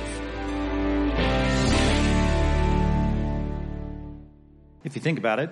If 4.84 4.96
you 4.96 5.02
think 5.02 5.18
about 5.18 5.40
it, 5.40 5.50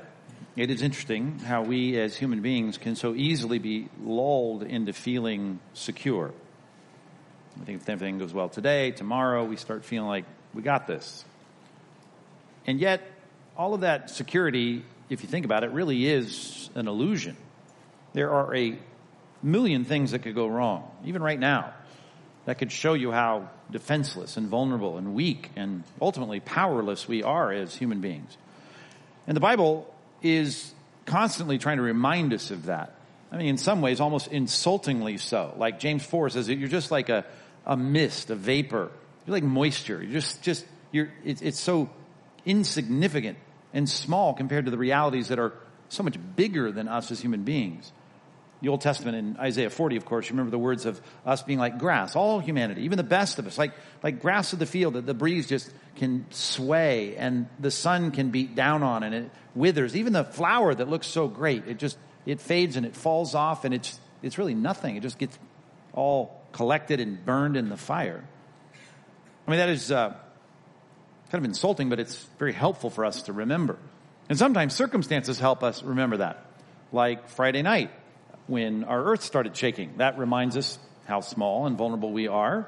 it 0.56 0.70
is 0.70 0.82
interesting 0.82 1.40
how 1.40 1.64
we 1.64 1.98
as 1.98 2.16
human 2.16 2.42
beings 2.42 2.78
can 2.78 2.96
so 2.96 3.16
easily 3.16 3.58
be 3.58 3.88
lulled 4.04 4.64
into 4.64 4.92
feeling 4.92 5.60
secure. 5.74 6.34
I 7.62 7.66
think 7.66 7.82
if 7.82 7.90
everything 7.90 8.20
goes 8.20 8.34
well 8.34 8.50
today, 8.50 8.92
tomorrow, 8.92 9.46
we 9.46 9.56
start 9.56 9.86
feeling 9.86 10.08
like 10.08 10.26
we 10.54 10.62
got 10.62 10.88
this. 10.88 11.24
And 12.68 12.80
yet, 12.80 13.02
all 13.58 13.74
of 13.74 13.82
that 13.82 14.10
security, 14.10 14.84
if 15.10 15.24
you 15.24 15.30
think 15.30 15.46
about 15.46 15.64
it, 15.64 15.72
really 15.72 16.06
is 16.06 16.70
an 16.76 16.88
illusion. 16.88 17.38
There 18.14 18.32
are 18.32 18.56
a 18.56 18.78
million 19.42 19.86
things 19.86 20.12
that 20.12 20.20
could 20.20 20.36
go 20.36 20.48
wrong, 20.48 20.90
even 21.06 21.24
right 21.24 21.40
now, 21.40 21.74
that 22.46 22.58
could 22.58 22.72
show 22.72 22.94
you 22.94 23.12
how 23.12 23.50
defenseless 23.72 24.36
and 24.36 24.48
vulnerable 24.48 24.98
and 24.98 25.16
weak 25.16 25.50
and 25.56 25.84
ultimately 26.02 26.40
powerless 26.42 27.08
we 27.08 27.24
are 27.24 27.52
as 27.54 27.76
human 27.76 28.02
beings. 28.02 28.38
And 29.28 29.36
the 29.36 29.42
Bible 29.42 29.91
is 30.22 30.74
constantly 31.06 31.58
trying 31.58 31.78
to 31.78 31.84
remind 31.84 32.34
us 32.34 32.52
of 32.52 32.66
that. 32.66 32.96
I 33.32 33.38
mean, 33.38 33.48
in 33.48 33.58
some 33.58 33.82
ways, 33.82 34.02
almost 34.02 34.28
insultingly 34.28 35.18
so. 35.18 35.54
Like 35.58 35.80
James 35.80 36.06
4 36.06 36.32
says, 36.32 36.48
that 36.48 36.56
you're 36.56 36.68
just 36.68 36.92
like 36.92 37.10
a, 37.10 37.26
a 37.66 37.78
mist, 37.78 38.30
a 38.30 38.36
vapor. 38.36 38.92
You're 39.26 39.34
like 39.34 39.44
moisture. 39.44 40.02
You're 40.02 40.12
just, 40.12 40.42
just, 40.42 40.66
you're, 40.92 41.12
it's, 41.24 41.42
it's 41.42 41.60
so 41.60 41.90
insignificant 42.46 43.38
and 43.74 43.90
small 43.90 44.34
compared 44.34 44.66
to 44.66 44.72
the 44.72 44.78
realities 44.78 45.30
that 45.30 45.40
are 45.40 45.54
so 45.90 46.04
much 46.04 46.18
bigger 46.36 46.72
than 46.72 46.88
us 46.88 47.12
as 47.12 47.22
human 47.22 47.44
beings. 47.44 47.92
The 48.62 48.68
Old 48.68 48.82
Testament 48.82 49.18
in 49.18 49.38
Isaiah 49.38 49.70
40, 49.70 49.96
of 49.96 50.06
course, 50.06 50.28
you 50.28 50.34
remember 50.34 50.52
the 50.52 50.60
words 50.60 50.86
of 50.86 51.02
us 51.26 51.42
being 51.42 51.58
like 51.58 51.80
grass, 51.80 52.16
all 52.16 52.40
humanity, 52.40 52.84
even 52.84 52.98
the 52.98 53.04
best 53.04 53.40
of 53.40 53.48
us, 53.48 53.58
like, 53.58 53.72
like 54.04 54.22
grass 54.22 54.54
of 54.54 54.60
the 54.60 54.68
field 54.68 54.94
that 54.94 55.06
the 55.06 55.16
breeze 55.16 55.48
just 55.48 55.72
can 55.96 56.26
sway 56.30 57.16
and 57.16 57.48
the 57.60 57.72
sun 57.72 58.12
can 58.12 58.30
beat 58.30 58.56
down 58.56 58.84
on 58.84 59.04
and 59.04 59.16
it 59.16 59.32
withers. 59.56 59.96
Even 59.96 60.14
the 60.14 60.24
flower 60.24 60.74
that 60.74 60.90
looks 60.90 61.08
so 61.08 61.28
great, 61.28 61.68
it 61.68 61.78
just, 61.78 61.98
it 62.26 62.40
fades 62.40 62.76
and 62.76 62.86
it 62.86 62.96
falls 62.96 63.36
off 63.36 63.66
and 63.66 63.74
it's, 63.74 64.00
it's 64.22 64.38
really 64.38 64.56
nothing. 64.56 64.96
It 64.96 65.02
just 65.02 65.18
gets 65.18 65.38
all 65.94 66.42
collected 66.52 67.00
and 67.00 67.24
burned 67.26 67.58
in 67.58 67.70
the 67.70 67.78
fire. 67.78 68.24
I 69.48 69.52
mean, 69.52 69.60
that 69.60 69.70
is 69.70 69.92
uh, 69.92 70.10
kind 70.10 71.44
of 71.44 71.46
insulting, 71.46 71.90
but 71.90 72.00
it's 72.00 72.24
very 72.38 72.54
helpful 72.54 72.90
for 72.90 73.06
us 73.06 73.24
to 73.24 73.34
remember. 73.34 73.78
And 74.30 74.38
sometimes 74.38 74.74
circumstances 74.74 75.40
help 75.40 75.64
us 75.64 75.84
remember 75.84 76.18
that. 76.18 76.46
Like 76.92 77.30
Friday 77.30 77.62
night, 77.62 77.92
when 78.48 78.84
our 78.84 79.04
earth 79.04 79.24
started 79.24 79.56
shaking. 79.56 79.94
That 79.98 80.18
reminds 80.18 80.58
us 80.58 80.78
how 81.06 81.22
small 81.22 81.68
and 81.68 81.78
vulnerable 81.78 82.12
we 82.12 82.28
are. 82.28 82.68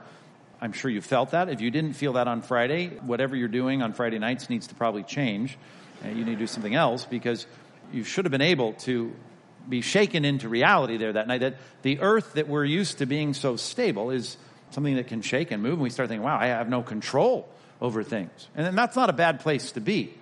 I'm 0.61 0.71
sure 0.71 0.89
you 0.89 1.01
felt 1.01 1.31
that. 1.31 1.49
If 1.49 1.59
you 1.59 1.71
didn't 1.71 1.93
feel 1.93 2.13
that 2.13 2.27
on 2.27 2.41
Friday, 2.41 2.87
whatever 2.87 3.35
you're 3.35 3.49
doing 3.49 3.81
on 3.81 3.93
Friday 3.93 4.17
nights 4.17 4.49
needs 4.49 4.67
to 4.67 4.75
probably 4.75 5.03
change. 5.03 5.57
You 6.03 6.25
need 6.25 6.33
to 6.33 6.35
do 6.35 6.47
something 6.47 6.75
else 6.75 7.05
because 7.05 7.45
you 7.91 8.03
should 8.03 8.25
have 8.25 8.31
been 8.31 8.41
able 8.41 8.73
to 8.73 9.13
be 9.67 9.81
shaken 9.81 10.25
into 10.25 10.49
reality 10.49 10.97
there 10.97 11.13
that 11.13 11.27
night. 11.27 11.39
That 11.39 11.57
the 11.81 11.99
earth 12.01 12.33
that 12.33 12.47
we're 12.47 12.65
used 12.65 12.97
to 12.97 13.05
being 13.05 13.33
so 13.33 13.55
stable 13.55 14.09
is 14.11 14.37
something 14.71 14.95
that 14.95 15.07
can 15.07 15.21
shake 15.21 15.51
and 15.51 15.63
move. 15.63 15.73
And 15.73 15.81
we 15.81 15.89
start 15.89 16.09
thinking, 16.09 16.25
wow, 16.25 16.37
I 16.37 16.47
have 16.47 16.69
no 16.69 16.81
control 16.81 17.47
over 17.79 18.03
things. 18.03 18.47
And 18.55 18.65
then 18.65 18.75
that's 18.75 18.95
not 18.95 19.09
a 19.09 19.13
bad 19.13 19.39
place 19.39 19.71
to 19.73 19.81
be 19.81 20.13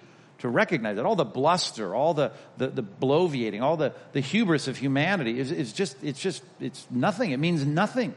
to 0.42 0.50
recognize 0.50 0.96
that 0.96 1.06
all 1.06 1.16
the 1.16 1.24
bluster, 1.24 1.94
all 1.94 2.16
the, 2.16 2.32
the, 2.58 2.68
the 2.68 2.84
bloviating, 2.84 3.62
all 3.62 3.78
the, 3.78 3.94
the 4.14 4.20
hubris 4.20 4.68
of 4.68 4.76
humanity 4.76 5.40
is, 5.40 5.52
is 5.52 5.72
just, 5.72 5.96
it's 6.04 6.20
just, 6.20 6.44
it's 6.60 6.88
nothing. 6.90 7.30
It 7.30 7.38
means 7.38 7.64
nothing. 7.64 8.16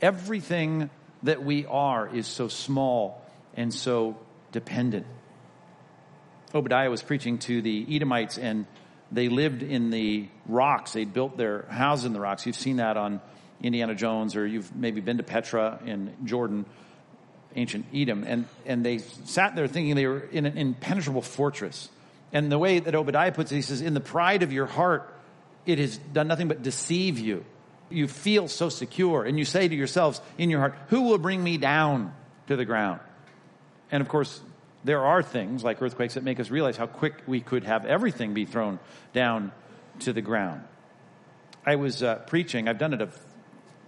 Everything 0.00 0.88
that 1.24 1.42
we 1.42 1.66
are 1.66 2.08
is 2.14 2.28
so 2.28 2.46
small 2.46 3.20
and 3.56 3.74
so 3.74 4.16
dependent. 4.52 5.04
Obadiah 6.54 6.90
was 6.90 7.02
preaching 7.02 7.38
to 7.38 7.62
the 7.62 7.86
Edomites 7.94 8.38
and 8.38 8.66
they 9.10 9.28
lived 9.28 9.62
in 9.62 9.90
the 9.90 10.28
rocks. 10.46 10.92
They 10.92 11.04
built 11.04 11.36
their 11.36 11.62
houses 11.62 12.04
in 12.04 12.12
the 12.12 12.20
rocks. 12.20 12.46
You've 12.46 12.56
seen 12.56 12.76
that 12.76 12.96
on 12.96 13.20
Indiana 13.62 13.94
Jones 13.94 14.36
or 14.36 14.46
you've 14.46 14.74
maybe 14.74 15.00
been 15.00 15.16
to 15.16 15.22
Petra 15.22 15.80
in 15.84 16.14
Jordan 16.24 16.66
ancient 17.54 17.86
Edom, 17.94 18.24
and, 18.26 18.46
and 18.66 18.84
they 18.84 18.98
sat 18.98 19.56
there 19.56 19.66
thinking 19.66 19.96
they 19.96 20.06
were 20.06 20.20
in 20.20 20.46
an 20.46 20.56
impenetrable 20.58 21.22
fortress. 21.22 21.88
And 22.32 22.52
the 22.52 22.58
way 22.58 22.78
that 22.78 22.94
Obadiah 22.94 23.32
puts 23.32 23.50
it, 23.52 23.56
he 23.56 23.62
says, 23.62 23.80
In 23.80 23.94
the 23.94 24.00
pride 24.00 24.42
of 24.42 24.52
your 24.52 24.66
heart, 24.66 25.12
it 25.66 25.78
has 25.78 25.96
done 25.96 26.28
nothing 26.28 26.48
but 26.48 26.62
deceive 26.62 27.18
you. 27.18 27.44
You 27.90 28.06
feel 28.06 28.48
so 28.48 28.68
secure, 28.68 29.24
and 29.24 29.38
you 29.38 29.44
say 29.44 29.66
to 29.66 29.74
yourselves 29.74 30.20
in 30.36 30.50
your 30.50 30.60
heart, 30.60 30.74
Who 30.88 31.02
will 31.02 31.18
bring 31.18 31.42
me 31.42 31.56
down 31.56 32.14
to 32.48 32.56
the 32.56 32.64
ground? 32.64 33.00
And 33.90 34.02
of 34.02 34.08
course, 34.08 34.40
there 34.84 35.04
are 35.04 35.22
things 35.22 35.64
like 35.64 35.82
earthquakes 35.82 36.14
that 36.14 36.22
make 36.22 36.40
us 36.40 36.50
realize 36.50 36.76
how 36.76 36.86
quick 36.86 37.14
we 37.26 37.40
could 37.40 37.64
have 37.64 37.84
everything 37.84 38.34
be 38.34 38.44
thrown 38.44 38.78
down 39.12 39.52
to 40.00 40.12
the 40.12 40.22
ground. 40.22 40.62
I 41.66 41.76
was 41.76 42.02
uh, 42.02 42.16
preaching, 42.26 42.68
I've 42.68 42.78
done 42.78 42.94
it 42.94 43.02
a 43.02 43.08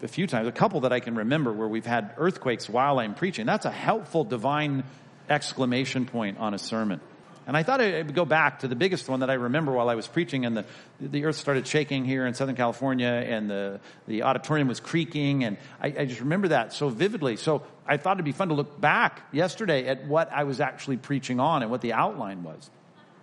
a 0.03 0.09
few 0.09 0.27
times, 0.27 0.49
a 0.49 0.53
couple 0.53 0.81
that 0.81 0.93
I 0.93 1.01
can 1.01 1.15
remember 1.15 1.53
where 1.53 1.69
we've 1.69 1.87
had 1.87 2.15
earthquakes 2.17 2.69
while 2.69 2.99
I'm 2.99 3.15
preaching. 3.15 3.47
That's 3.47 3.67
a 3.67 3.71
helpful 3.71 4.25
divine 4.25 4.84
exclamation 5.28 6.06
point 6.06 6.39
on 6.39 6.55
a 6.55 6.59
sermon. 6.59 7.01
And 7.50 7.56
I 7.56 7.65
thought 7.65 7.81
I 7.81 8.03
would 8.03 8.15
go 8.15 8.25
back 8.25 8.61
to 8.61 8.69
the 8.69 8.77
biggest 8.77 9.09
one 9.09 9.21
that 9.21 9.28
I 9.28 9.33
remember 9.34 9.72
while 9.72 9.88
I 9.88 9.97
was 9.97 10.06
preaching 10.06 10.47
and 10.47 10.56
the, 10.56 10.65
the 11.00 11.25
earth 11.25 11.34
started 11.34 11.66
shaking 11.66 12.05
here 12.05 12.25
in 12.25 12.33
Southern 12.34 12.55
California 12.55 13.09
and 13.09 13.50
the, 13.50 13.81
the 14.06 14.22
auditorium 14.22 14.69
was 14.69 14.78
creaking 14.78 15.43
and 15.43 15.56
I, 15.83 15.89
I 15.89 16.05
just 16.05 16.21
remember 16.21 16.47
that 16.47 16.72
so 16.72 16.91
vividly. 16.91 17.34
So 17.34 17.65
I 17.84 17.97
thought 17.97 18.19
it'd 18.19 18.25
be 18.25 18.31
fun 18.31 18.50
to 18.50 18.55
look 18.55 18.81
back 18.81 19.22
yesterday 19.33 19.89
at 19.89 20.06
what 20.06 20.31
I 20.33 20.44
was 20.44 20.60
actually 20.60 20.99
preaching 20.99 21.41
on 21.41 21.62
and 21.62 21.72
what 21.72 21.81
the 21.81 21.93
outline 21.93 22.44
was. 22.44 22.71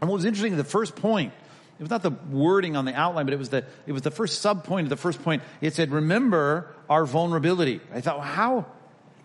And 0.02 0.10
what 0.10 0.18
was 0.18 0.26
interesting, 0.26 0.58
the 0.58 0.66
first 0.66 0.98
point 0.98 1.32
it 1.80 1.82
was 1.82 1.90
not 1.90 2.04
the 2.04 2.12
wording 2.30 2.76
on 2.76 2.84
the 2.84 2.94
outline, 2.94 3.28
but 3.28 3.34
it 3.34 3.40
was 3.40 3.48
the, 3.48 3.64
it 3.86 3.94
was 3.94 4.02
the 4.02 4.12
first 4.12 4.42
sub 4.42 4.66
point 4.66 4.88
of 4.88 4.90
the 4.90 4.98
first 4.98 5.24
point. 5.24 5.42
It 5.62 5.74
said, 5.74 5.90
remember 5.92 6.68
our 6.90 7.06
vulnerability. 7.06 7.80
I 7.94 8.02
thought, 8.02 8.18
well, 8.18 8.28
how 8.28 8.66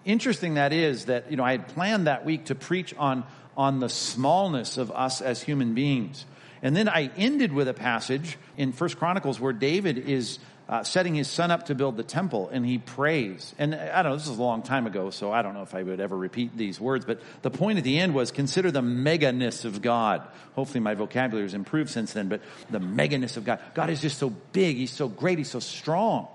interesting 0.05 0.55
that 0.55 0.73
is 0.73 1.07
that, 1.07 1.31
you 1.31 1.37
know, 1.37 1.45
I 1.45 1.53
had 1.53 1.69
planned 1.69 2.07
that 2.07 2.25
week 2.25 2.47
to 2.47 2.55
preach 2.55 2.95
on, 2.97 3.25
on 3.57 3.81
the 3.81 3.89
smallness 3.89 4.77
of 4.77 4.91
us 4.91 5.21
as 5.21 5.43
human 5.43 5.75
beings. 5.75 6.25
And 6.63 6.77
then 6.77 6.89
I 6.89 7.11
ended 7.17 7.53
with 7.53 7.69
a 7.69 7.75
passage 7.75 8.39
in 8.57 8.73
First 8.73 8.99
Chronicles 8.99 9.41
where 9.41 9.53
David 9.53 9.99
is 9.99 10.39
uh, 10.69 10.83
setting 10.85 11.15
his 11.15 11.29
son 11.29 11.51
up 11.51 11.67
to 11.67 11.75
build 11.75 11.97
the 11.97 12.03
temple, 12.03 12.49
and 12.51 12.65
he 12.65 12.79
prays. 12.79 13.55
And 13.59 13.75
I 13.75 14.03
don't 14.03 14.13
know, 14.13 14.17
this 14.17 14.29
is 14.29 14.39
a 14.39 14.43
long 14.43 14.63
time 14.63 14.87
ago, 14.87 15.11
so 15.11 15.33
I 15.33 15.43
don't 15.43 15.55
know 15.55 15.63
if 15.63 15.75
I 15.75 15.83
would 15.83 16.01
ever 16.01 16.17
repeat 16.17 16.57
these 16.57 16.81
words, 16.81 17.05
but 17.05 17.21
the 17.43 17.51
point 17.51 17.79
at 17.79 17.85
the 17.85 17.99
end 17.99 18.15
was 18.15 18.31
consider 18.31 18.71
the 18.71 18.81
meganess 18.81 19.65
of 19.65 19.83
God. 19.83 20.23
Hopefully 20.55 20.81
my 20.81 20.95
vocabulary 20.95 21.45
has 21.45 21.55
improved 21.55 21.91
since 21.91 22.13
then, 22.13 22.29
but 22.29 22.41
the 22.71 22.79
meganess 22.79 23.37
of 23.37 23.45
God. 23.45 23.59
God 23.75 23.91
is 23.91 24.01
just 24.01 24.19
so 24.19 24.31
big, 24.31 24.77
He's 24.77 24.93
so 24.93 25.09
great, 25.09 25.37
He's 25.37 25.51
so 25.51 25.61
strong. 25.61 26.29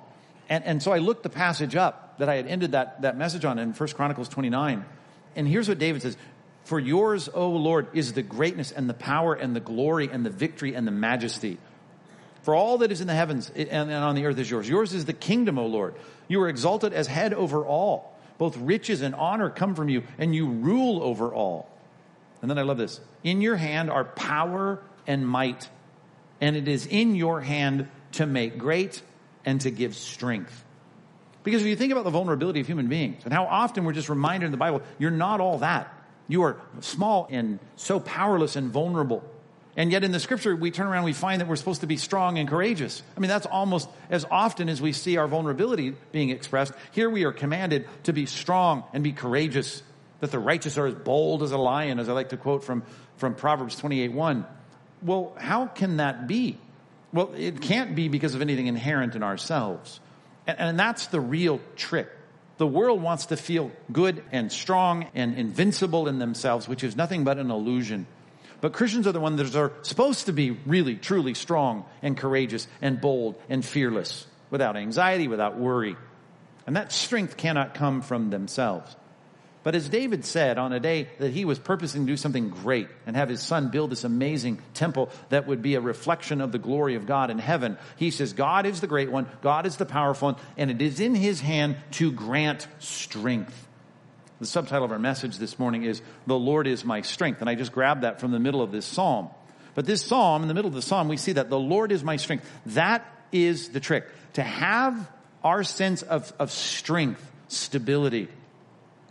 And, 0.50 0.64
and 0.66 0.84
so 0.84 0.92
I 0.92 1.00
looked 1.00 1.24
the 1.24 1.30
passage 1.30 1.76
up 1.76 2.20
that 2.20 2.30
I 2.30 2.36
had 2.36 2.48
ended 2.48 2.74
that, 2.74 3.02
that 3.02 3.18
message 3.18 3.46
on 3.46 3.58
in 3.60 3.74
First 3.74 3.96
Chronicles 3.96 4.30
29. 4.30 4.86
And 5.36 5.48
here's 5.48 5.70
what 5.70 5.80
David 5.80 6.02
says. 6.02 6.18
For 6.68 6.82
yours, 6.82 7.30
O 7.34 7.52
Lord, 7.52 7.88
is 7.94 8.12
the 8.12 8.22
greatness 8.22 8.74
and 8.74 8.90
the 8.90 8.94
power 8.94 9.34
and 9.34 9.56
the 9.56 9.62
glory 9.62 10.10
and 10.12 10.26
the 10.26 10.30
victory 10.30 10.76
and 10.76 10.86
the 10.86 10.92
majesty. 10.92 11.60
For 12.42 12.54
all 12.54 12.80
that 12.80 12.92
is 12.92 13.00
in 13.00 13.08
the 13.08 13.14
heavens 13.14 13.50
and 13.56 13.90
on 13.90 14.16
the 14.16 14.26
earth 14.26 14.38
is 14.38 14.52
yours. 14.52 14.68
Yours 14.68 14.94
is 14.94 15.06
the 15.06 15.14
kingdom, 15.14 15.58
O 15.58 15.66
Lord. 15.66 15.96
You 16.28 16.42
are 16.42 16.50
exalted 16.50 16.92
as 16.92 17.08
head 17.08 17.34
over 17.34 17.66
all. 17.66 18.14
Both 18.38 18.58
riches 18.58 19.02
and 19.02 19.16
honor 19.16 19.50
come 19.50 19.76
from 19.76 19.88
you, 19.88 20.04
and 20.18 20.36
you 20.36 20.46
rule 20.46 21.02
over 21.02 21.34
all. 21.34 21.70
And 22.42 22.52
then 22.52 22.58
I 22.58 22.64
love 22.64 22.78
this. 22.78 23.00
In 23.24 23.40
your 23.40 23.56
hand 23.56 23.90
are 23.90 24.04
power 24.04 24.82
and 25.08 25.26
might, 25.26 25.70
and 26.42 26.58
it 26.58 26.68
is 26.68 26.86
in 26.86 27.16
your 27.16 27.40
hand 27.40 27.88
to 28.12 28.26
make 28.26 28.58
great 28.58 29.02
and 29.46 29.62
to 29.62 29.72
give 29.72 29.96
strength. 29.96 30.66
Because 31.46 31.62
if 31.62 31.68
you 31.70 31.78
think 31.78 31.94
about 31.94 32.04
the 32.04 32.10
vulnerability 32.10 32.60
of 32.60 32.68
human 32.68 32.90
beings 32.90 33.22
and 33.24 33.32
how 33.32 33.46
often 33.46 33.86
we're 33.86 33.94
just 33.94 34.10
reminded 34.10 34.48
in 34.48 34.52
the 34.52 34.58
Bible, 34.58 34.82
you're 35.00 35.12
not 35.12 35.40
all 35.40 35.60
that. 35.60 35.94
You 36.28 36.44
are 36.44 36.58
small 36.82 37.28
and 37.30 37.60
so 37.76 38.00
powerless 38.00 38.56
and 38.56 38.72
vulnerable. 38.72 39.24
And 39.78 39.92
yet 39.92 40.04
in 40.04 40.12
the 40.12 40.20
scripture, 40.20 40.56
we 40.56 40.72
turn 40.72 40.88
around 40.88 40.98
and 40.98 41.06
we 41.06 41.14
find 41.14 41.40
that 41.40 41.48
we're 41.48 41.56
supposed 41.56 41.82
to 41.82 41.88
be 41.88 41.98
strong 41.98 42.40
and 42.40 42.50
courageous. 42.50 43.04
I 43.16 43.20
mean, 43.20 43.30
that's 43.30 43.46
almost 43.46 43.88
as 44.10 44.26
often 44.30 44.70
as 44.70 44.82
we 44.82 44.92
see 44.92 45.18
our 45.18 45.28
vulnerability 45.28 45.96
being 46.12 46.32
expressed. 46.32 46.74
Here 46.94 47.10
we 47.10 47.26
are 47.26 47.32
commanded 47.32 47.88
to 48.04 48.12
be 48.12 48.26
strong 48.26 48.84
and 48.92 49.04
be 49.04 49.14
courageous, 49.14 49.84
that 50.20 50.32
the 50.32 50.40
righteous 50.40 50.80
are 50.80 50.88
as 50.88 50.96
bold 50.96 51.44
as 51.44 51.52
a 51.52 51.60
lion, 51.60 52.00
as 52.00 52.10
I 52.10 52.14
like 52.14 52.30
to 52.30 52.38
quote 52.38 52.64
from, 52.64 52.84
from 53.18 53.36
Proverbs 53.36 53.76
28 53.78 54.12
1. 54.14 54.46
Well, 55.04 55.34
how 55.38 55.68
can 55.68 55.98
that 55.98 56.28
be? 56.28 56.58
Well, 57.14 57.34
it 57.38 57.62
can't 57.62 57.96
be 57.96 58.10
because 58.10 58.34
of 58.34 58.42
anything 58.42 58.66
inherent 58.66 59.16
in 59.16 59.22
ourselves. 59.22 60.00
And, 60.48 60.60
and 60.60 60.80
that's 60.80 61.06
the 61.08 61.22
real 61.22 61.62
trick. 61.76 62.10
The 62.58 62.68
world 62.68 63.02
wants 63.02 63.28
to 63.28 63.38
feel 63.38 63.72
good 63.92 64.24
and 64.32 64.52
strong 64.52 65.08
and 65.14 65.38
invincible 65.38 66.08
in 66.08 66.20
themselves, 66.20 66.68
which 66.68 66.84
is 66.84 66.96
nothing 66.96 67.24
but 67.24 67.38
an 67.38 67.52
illusion. 67.52 68.08
But 68.62 68.74
Christians 68.74 69.06
are 69.06 69.12
the 69.12 69.20
ones 69.20 69.38
that 69.38 69.56
are 69.60 69.72
supposed 69.84 70.26
to 70.26 70.34
be 70.34 70.52
really, 70.52 70.96
truly 70.96 71.36
strong 71.36 71.86
and 72.02 72.18
courageous 72.18 72.68
and 72.82 73.00
bold 73.00 73.36
and 73.50 73.64
fearless 73.64 74.26
without 74.50 74.76
anxiety, 74.76 75.28
without 75.28 75.58
worry. 75.58 75.96
And 76.66 76.76
that 76.76 76.92
strength 76.92 77.38
cannot 77.38 77.76
come 77.76 78.02
from 78.02 78.32
themselves. 78.32 78.96
But 79.68 79.76
as 79.76 79.90
David 79.90 80.24
said 80.24 80.58
on 80.58 80.72
a 80.72 80.80
day 80.80 81.10
that 81.20 81.34
he 81.34 81.44
was 81.44 81.60
purposing 81.60 82.06
to 82.06 82.14
do 82.14 82.16
something 82.16 82.52
great 82.52 82.88
and 83.06 83.18
have 83.18 83.28
his 83.28 83.42
son 83.42 83.68
build 83.68 83.90
this 83.90 84.06
amazing 84.06 84.62
temple 84.74 85.10
that 85.28 85.46
would 85.46 85.62
be 85.62 85.76
a 85.76 85.82
reflection 85.82 86.40
of 86.40 86.54
the 86.54 86.58
glory 86.58 86.96
of 86.96 87.06
God 87.06 87.30
in 87.30 87.38
heaven, 87.38 87.78
he 87.98 88.10
says, 88.10 88.32
God 88.32 88.66
is 88.66 88.80
the 88.80 88.88
great 88.88 89.12
one, 89.12 89.28
God 89.42 89.66
is 89.66 89.76
the 89.76 89.86
powerful 89.86 90.30
one, 90.30 90.42
and 90.56 90.72
it 90.72 90.82
is 90.82 91.02
in 91.02 91.16
his 91.16 91.42
hand 91.42 91.76
to 91.92 92.14
grant 92.14 92.66
strength. 92.80 93.68
The 94.40 94.46
subtitle 94.46 94.86
of 94.86 94.94
our 94.94 95.00
message 95.00 95.36
this 95.36 95.60
morning 95.60 95.84
is, 95.84 96.02
The 96.28 96.40
Lord 96.40 96.66
is 96.66 96.86
my 96.86 97.02
strength. 97.02 97.42
And 97.42 97.50
I 97.50 97.56
just 97.56 97.74
grabbed 97.74 98.04
that 98.04 98.22
from 98.22 98.32
the 98.32 98.40
middle 98.40 98.62
of 98.62 98.72
this 98.72 98.86
psalm. 98.86 99.28
But 99.76 99.86
this 99.86 100.02
psalm, 100.02 100.44
in 100.44 100.48
the 100.48 100.54
middle 100.54 100.70
of 100.70 100.76
the 100.76 100.82
psalm, 100.82 101.10
we 101.10 101.18
see 101.18 101.34
that 101.34 101.50
the 101.50 101.60
Lord 101.60 101.92
is 101.92 102.06
my 102.06 102.16
strength. 102.16 102.50
That 102.68 103.06
is 103.34 103.68
the 103.68 103.82
trick. 103.82 104.06
To 104.36 104.44
have 104.44 105.12
our 105.44 105.66
sense 105.66 106.04
of, 106.04 106.32
of 106.40 106.52
strength, 106.52 107.30
stability, 107.50 108.30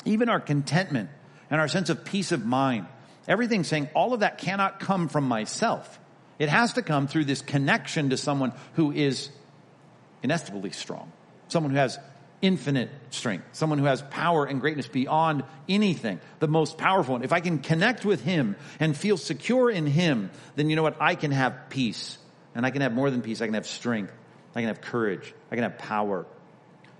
even 0.06 0.28
our 0.28 0.40
contentment 0.40 1.10
and 1.50 1.60
our 1.60 1.68
sense 1.68 1.90
of 1.90 2.04
peace 2.04 2.32
of 2.32 2.44
mind. 2.44 2.86
Everything 3.28 3.64
saying 3.64 3.88
all 3.94 4.14
of 4.14 4.20
that 4.20 4.38
cannot 4.38 4.80
come 4.80 5.08
from 5.08 5.26
myself. 5.28 5.98
It 6.38 6.48
has 6.48 6.74
to 6.74 6.82
come 6.82 7.08
through 7.08 7.24
this 7.24 7.42
connection 7.42 8.10
to 8.10 8.16
someone 8.16 8.52
who 8.74 8.92
is 8.92 9.30
inestimably 10.22 10.70
strong, 10.70 11.10
someone 11.48 11.72
who 11.72 11.78
has 11.78 11.98
infinite 12.42 12.90
strength, 13.10 13.46
someone 13.52 13.78
who 13.78 13.86
has 13.86 14.02
power 14.02 14.44
and 14.44 14.60
greatness 14.60 14.86
beyond 14.86 15.42
anything, 15.68 16.20
the 16.38 16.48
most 16.48 16.76
powerful 16.76 17.14
one. 17.14 17.24
If 17.24 17.32
I 17.32 17.40
can 17.40 17.58
connect 17.58 18.04
with 18.04 18.22
him 18.22 18.56
and 18.78 18.96
feel 18.96 19.16
secure 19.16 19.70
in 19.70 19.86
him, 19.86 20.30
then 20.54 20.68
you 20.68 20.76
know 20.76 20.82
what? 20.82 20.96
I 21.00 21.14
can 21.14 21.32
have 21.32 21.70
peace. 21.70 22.18
And 22.54 22.64
I 22.64 22.70
can 22.70 22.82
have 22.82 22.92
more 22.92 23.10
than 23.10 23.22
peace. 23.22 23.40
I 23.40 23.46
can 23.46 23.54
have 23.54 23.66
strength. 23.66 24.12
I 24.54 24.60
can 24.60 24.68
have 24.68 24.80
courage. 24.80 25.34
I 25.50 25.56
can 25.56 25.64
have 25.64 25.78
power. 25.78 26.26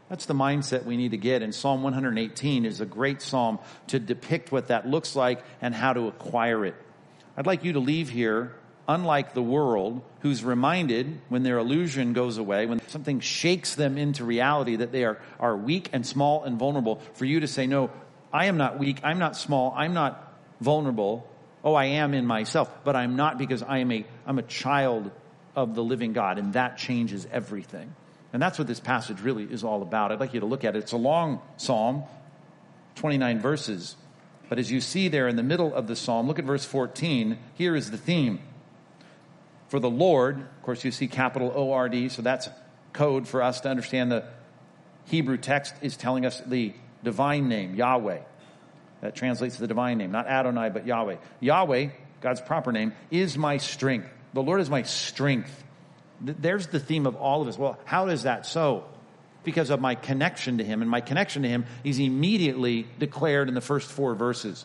That's 0.09 0.27
the 0.27 0.35
mindset 0.35 0.85
we 0.85 0.97
need 0.97 1.11
to 1.11 1.17
get. 1.17 1.43
And 1.43 1.55
Psalm 1.55 1.83
118 1.83 2.65
is 2.65 2.81
a 2.81 2.87
great 2.87 3.21
psalm 3.21 3.59
to 3.89 3.99
depict 3.99 4.53
what 4.53 4.69
that 4.69 4.89
looks 4.89 5.17
like 5.17 5.43
and 5.61 5.75
how 5.75 5.93
to 5.93 6.07
acquire 6.07 6.65
it. 6.65 6.77
I'd 7.37 7.47
like 7.47 7.65
you 7.65 7.75
to 7.75 7.81
leave 7.81 8.09
here, 8.09 8.55
unlike 8.89 9.35
the 9.35 9.43
world, 9.43 10.03
who's 10.21 10.45
reminded 10.45 11.21
when 11.29 11.43
their 11.43 11.59
illusion 11.59 12.13
goes 12.13 12.39
away, 12.39 12.67
when 12.67 12.81
something 12.89 13.21
shakes 13.21 13.75
them 13.75 13.99
into 13.99 14.25
reality 14.25 14.77
that 14.77 14.93
they 14.93 15.05
are, 15.05 15.19
are 15.41 15.57
weak 15.57 15.91
and 15.93 16.07
small 16.07 16.45
and 16.45 16.59
vulnerable, 16.59 17.01
for 17.15 17.25
you 17.25 17.41
to 17.41 17.49
say, 17.49 17.67
no, 17.67 17.91
I 18.33 18.47
am 18.47 18.57
not 18.57 18.79
weak, 18.79 19.01
I'm 19.03 19.19
not 19.19 19.37
small, 19.37 19.75
I'm 19.77 19.93
not 19.93 20.35
vulnerable. 20.61 21.29
Oh, 21.65 21.75
I 21.75 21.87
am 21.87 22.15
in 22.15 22.27
myself, 22.27 22.71
but 22.85 22.95
I'm 22.95 23.17
not 23.17 23.39
because 23.39 23.63
I 23.63 23.79
am 23.79 23.91
a, 23.91 24.07
I'm 24.25 24.39
a 24.39 24.43
child 24.43 25.11
of 25.57 25.75
the 25.75 25.83
living 25.83 26.13
God, 26.13 26.39
and 26.39 26.53
that 26.53 26.79
changes 26.79 27.27
everything. 27.33 27.93
And 28.37 28.43
that's 28.43 28.59
what 28.59 28.69
this 28.69 28.81
passage 28.81 29.23
really 29.23 29.45
is 29.45 29.65
all 29.65 29.81
about. 29.81 30.13
I'd 30.13 30.21
like 30.21 30.35
you 30.35 30.41
to 30.41 30.47
look 30.47 30.63
at 30.63 30.77
it. 30.77 30.81
It's 30.81 30.93
a 30.93 30.99
long 30.99 31.41
psalm, 31.57 32.05
29 32.97 33.41
verses. 33.41 33.97
But 34.51 34.59
as 34.59 34.71
you 34.71 34.83
see 34.83 35.09
there 35.09 35.27
in 35.27 35.37
the 35.37 35.43
middle 35.43 35.75
of 35.75 35.87
the 35.87 35.97
psalm, 35.97 36.27
look 36.27 36.39
at 36.39 36.45
verse 36.45 36.63
14. 36.63 37.39
Here 37.55 37.75
is 37.75 37.91
the 37.91 37.97
theme. 37.97 38.41
For 39.69 39.81
the 39.81 39.89
Lord, 39.89 40.39
of 40.39 40.63
course, 40.63 40.85
you 40.85 40.91
see 40.91 41.09
capital 41.09 41.51
O 41.57 41.73
R 41.73 41.89
D, 41.89 42.11
so 42.11 42.21
that's 42.21 42.51
code 42.93 43.27
for 43.27 43.41
us 43.41 43.63
to 43.63 43.71
understand 43.71 44.13
the 44.13 44.27
Hebrew 45.07 45.39
text 45.39 45.75
is 45.81 45.97
telling 45.97 46.27
us 46.27 46.43
the 46.45 46.75
divine 47.03 47.49
name, 47.49 47.75
Yahweh. 47.75 48.19
That 49.01 49.17
translates 49.17 49.55
to 49.55 49.63
the 49.63 49.67
divine 49.67 49.97
name, 49.97 50.13
not 50.13 50.27
Adonai, 50.27 50.69
but 50.69 50.87
Yahweh. 50.87 51.17
Yahweh, 51.41 51.89
God's 52.21 52.43
proper 52.43 52.71
name, 52.71 52.93
is 53.11 53.39
my 53.39 53.57
strength. 53.57 54.11
The 54.35 54.43
Lord 54.43 54.61
is 54.61 54.69
my 54.69 54.83
strength. 54.83 55.65
There's 56.21 56.69
the 56.69 56.81
theme 56.81 57.07
of 57.07 57.17
all 57.17 57.43
of 57.43 57.49
us. 57.49 57.59
Well, 57.59 57.79
how 57.85 58.09
is 58.09 58.23
that 58.23 58.47
so? 58.47 58.85
Because 59.45 59.71
of 59.71 59.81
my 59.81 59.95
connection 59.95 60.59
to 60.59 60.65
Him. 60.65 60.83
And 60.83 60.91
my 60.91 61.01
connection 61.01 61.43
to 61.43 61.49
Him 61.49 61.67
is 61.85 61.99
immediately 61.99 62.87
declared 62.99 63.49
in 63.49 63.55
the 63.55 63.61
first 63.61 63.91
four 63.91 64.15
verses. 64.15 64.65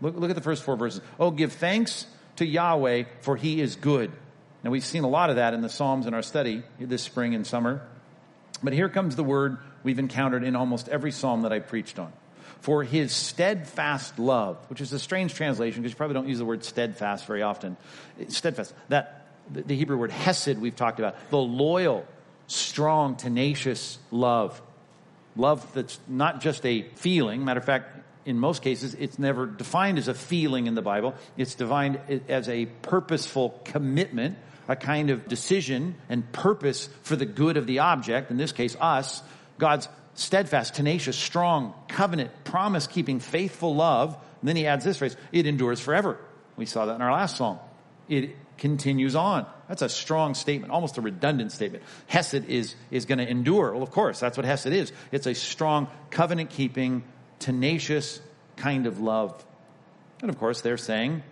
Look, 0.00 0.16
look 0.16 0.30
at 0.30 0.36
the 0.36 0.42
first 0.42 0.62
four 0.62 0.76
verses. 0.76 1.00
Oh, 1.18 1.30
give 1.30 1.52
thanks 1.52 2.06
to 2.36 2.46
Yahweh, 2.46 3.04
for 3.20 3.36
He 3.36 3.60
is 3.60 3.76
good. 3.76 4.12
Now, 4.62 4.70
we've 4.70 4.84
seen 4.84 5.04
a 5.04 5.08
lot 5.08 5.30
of 5.30 5.36
that 5.36 5.54
in 5.54 5.60
the 5.60 5.68
Psalms 5.68 6.06
in 6.06 6.14
our 6.14 6.22
study 6.22 6.62
this 6.80 7.02
spring 7.02 7.34
and 7.34 7.46
summer. 7.46 7.82
But 8.62 8.72
here 8.72 8.88
comes 8.88 9.16
the 9.16 9.24
word 9.24 9.58
we've 9.82 9.98
encountered 9.98 10.44
in 10.44 10.56
almost 10.56 10.88
every 10.88 11.12
psalm 11.12 11.42
that 11.42 11.52
I 11.52 11.60
preached 11.60 11.98
on. 11.98 12.12
For 12.60 12.82
his 12.82 13.12
steadfast 13.12 14.18
love, 14.18 14.58
which 14.68 14.80
is 14.80 14.92
a 14.92 14.98
strange 14.98 15.34
translation 15.34 15.80
because 15.80 15.92
you 15.92 15.96
probably 15.96 16.14
don't 16.14 16.28
use 16.28 16.38
the 16.38 16.44
word 16.44 16.64
steadfast 16.64 17.24
very 17.26 17.42
often. 17.42 17.76
Steadfast. 18.28 18.74
That 18.88 19.17
the 19.50 19.76
Hebrew 19.76 19.96
word 19.96 20.10
hesed 20.10 20.58
we've 20.58 20.76
talked 20.76 20.98
about, 20.98 21.16
the 21.30 21.38
loyal, 21.38 22.06
strong, 22.46 23.16
tenacious 23.16 23.98
love. 24.10 24.60
Love 25.36 25.72
that's 25.72 25.98
not 26.08 26.40
just 26.40 26.64
a 26.66 26.82
feeling. 26.96 27.44
Matter 27.44 27.60
of 27.60 27.66
fact, 27.66 27.96
in 28.24 28.38
most 28.38 28.62
cases, 28.62 28.94
it's 28.94 29.18
never 29.18 29.46
defined 29.46 29.98
as 29.98 30.08
a 30.08 30.14
feeling 30.14 30.66
in 30.66 30.74
the 30.74 30.82
Bible. 30.82 31.14
It's 31.36 31.54
defined 31.54 31.98
as 32.28 32.48
a 32.48 32.66
purposeful 32.82 33.60
commitment, 33.64 34.36
a 34.66 34.76
kind 34.76 35.10
of 35.10 35.28
decision 35.28 35.94
and 36.10 36.30
purpose 36.32 36.90
for 37.02 37.16
the 37.16 37.24
good 37.24 37.56
of 37.56 37.66
the 37.66 37.78
object, 37.78 38.30
in 38.30 38.36
this 38.36 38.52
case, 38.52 38.76
us. 38.80 39.22
God's 39.56 39.88
steadfast, 40.14 40.74
tenacious, 40.74 41.16
strong, 41.16 41.72
covenant, 41.88 42.30
promise 42.44 42.86
keeping, 42.86 43.20
faithful 43.20 43.74
love. 43.74 44.16
And 44.40 44.48
then 44.48 44.56
he 44.56 44.66
adds 44.66 44.84
this 44.84 44.98
phrase, 44.98 45.16
it 45.32 45.46
endures 45.46 45.80
forever. 45.80 46.18
We 46.56 46.66
saw 46.66 46.86
that 46.86 46.96
in 46.96 47.02
our 47.02 47.12
last 47.12 47.36
song. 47.36 47.60
It 48.08 48.36
continues 48.58 49.14
on. 49.14 49.46
That's 49.68 49.82
a 49.82 49.88
strong 49.88 50.34
statement, 50.34 50.72
almost 50.72 50.98
a 50.98 51.00
redundant 51.00 51.52
statement. 51.52 51.84
Hesed 52.06 52.44
is, 52.48 52.74
is 52.90 53.06
going 53.06 53.18
to 53.18 53.28
endure. 53.28 53.72
Well, 53.72 53.82
of 53.82 53.90
course, 53.90 54.20
that's 54.20 54.36
what 54.36 54.44
Hesed 54.44 54.66
is. 54.66 54.92
It's 55.12 55.26
a 55.26 55.34
strong, 55.34 55.88
covenant 56.10 56.50
keeping, 56.50 57.04
tenacious 57.38 58.20
kind 58.56 58.86
of 58.86 59.00
love. 59.00 59.44
And 60.20 60.30
of 60.30 60.38
course, 60.38 60.60
they're 60.60 60.76
saying 60.76 61.22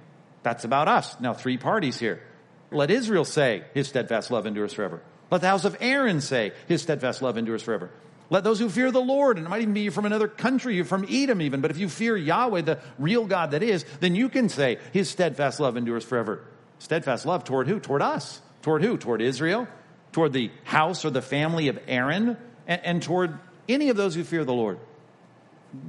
that's 0.43 0.65
about 0.65 0.89
us. 0.89 1.19
Now, 1.21 1.35
three 1.35 1.59
parties 1.59 1.99
here. 1.99 2.23
Let 2.71 2.91
Israel 2.91 3.25
say 3.25 3.65
his 3.75 3.89
steadfast 3.89 4.31
love 4.31 4.47
endures 4.47 4.73
forever. 4.73 5.03
Let 5.31 5.41
the 5.41 5.49
house 5.49 5.65
of 5.65 5.77
Aaron 5.81 6.21
say 6.21 6.53
his 6.69 6.83
steadfast 6.83 7.23
love 7.23 7.37
endures 7.37 7.63
forever. 7.63 7.91
Let 8.29 8.43
those 8.45 8.59
who 8.59 8.69
fear 8.69 8.91
the 8.91 9.01
Lord, 9.01 9.37
and 9.37 9.47
it 9.47 9.51
might 9.51 9.63
even 9.63 9.75
be 9.75 9.83
you 9.83 9.91
from 9.93 10.05
another 10.05 10.27
country, 10.27 10.75
you 10.75 10.85
from 10.85 11.07
Edom 11.09 11.41
even, 11.41 11.61
but 11.61 11.71
if 11.71 11.79
you 11.79 11.89
fear 11.89 12.17
Yahweh, 12.17 12.63
the 12.63 12.81
real 12.99 13.25
God 13.25 13.53
that 13.53 13.63
is, 13.63 13.85
then 14.01 14.17
you 14.17 14.29
can 14.29 14.49
say 14.49 14.79
his 14.93 15.09
steadfast 15.09 15.61
love 15.61 15.77
endures 15.77 16.05
forever. 16.05 16.45
Steadfast 16.79 17.27
love 17.27 17.45
toward 17.45 17.69
who? 17.69 17.81
Toward 17.81 18.03
us. 18.03 18.41
Toward 18.63 18.83
who? 18.83 18.97
Toward 18.97 19.23
Israel, 19.23 19.69
toward 20.13 20.33
the 20.33 20.51
house 20.65 21.05
or 21.05 21.11
the 21.11 21.23
family 21.23 21.69
of 21.69 21.79
Aaron, 21.87 22.37
and, 22.67 22.81
and 22.85 23.03
toward 23.03 23.39
any 23.69 23.89
of 23.89 23.97
those 23.97 24.15
who 24.15 24.25
fear 24.25 24.45
the 24.45 24.53
Lord. 24.53 24.79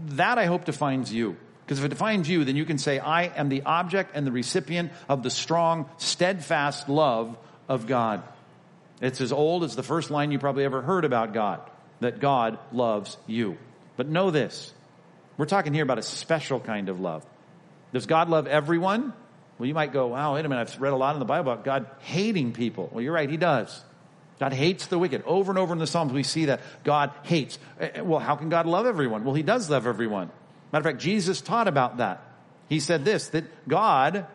That 0.09 0.37
I 0.37 0.45
hope 0.45 0.65
defines 0.65 1.13
you. 1.13 1.37
Because 1.65 1.79
if 1.79 1.85
it 1.85 1.89
defines 1.89 2.29
you, 2.29 2.45
then 2.45 2.55
you 2.55 2.63
can 2.63 2.77
say, 2.77 2.97
I 2.97 3.23
am 3.23 3.49
the 3.49 3.63
object 3.63 4.11
and 4.13 4.25
the 4.25 4.31
recipient 4.31 4.91
of 5.09 5.21
the 5.21 5.29
strong, 5.29 5.89
steadfast 5.97 6.87
love 6.87 7.37
of 7.67 7.87
God. 7.87 8.23
It's 9.01 9.19
as 9.19 9.33
old 9.33 9.63
as 9.65 9.75
the 9.75 9.83
first 9.83 10.09
line 10.09 10.31
you 10.31 10.39
probably 10.39 10.63
ever 10.63 10.81
heard 10.81 11.03
about 11.03 11.33
God, 11.33 11.59
that 11.99 12.19
God 12.19 12.57
loves 12.71 13.17
you. 13.27 13.57
But 13.97 14.07
know 14.07 14.31
this. 14.31 14.73
We're 15.37 15.45
talking 15.45 15.73
here 15.73 15.83
about 15.83 15.99
a 15.99 16.03
special 16.03 16.59
kind 16.59 16.89
of 16.89 16.99
love. 16.99 17.25
Does 17.91 18.05
God 18.05 18.29
love 18.29 18.47
everyone? 18.47 19.13
Well, 19.57 19.67
you 19.67 19.73
might 19.73 19.91
go, 19.91 20.07
wow, 20.07 20.35
wait 20.35 20.45
a 20.45 20.49
minute, 20.49 20.69
I've 20.69 20.81
read 20.81 20.93
a 20.93 20.97
lot 20.97 21.15
in 21.15 21.19
the 21.19 21.25
Bible 21.25 21.51
about 21.51 21.65
God 21.65 21.87
hating 21.99 22.53
people. 22.53 22.89
Well, 22.91 23.03
you're 23.03 23.13
right, 23.13 23.29
He 23.29 23.37
does. 23.37 23.83
God 24.39 24.53
hates 24.53 24.87
the 24.87 24.99
wicked. 24.99 25.23
Over 25.25 25.51
and 25.51 25.57
over 25.57 25.73
in 25.73 25.79
the 25.79 25.87
Psalms, 25.87 26.13
we 26.13 26.23
see 26.23 26.45
that 26.45 26.61
God 26.83 27.11
hates. 27.23 27.57
Eh, 27.79 27.89
eh, 27.95 28.01
well, 28.01 28.19
how 28.19 28.35
can 28.35 28.49
God 28.49 28.67
love 28.67 28.85
everyone? 28.85 29.23
Well, 29.23 29.33
He 29.33 29.41
does 29.41 29.69
love 29.69 29.87
everyone. 29.87 30.29
Matter 30.71 30.87
of 30.87 30.93
fact, 30.93 31.01
Jesus 31.01 31.41
taught 31.41 31.67
about 31.67 31.97
that. 31.97 32.21
He 32.69 32.79
said 32.79 33.03
this, 33.03 33.29
that 33.29 33.67
God, 33.67 34.27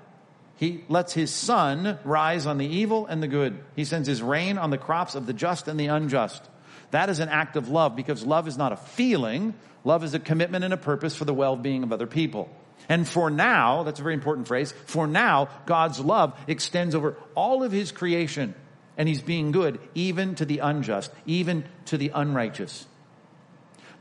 He 0.57 0.85
lets 0.89 1.13
His 1.13 1.31
sun 1.31 1.99
rise 2.05 2.47
on 2.47 2.59
the 2.59 2.67
evil 2.67 3.07
and 3.07 3.23
the 3.23 3.29
good. 3.29 3.63
He 3.77 3.85
sends 3.85 4.09
His 4.09 4.23
rain 4.23 4.59
on 4.59 4.71
the 4.71 4.79
crops 4.79 5.15
of 5.15 5.27
the 5.27 5.33
just 5.33 5.69
and 5.69 5.79
the 5.79 5.87
unjust. 5.87 6.43
That 6.91 7.09
is 7.09 7.21
an 7.21 7.29
act 7.29 7.57
of 7.57 7.69
love 7.69 7.95
because 7.95 8.27
love 8.27 8.49
is 8.49 8.59
not 8.59 8.73
a 8.73 8.77
feeling. 8.77 9.55
Love 9.85 10.03
is 10.03 10.15
a 10.15 10.19
commitment 10.19 10.65
and 10.65 10.75
a 10.75 10.77
purpose 10.77 11.15
for 11.15 11.25
the 11.25 11.35
well-being 11.35 11.85
of 11.85 11.93
other 11.93 12.07
people. 12.07 12.51
And 12.89 13.07
for 13.07 13.31
now, 13.31 13.83
that's 13.83 14.01
a 14.01 14.03
very 14.03 14.15
important 14.15 14.49
phrase, 14.49 14.73
for 14.87 15.07
now, 15.07 15.49
God's 15.67 16.01
love 16.01 16.39
extends 16.47 16.95
over 16.95 17.17
all 17.35 17.63
of 17.63 17.73
his 17.73 17.93
creation. 17.93 18.55
And 18.97 19.09
he's 19.09 19.23
being 19.23 19.53
good 19.53 19.81
even 19.95 20.35
to 20.35 20.45
the 20.45 20.59
unjust, 20.59 21.11
even 21.25 21.65
to 21.87 21.97
the 21.97 22.11
unrighteous. 22.15 22.87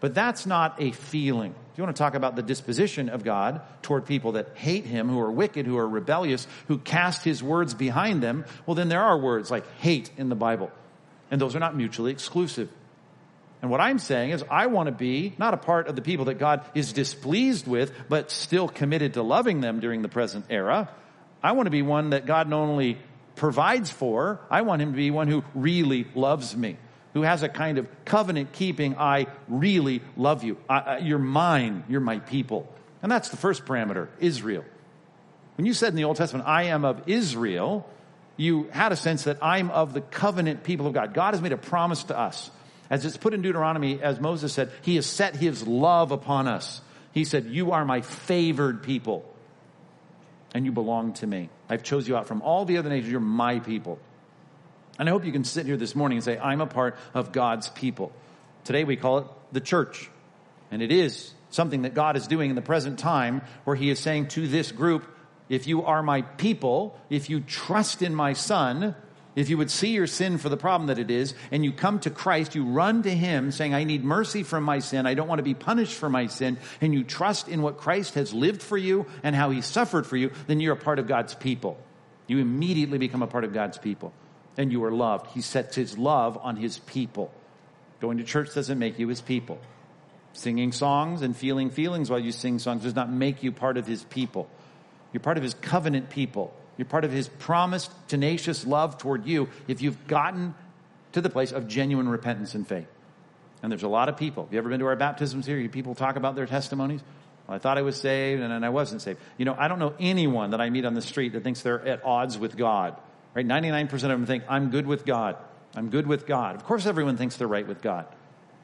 But 0.02 0.14
that's 0.14 0.46
not 0.46 0.82
a 0.82 0.92
feeling. 0.92 1.56
If 1.72 1.78
you 1.78 1.84
want 1.84 1.96
to 1.96 2.04
talk 2.04 2.16
about 2.16 2.36
the 2.36 2.42
disposition 2.42 3.08
of 3.08 3.24
God 3.24 3.62
toward 3.84 4.06
people 4.06 4.34
that 4.34 4.50
hate 4.56 4.86
him, 4.86 5.08
who 5.08 5.20
are 5.22 5.32
wicked, 5.32 5.66
who 5.66 5.78
are 5.78 5.88
rebellious, 5.88 6.48
who 6.68 6.80
cast 6.80 7.24
his 7.24 7.42
words 7.42 7.74
behind 7.74 8.22
them, 8.22 8.44
well, 8.66 8.76
then 8.76 8.90
there 8.90 9.02
are 9.02 9.18
words 9.18 9.50
like 9.50 9.66
hate 9.78 10.10
in 10.18 10.28
the 10.28 10.36
Bible. 10.36 10.72
And 11.30 11.40
those 11.40 11.56
are 11.56 11.60
not 11.60 11.78
mutually 11.78 12.12
exclusive. 12.12 12.70
And 13.62 13.70
what 13.70 13.80
I'm 13.80 14.00
saying 14.00 14.32
is, 14.32 14.44
I 14.50 14.68
want 14.68 14.88
to 14.88 14.92
be 14.92 15.36
not 15.38 15.54
a 15.54 15.58
part 15.58 15.88
of 15.88 15.96
the 15.96 16.02
people 16.02 16.26
that 16.26 16.40
God 16.40 16.66
is 16.74 16.94
displeased 16.94 17.68
with, 17.68 17.94
but 18.10 18.32
still 18.32 18.68
committed 18.68 19.14
to 19.14 19.22
loving 19.22 19.62
them 19.62 19.80
during 19.80 20.02
the 20.02 20.10
present 20.10 20.46
era. 20.50 20.90
I 21.44 21.52
want 21.52 21.68
to 21.68 21.72
be 21.72 21.84
one 21.84 22.12
that 22.12 22.26
God 22.26 22.50
not 22.50 22.62
only 22.62 22.98
provides 23.36 23.92
for, 23.92 24.40
I 24.50 24.62
want 24.62 24.82
him 24.82 24.92
to 24.92 24.98
be 24.98 25.12
one 25.12 25.28
who 25.28 25.44
really 25.54 26.08
loves 26.16 26.56
me, 26.56 26.78
who 27.14 27.22
has 27.22 27.44
a 27.44 27.50
kind 27.50 27.78
of 27.78 27.88
covenant 28.04 28.52
keeping, 28.54 28.98
I 28.98 29.28
really 29.48 30.02
love 30.18 30.44
you. 30.44 30.58
I, 30.68 30.98
you're 30.98 31.20
mine, 31.20 31.84
you're 31.88 32.02
my 32.02 32.20
people. 32.20 32.72
And 33.04 33.12
that's 33.12 33.30
the 33.30 33.38
first 33.38 33.66
parameter, 33.66 34.08
Israel. 34.20 34.64
When 35.56 35.66
you 35.66 35.74
said 35.74 35.90
in 35.90 35.96
the 35.96 36.06
Old 36.06 36.18
Testament, 36.18 36.48
I 36.48 36.64
am 36.64 36.86
of 36.86 37.04
Israel, 37.08 37.88
you 38.38 38.70
had 38.72 38.92
a 38.92 38.96
sense 38.96 39.26
that 39.26 39.38
I'm 39.42 39.70
of 39.70 39.94
the 39.94 40.02
covenant 40.02 40.64
people 40.64 40.88
of 40.88 40.94
God. 40.94 41.14
God 41.14 41.34
has 41.34 41.42
made 41.42 41.52
a 41.52 41.58
promise 41.58 42.04
to 42.06 42.18
us. 42.18 42.50
As 42.92 43.06
it's 43.06 43.16
put 43.16 43.34
in 43.34 43.42
Deuteronomy, 43.42 44.04
as 44.04 44.20
Moses 44.20 44.52
said, 44.52 44.70
he 44.82 44.98
has 44.98 45.06
set 45.06 45.38
his 45.38 45.66
love 45.66 46.12
upon 46.12 46.50
us. 46.50 46.82
He 47.14 47.24
said, 47.24 47.46
you 47.46 47.72
are 47.72 47.86
my 47.86 48.02
favored 48.02 48.84
people 48.84 49.26
and 50.54 50.66
you 50.66 50.74
belong 50.74 51.14
to 51.14 51.26
me. 51.26 51.50
I've 51.70 51.84
chose 51.84 52.06
you 52.06 52.18
out 52.18 52.28
from 52.28 52.42
all 52.42 52.66
the 52.66 52.78
other 52.78 52.90
nations. 52.90 53.10
You're 53.10 53.22
my 53.22 53.60
people. 53.60 53.98
And 55.00 55.08
I 55.08 55.12
hope 55.14 55.26
you 55.26 55.32
can 55.32 55.46
sit 55.46 55.66
here 55.66 55.78
this 55.78 55.96
morning 55.96 56.18
and 56.18 56.26
say, 56.26 56.38
I'm 56.38 56.60
a 56.60 56.68
part 56.68 56.98
of 57.14 57.32
God's 57.32 57.70
people. 57.70 58.12
Today 58.66 58.84
we 58.84 58.98
call 58.98 59.20
it 59.20 59.26
the 59.54 59.62
church. 59.62 60.10
And 60.70 60.82
it 60.82 60.92
is 60.92 61.34
something 61.50 61.84
that 61.84 61.94
God 61.94 62.18
is 62.18 62.28
doing 62.28 62.50
in 62.50 62.58
the 62.58 62.62
present 62.62 63.00
time 63.00 63.42
where 63.64 63.78
he 63.78 63.90
is 63.90 64.00
saying 64.00 64.28
to 64.30 64.50
this 64.50 64.74
group, 64.74 65.06
if 65.48 65.66
you 65.66 65.84
are 65.84 66.04
my 66.04 66.24
people, 66.24 67.00
if 67.10 67.30
you 67.30 67.40
trust 67.40 68.02
in 68.02 68.14
my 68.14 68.34
son, 68.34 68.96
if 69.36 69.50
you 69.50 69.58
would 69.58 69.72
see 69.72 69.90
your 69.90 70.08
sin 70.08 70.38
for 70.38 70.50
the 70.50 70.58
problem 70.58 70.88
that 70.88 71.00
it 71.00 71.10
is, 71.10 71.34
and 71.52 71.64
you 71.64 71.72
come 71.72 72.00
to 72.02 72.10
Christ, 72.10 72.54
you 72.54 72.66
run 72.66 73.04
to 73.04 73.10
Him 73.10 73.52
saying, 73.52 73.74
I 73.74 73.86
need 73.86 74.04
mercy 74.04 74.44
from 74.44 74.64
my 74.64 74.80
sin. 74.80 75.06
I 75.06 75.14
don't 75.14 75.28
want 75.28 75.40
to 75.40 75.44
be 75.44 75.54
punished 75.54 75.96
for 75.96 76.10
my 76.10 76.28
sin. 76.28 76.58
And 76.82 76.94
you 76.94 77.04
trust 77.04 77.48
in 77.48 77.62
what 77.62 77.78
Christ 77.78 78.16
has 78.16 78.34
lived 78.34 78.62
for 78.62 78.78
you 78.78 79.06
and 79.24 79.34
how 79.36 79.50
He 79.50 79.62
suffered 79.62 80.06
for 80.06 80.18
you, 80.18 80.32
then 80.48 80.60
you're 80.60 80.74
a 80.74 80.78
part 80.78 81.00
of 81.00 81.08
God's 81.08 81.34
people. 81.34 81.78
You 82.28 82.40
immediately 82.40 82.98
become 82.98 83.22
a 83.22 83.28
part 83.28 83.46
of 83.46 83.54
God's 83.54 83.78
people. 83.78 84.14
And 84.58 84.72
you 84.72 84.84
are 84.84 84.92
loved. 84.92 85.28
He 85.28 85.42
sets 85.42 85.76
His 85.78 85.98
love 85.98 86.38
on 86.42 86.58
His 86.58 86.80
people. 86.80 87.32
Going 88.02 88.18
to 88.18 88.26
church 88.26 88.54
doesn't 88.54 88.80
make 88.80 89.00
you 89.00 89.08
His 89.08 89.22
people. 89.22 89.60
Singing 90.34 90.74
songs 90.74 91.22
and 91.22 91.36
feeling 91.36 91.70
feelings 91.70 92.10
while 92.10 92.20
you 92.20 92.34
sing 92.34 92.60
songs 92.60 92.84
does 92.84 92.96
not 92.96 93.10
make 93.10 93.44
you 93.44 93.54
part 93.54 93.78
of 93.78 93.88
His 93.88 94.04
people. 94.04 94.50
You're 95.14 95.22
part 95.22 95.38
of 95.38 95.44
His 95.44 95.54
covenant 95.54 96.10
people. 96.10 96.54
You're 96.82 96.88
part 96.88 97.06
of 97.06 97.12
his 97.12 97.28
promised, 97.28 97.92
tenacious 98.08 98.66
love 98.66 98.98
toward 98.98 99.28
you 99.28 99.50
if 99.68 99.84
you've 99.84 100.08
gotten 100.08 100.56
to 101.12 101.22
the 101.22 101.30
place 101.30 101.52
of 101.52 101.68
genuine 101.68 102.10
repentance 102.10 102.56
and 102.56 102.68
faith. 102.68 102.88
And 103.62 103.72
there's 103.72 103.84
a 103.84 103.88
lot 103.88 104.10
of 104.10 104.18
people. 104.18 104.46
Have 104.46 104.54
you 104.54 104.58
ever 104.58 104.68
been 104.68 104.80
to 104.80 104.88
our 104.88 104.96
baptisms 104.96 105.46
here? 105.46 105.60
You 105.60 105.70
people 105.70 105.94
talk 105.94 106.16
about 106.16 106.34
their 106.34 106.48
testimonies. 106.48 107.02
Well, 107.48 107.56
I 107.56 107.60
thought 107.60 107.78
I 107.78 107.84
was 107.84 107.98
saved 107.98 108.42
and 108.42 108.52
then 108.52 108.64
I 108.64 108.70
wasn't 108.70 109.04
saved. 109.04 109.20
You 109.38 109.46
know, 109.46 109.56
I 109.56 109.68
don't 109.68 109.78
know 109.78 109.94
anyone 110.00 110.50
that 110.52 110.60
I 110.60 110.72
meet 110.72 110.84
on 110.84 110.96
the 110.96 111.04
street 111.04 111.34
that 111.34 111.44
thinks 111.44 111.62
they're 111.62 111.88
at 111.88 112.04
odds 112.04 112.40
with 112.40 112.58
God. 112.58 112.96
Right? 113.36 113.46
99% 113.46 113.94
of 113.94 114.02
them 114.02 114.26
think, 114.26 114.46
I'm 114.50 114.72
good 114.72 114.88
with 114.88 115.06
God. 115.06 115.38
I'm 115.76 115.92
good 115.92 116.08
with 116.08 116.26
God. 116.26 116.56
Of 116.56 116.64
course, 116.64 116.88
everyone 116.88 117.16
thinks 117.16 117.38
they're 117.38 117.48
right 117.48 117.68
with 117.68 117.84
God. 117.84 118.08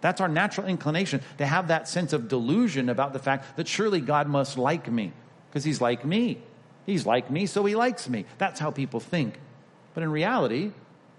That's 0.01 0.21
our 0.21 0.27
natural 0.27 0.65
inclination 0.65 1.21
to 1.37 1.45
have 1.45 1.67
that 1.67 1.87
sense 1.87 2.13
of 2.13 2.29
delusion 2.29 2.89
about 2.89 3.13
the 3.13 3.19
fact 3.19 3.57
that 3.57 3.67
surely 3.67 4.01
God 4.01 4.27
must 4.27 4.57
like 4.57 4.91
me 4.91 5.11
because 5.51 5.63
he's 5.63 5.81
like 5.81 6.03
me. 6.03 6.39
He's 6.87 7.05
like 7.05 7.29
me, 7.29 7.45
so 7.45 7.63
he 7.65 7.75
likes 7.75 8.09
me. 8.09 8.25
That's 8.39 8.59
how 8.59 8.71
people 8.71 8.99
think. 8.99 9.37
But 9.93 10.03
in 10.03 10.09
reality, 10.09 10.71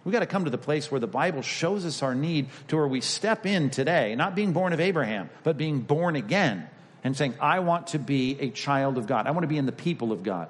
we 0.02 0.12
got 0.12 0.20
to 0.20 0.26
come 0.26 0.44
to 0.44 0.50
the 0.50 0.58
place 0.58 0.90
where 0.90 0.98
the 0.98 1.06
Bible 1.06 1.42
shows 1.42 1.84
us 1.84 2.02
our 2.02 2.14
need 2.14 2.48
to 2.68 2.76
where 2.76 2.88
we 2.88 3.02
step 3.02 3.44
in 3.44 3.68
today, 3.68 4.14
not 4.14 4.34
being 4.34 4.52
born 4.52 4.72
of 4.72 4.80
Abraham, 4.80 5.28
but 5.44 5.58
being 5.58 5.80
born 5.80 6.16
again 6.16 6.66
and 7.04 7.14
saying, 7.14 7.34
I 7.38 7.60
want 7.60 7.88
to 7.88 7.98
be 7.98 8.38
a 8.40 8.48
child 8.48 8.96
of 8.96 9.06
God. 9.06 9.26
I 9.26 9.32
want 9.32 9.42
to 9.42 9.48
be 9.48 9.58
in 9.58 9.66
the 9.66 9.72
people 9.72 10.10
of 10.10 10.22
God. 10.22 10.48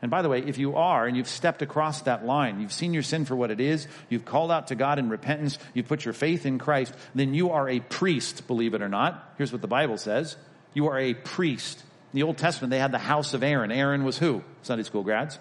And 0.00 0.12
by 0.12 0.22
the 0.22 0.28
way, 0.28 0.40
if 0.40 0.58
you 0.58 0.76
are 0.76 1.06
and 1.06 1.16
you've 1.16 1.28
stepped 1.28 1.62
across 1.62 2.02
that 2.02 2.24
line, 2.24 2.60
you've 2.60 2.72
seen 2.72 2.94
your 2.94 3.02
sin 3.02 3.24
for 3.24 3.34
what 3.34 3.50
it 3.50 3.60
is, 3.60 3.88
you've 4.10 4.24
called 4.24 4.52
out 4.52 4.68
to 4.68 4.76
God 4.76 5.00
in 5.00 5.08
repentance, 5.08 5.58
you've 5.72 5.88
put 5.88 6.04
your 6.04 6.14
faith 6.14 6.46
in 6.46 6.58
Christ, 6.58 6.94
then 7.16 7.34
you 7.34 7.50
are 7.50 7.68
a 7.68 7.80
priest, 7.80 8.46
believe 8.46 8.74
it 8.74 8.82
or 8.82 8.88
not. 8.88 9.34
Here's 9.38 9.50
what 9.50 9.62
the 9.62 9.66
Bible 9.66 9.98
says. 9.98 10.36
You 10.72 10.86
are 10.88 10.98
a 10.98 11.14
priest 11.14 11.82
in 12.14 12.20
the 12.20 12.22
Old 12.22 12.38
Testament, 12.38 12.70
they 12.70 12.78
had 12.78 12.92
the 12.92 12.98
house 12.98 13.34
of 13.34 13.42
Aaron. 13.42 13.72
Aaron 13.72 14.04
was 14.04 14.16
who? 14.16 14.44
Sunday 14.62 14.84
school 14.84 15.02
grads. 15.02 15.36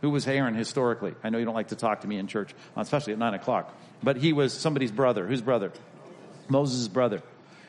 Who 0.00 0.10
was 0.10 0.26
Aaron 0.26 0.56
historically? 0.56 1.14
I 1.22 1.30
know 1.30 1.38
you 1.38 1.44
don't 1.44 1.54
like 1.54 1.68
to 1.68 1.76
talk 1.76 2.00
to 2.00 2.08
me 2.08 2.18
in 2.18 2.26
church, 2.26 2.52
especially 2.76 3.12
at 3.12 3.20
nine 3.20 3.34
o'clock. 3.34 3.72
But 4.02 4.16
he 4.16 4.32
was 4.32 4.52
somebody's 4.52 4.90
brother. 4.90 5.28
Whose 5.28 5.42
brother? 5.42 5.70
Moses' 6.48 6.88
brother. 6.88 7.22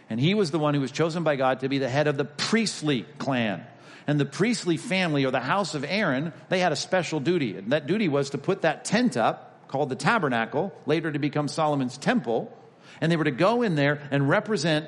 And 0.09 0.19
he 0.19 0.33
was 0.33 0.49
the 0.49 0.57
one 0.57 0.73
who 0.73 0.81
was 0.81 0.91
chosen 0.91 1.21
by 1.21 1.35
God 1.35 1.59
to 1.59 1.69
be 1.69 1.77
the 1.77 1.89
head 1.89 2.07
of 2.07 2.17
the 2.17 2.25
priestly 2.25 3.05
clan. 3.19 3.63
And 4.07 4.19
the 4.19 4.25
priestly 4.25 4.77
family 4.77 5.25
or 5.25 5.31
the 5.31 5.39
house 5.39 5.75
of 5.75 5.85
Aaron, 5.87 6.33
they 6.49 6.59
had 6.59 6.71
a 6.71 6.75
special 6.75 7.19
duty. 7.19 7.55
And 7.55 7.71
that 7.71 7.85
duty 7.85 8.07
was 8.07 8.31
to 8.31 8.39
put 8.39 8.63
that 8.63 8.83
tent 8.83 9.15
up 9.15 9.67
called 9.67 9.89
the 9.89 9.95
tabernacle, 9.95 10.73
later 10.87 11.11
to 11.11 11.19
become 11.19 11.47
Solomon's 11.47 11.99
temple. 11.99 12.51
And 12.99 13.11
they 13.11 13.15
were 13.15 13.25
to 13.25 13.31
go 13.31 13.61
in 13.61 13.75
there 13.75 14.01
and 14.09 14.27
represent 14.27 14.87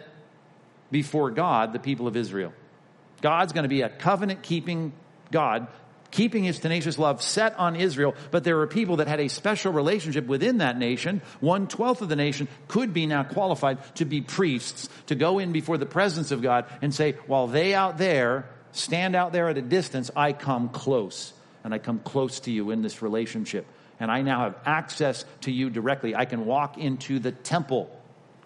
before 0.89 1.29
God 1.29 1.73
the 1.73 1.79
people 1.79 2.07
of 2.07 2.17
Israel. 2.17 2.53
God's 3.21 3.53
going 3.53 3.63
to 3.63 3.69
be 3.69 3.81
a 3.81 3.89
covenant 3.89 4.41
keeping 4.41 4.93
God, 5.31 5.67
keeping 6.09 6.43
his 6.43 6.59
tenacious 6.59 6.99
love 6.99 7.21
set 7.21 7.57
on 7.57 7.75
Israel, 7.75 8.15
but 8.31 8.43
there 8.43 8.57
were 8.57 8.67
people 8.67 8.97
that 8.97 9.07
had 9.07 9.19
a 9.19 9.29
special 9.29 9.71
relationship 9.71 10.27
within 10.27 10.57
that 10.57 10.77
nation. 10.77 11.21
One 11.39 11.67
twelfth 11.67 12.01
of 12.01 12.09
the 12.09 12.15
nation 12.15 12.47
could 12.67 12.93
be 12.93 13.05
now 13.05 13.23
qualified 13.23 13.95
to 13.95 14.05
be 14.05 14.21
priests, 14.21 14.89
to 15.05 15.15
go 15.15 15.39
in 15.39 15.53
before 15.53 15.77
the 15.77 15.85
presence 15.85 16.31
of 16.31 16.41
God 16.41 16.65
and 16.81 16.93
say, 16.93 17.13
while 17.27 17.47
they 17.47 17.73
out 17.73 17.97
there 17.97 18.49
stand 18.73 19.15
out 19.15 19.31
there 19.31 19.47
at 19.49 19.57
a 19.57 19.61
distance, 19.61 20.11
I 20.15 20.33
come 20.33 20.69
close. 20.69 21.33
And 21.63 21.73
I 21.73 21.77
come 21.77 21.99
close 21.99 22.39
to 22.41 22.51
you 22.51 22.71
in 22.71 22.81
this 22.81 23.03
relationship. 23.03 23.67
And 23.99 24.09
I 24.09 24.23
now 24.23 24.45
have 24.45 24.55
access 24.65 25.25
to 25.41 25.51
you 25.51 25.69
directly. 25.69 26.15
I 26.15 26.25
can 26.25 26.47
walk 26.47 26.79
into 26.79 27.19
the 27.19 27.31
temple 27.31 27.95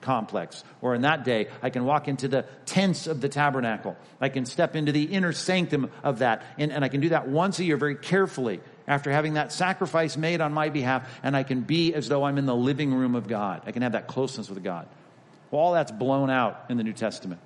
complex. 0.05 0.63
Or 0.81 0.95
in 0.95 1.01
that 1.01 1.25
day, 1.25 1.47
I 1.61 1.69
can 1.69 1.83
walk 1.83 2.07
into 2.07 2.27
the 2.27 2.45
tents 2.65 3.07
of 3.07 3.19
the 3.19 3.27
tabernacle. 3.27 3.97
I 4.21 4.29
can 4.29 4.45
step 4.45 4.75
into 4.75 4.91
the 4.91 5.03
inner 5.03 5.33
sanctum 5.33 5.91
of 6.03 6.19
that. 6.19 6.43
And, 6.57 6.71
and 6.71 6.85
I 6.85 6.87
can 6.89 7.01
do 7.01 7.09
that 7.09 7.27
once 7.27 7.59
a 7.59 7.65
year 7.65 7.75
very 7.75 7.95
carefully 7.95 8.61
after 8.87 9.11
having 9.11 9.33
that 9.33 9.51
sacrifice 9.51 10.15
made 10.15 10.39
on 10.39 10.53
my 10.53 10.69
behalf. 10.69 11.09
And 11.23 11.35
I 11.35 11.43
can 11.43 11.61
be 11.61 11.93
as 11.93 12.07
though 12.07 12.23
I'm 12.23 12.37
in 12.37 12.45
the 12.45 12.55
living 12.55 12.93
room 12.93 13.15
of 13.15 13.27
God. 13.27 13.63
I 13.65 13.71
can 13.71 13.81
have 13.81 13.93
that 13.93 14.07
closeness 14.07 14.47
with 14.47 14.63
God. 14.63 14.87
Well, 15.51 15.61
all 15.61 15.73
that's 15.73 15.91
blown 15.91 16.29
out 16.29 16.65
in 16.69 16.77
the 16.77 16.83
New 16.83 16.93
Testament. 16.93 17.41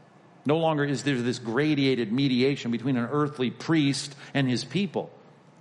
No 0.45 0.57
longer 0.57 0.83
is 0.83 1.03
there 1.03 1.15
this 1.15 1.39
gradated 1.39 2.11
mediation 2.11 2.71
between 2.71 2.97
an 2.97 3.07
earthly 3.11 3.49
priest 3.49 4.15
and 4.33 4.49
his 4.49 4.63
people. 4.63 5.11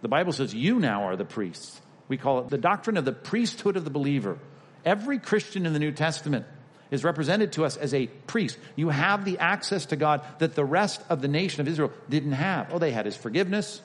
The 0.02 0.08
Bible 0.08 0.32
says 0.32 0.54
you 0.54 0.78
now 0.78 1.04
are 1.04 1.16
the 1.16 1.24
priests. 1.24 1.80
We 2.08 2.16
call 2.16 2.40
it 2.40 2.48
the 2.48 2.58
doctrine 2.58 2.96
of 2.96 3.04
the 3.04 3.12
priesthood 3.12 3.76
of 3.76 3.84
the 3.84 3.90
believer. 3.90 4.38
Every 4.84 5.18
Christian 5.18 5.66
in 5.66 5.72
the 5.72 5.78
New 5.78 5.92
Testament 5.92 6.46
is 6.90 7.04
represented 7.04 7.52
to 7.52 7.64
us 7.64 7.76
as 7.76 7.92
a 7.94 8.06
priest. 8.26 8.58
You 8.76 8.88
have 8.88 9.24
the 9.24 9.38
access 9.38 9.86
to 9.86 9.96
God 9.96 10.22
that 10.38 10.54
the 10.54 10.64
rest 10.64 11.00
of 11.08 11.20
the 11.20 11.28
nation 11.28 11.60
of 11.60 11.68
Israel 11.68 11.92
didn't 12.08 12.32
have. 12.32 12.72
Oh, 12.72 12.78
they 12.78 12.92
had 12.92 13.06
his 13.06 13.16
forgiveness, 13.16 13.80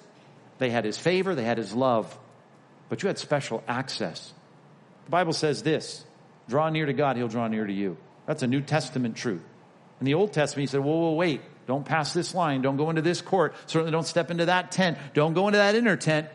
they 0.57 0.69
had 0.69 0.85
his 0.85 0.97
favor, 0.97 1.35
they 1.35 1.43
had 1.43 1.57
his 1.57 1.73
love, 1.73 2.17
but 2.89 3.03
you 3.03 3.07
had 3.07 3.17
special 3.17 3.63
access. 3.67 4.33
The 5.05 5.11
Bible 5.11 5.33
says 5.33 5.63
this 5.63 6.05
draw 6.47 6.69
near 6.69 6.85
to 6.85 6.93
God, 6.93 7.17
he'll 7.17 7.27
draw 7.27 7.47
near 7.47 7.65
to 7.65 7.73
you. 7.73 7.97
That's 8.25 8.43
a 8.43 8.47
New 8.47 8.61
Testament 8.61 9.15
truth. 9.15 9.43
In 9.99 10.05
the 10.05 10.13
Old 10.13 10.33
Testament, 10.33 10.61
he 10.63 10.71
said, 10.71 10.81
whoa, 10.81 10.97
whoa, 10.97 11.13
wait. 11.13 11.41
Don't 11.65 11.85
pass 11.85 12.13
this 12.13 12.35
line. 12.35 12.61
Don't 12.61 12.75
go 12.75 12.89
into 12.89 13.01
this 13.01 13.21
court. 13.21 13.55
Certainly 13.67 13.91
don't 13.91 14.05
step 14.05 14.31
into 14.31 14.47
that 14.47 14.71
tent. 14.71 14.97
Don't 15.13 15.33
go 15.33 15.47
into 15.47 15.59
that 15.59 15.75
inner 15.75 15.95
tent. 15.95 16.27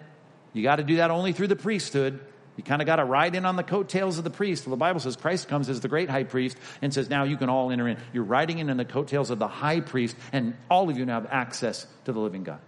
You 0.55 0.63
got 0.63 0.77
to 0.77 0.83
do 0.83 0.97
that 0.97 1.11
only 1.11 1.33
through 1.33 1.49
the 1.49 1.57
priesthood. 1.57 2.21
You 2.59 2.65
kind 2.65 2.83
of 2.83 2.87
got 2.87 2.97
to 2.97 3.05
ride 3.05 3.37
in 3.37 3.47
on 3.47 3.55
the 3.55 3.63
coattails 3.63 4.19
of 4.19 4.25
the 4.25 4.31
priest. 4.31 4.67
Well, 4.67 4.73
the 4.73 4.81
Bible 4.81 4.99
says 4.99 5.15
Christ 5.15 5.47
comes 5.47 5.69
as 5.69 5.81
the 5.81 5.87
great 5.87 6.11
high 6.11 6.25
priest 6.25 6.57
and 6.83 6.93
says, 6.93 7.09
now 7.09 7.23
you 7.23 7.37
can 7.37 7.49
all 7.49 7.71
enter 7.71 7.87
in. 7.87 7.99
You're 8.13 8.25
riding 8.25 8.59
in 8.59 8.69
on 8.69 8.77
the 8.77 8.85
coattails 8.85 9.31
of 9.31 9.39
the 9.39 9.47
high 9.47 9.79
priest, 9.79 10.17
and 10.33 10.57
all 10.69 10.91
of 10.91 10.99
you 10.99 11.07
now 11.07 11.21
have 11.21 11.29
access 11.31 11.87
to 12.07 12.13
the 12.13 12.19
living 12.19 12.43
God. 12.43 12.59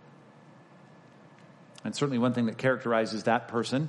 And 1.82 1.92
certainly 1.94 2.18
one 2.18 2.34
thing 2.34 2.46
that 2.46 2.56
characterizes 2.56 3.24
that 3.24 3.48
person 3.48 3.88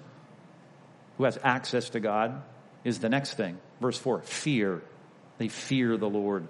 who 1.20 1.26
has 1.26 1.38
access 1.44 1.92
to 1.92 2.00
God 2.00 2.42
is 2.84 2.98
the 2.98 3.10
next 3.10 3.36
thing. 3.36 3.60
Verse 3.80 4.00
4 4.00 4.24
fear. 4.24 4.82
They 5.38 5.50
fear 5.50 5.98
the 5.98 6.10
Lord. 6.10 6.48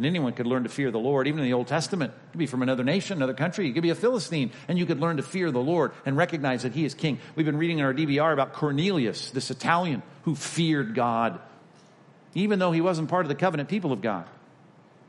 And 0.00 0.06
anyone 0.06 0.32
could 0.32 0.46
learn 0.46 0.62
to 0.62 0.70
fear 0.70 0.90
the 0.90 0.98
Lord, 0.98 1.28
even 1.28 1.40
in 1.40 1.44
the 1.44 1.52
Old 1.52 1.66
Testament. 1.66 2.14
You 2.14 2.30
could 2.32 2.38
be 2.38 2.46
from 2.46 2.62
another 2.62 2.82
nation, 2.82 3.18
another 3.18 3.34
country. 3.34 3.66
You 3.66 3.74
could 3.74 3.82
be 3.82 3.90
a 3.90 3.94
Philistine, 3.94 4.50
and 4.66 4.78
you 4.78 4.86
could 4.86 4.98
learn 4.98 5.18
to 5.18 5.22
fear 5.22 5.50
the 5.50 5.60
Lord 5.60 5.92
and 6.06 6.16
recognize 6.16 6.62
that 6.62 6.72
He 6.72 6.86
is 6.86 6.94
King. 6.94 7.18
We've 7.36 7.44
been 7.44 7.58
reading 7.58 7.80
in 7.80 7.84
our 7.84 7.92
DBR 7.92 8.32
about 8.32 8.54
Cornelius, 8.54 9.30
this 9.30 9.50
Italian 9.50 10.02
who 10.22 10.34
feared 10.34 10.94
God, 10.94 11.38
even 12.34 12.58
though 12.58 12.72
he 12.72 12.80
wasn't 12.80 13.10
part 13.10 13.26
of 13.26 13.28
the 13.28 13.34
covenant 13.34 13.68
people 13.68 13.92
of 13.92 14.00
God. 14.00 14.26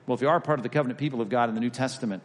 Well, 0.06 0.16
if 0.16 0.22
you 0.22 0.28
are 0.28 0.42
part 0.42 0.60
of 0.60 0.64
the 0.64 0.68
covenant 0.70 1.00
people 1.00 1.22
of 1.22 1.30
God 1.30 1.48
in 1.48 1.56
the 1.56 1.62
New 1.62 1.70
Testament, 1.70 2.22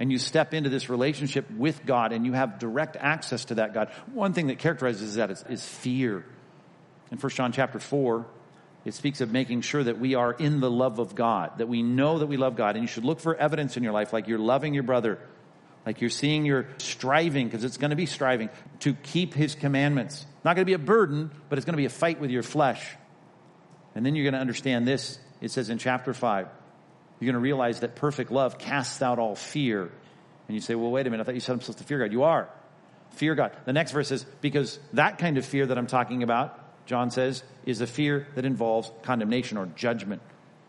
and 0.00 0.10
you 0.10 0.16
step 0.16 0.54
into 0.54 0.70
this 0.70 0.88
relationship 0.88 1.50
with 1.50 1.84
God 1.84 2.14
and 2.14 2.24
you 2.24 2.32
have 2.32 2.58
direct 2.58 2.96
access 2.96 3.44
to 3.46 3.56
that 3.56 3.74
God, 3.74 3.90
one 4.14 4.32
thing 4.32 4.46
that 4.46 4.58
characterizes 4.58 5.16
that 5.16 5.30
is, 5.30 5.44
is 5.50 5.62
fear. 5.62 6.24
In 7.10 7.18
1 7.18 7.32
John 7.32 7.52
chapter 7.52 7.78
4, 7.78 8.24
it 8.84 8.94
speaks 8.94 9.20
of 9.20 9.30
making 9.30 9.60
sure 9.62 9.82
that 9.82 9.98
we 9.98 10.14
are 10.14 10.32
in 10.32 10.60
the 10.60 10.70
love 10.70 10.98
of 10.98 11.14
God, 11.14 11.58
that 11.58 11.68
we 11.68 11.82
know 11.82 12.20
that 12.20 12.26
we 12.26 12.36
love 12.36 12.56
God. 12.56 12.76
And 12.76 12.82
you 12.82 12.88
should 12.88 13.04
look 13.04 13.20
for 13.20 13.34
evidence 13.34 13.76
in 13.76 13.82
your 13.82 13.92
life, 13.92 14.12
like 14.12 14.28
you're 14.28 14.38
loving 14.38 14.72
your 14.72 14.82
brother, 14.82 15.18
like 15.84 16.00
you're 16.00 16.10
seeing 16.10 16.44
you're 16.44 16.68
striving, 16.78 17.46
because 17.46 17.64
it's 17.64 17.76
going 17.76 17.90
to 17.90 17.96
be 17.96 18.06
striving, 18.06 18.50
to 18.80 18.94
keep 18.94 19.34
his 19.34 19.54
commandments. 19.54 20.24
Not 20.44 20.54
going 20.54 20.62
to 20.62 20.70
be 20.70 20.74
a 20.74 20.78
burden, 20.78 21.30
but 21.48 21.58
it's 21.58 21.66
going 21.66 21.74
to 21.74 21.78
be 21.78 21.86
a 21.86 21.90
fight 21.90 22.20
with 22.20 22.30
your 22.30 22.42
flesh. 22.42 22.96
And 23.94 24.06
then 24.06 24.14
you're 24.14 24.24
going 24.24 24.34
to 24.34 24.40
understand 24.40 24.86
this. 24.86 25.18
It 25.40 25.50
says 25.50 25.70
in 25.70 25.78
chapter 25.78 26.14
5, 26.14 26.48
you're 27.20 27.26
going 27.26 27.34
to 27.34 27.40
realize 27.40 27.80
that 27.80 27.96
perfect 27.96 28.30
love 28.30 28.58
casts 28.58 29.02
out 29.02 29.18
all 29.18 29.34
fear. 29.34 29.90
And 30.46 30.54
you 30.54 30.60
say, 30.60 30.74
well, 30.74 30.90
wait 30.90 31.06
a 31.06 31.10
minute, 31.10 31.24
I 31.24 31.26
thought 31.26 31.34
you 31.34 31.40
said 31.40 31.52
I'm 31.52 31.60
supposed 31.60 31.78
to 31.78 31.84
fear 31.84 31.98
God. 31.98 32.12
You 32.12 32.22
are. 32.22 32.48
Fear 33.10 33.34
God. 33.34 33.52
The 33.64 33.72
next 33.72 33.92
verse 33.92 34.08
says, 34.08 34.24
because 34.40 34.78
that 34.92 35.18
kind 35.18 35.36
of 35.36 35.44
fear 35.44 35.66
that 35.66 35.76
I'm 35.76 35.86
talking 35.86 36.22
about, 36.22 36.58
John 36.88 37.10
says, 37.10 37.42
is 37.66 37.82
a 37.82 37.86
fear 37.86 38.26
that 38.34 38.46
involves 38.46 38.90
condemnation 39.02 39.58
or 39.58 39.66
judgment. 39.66 40.22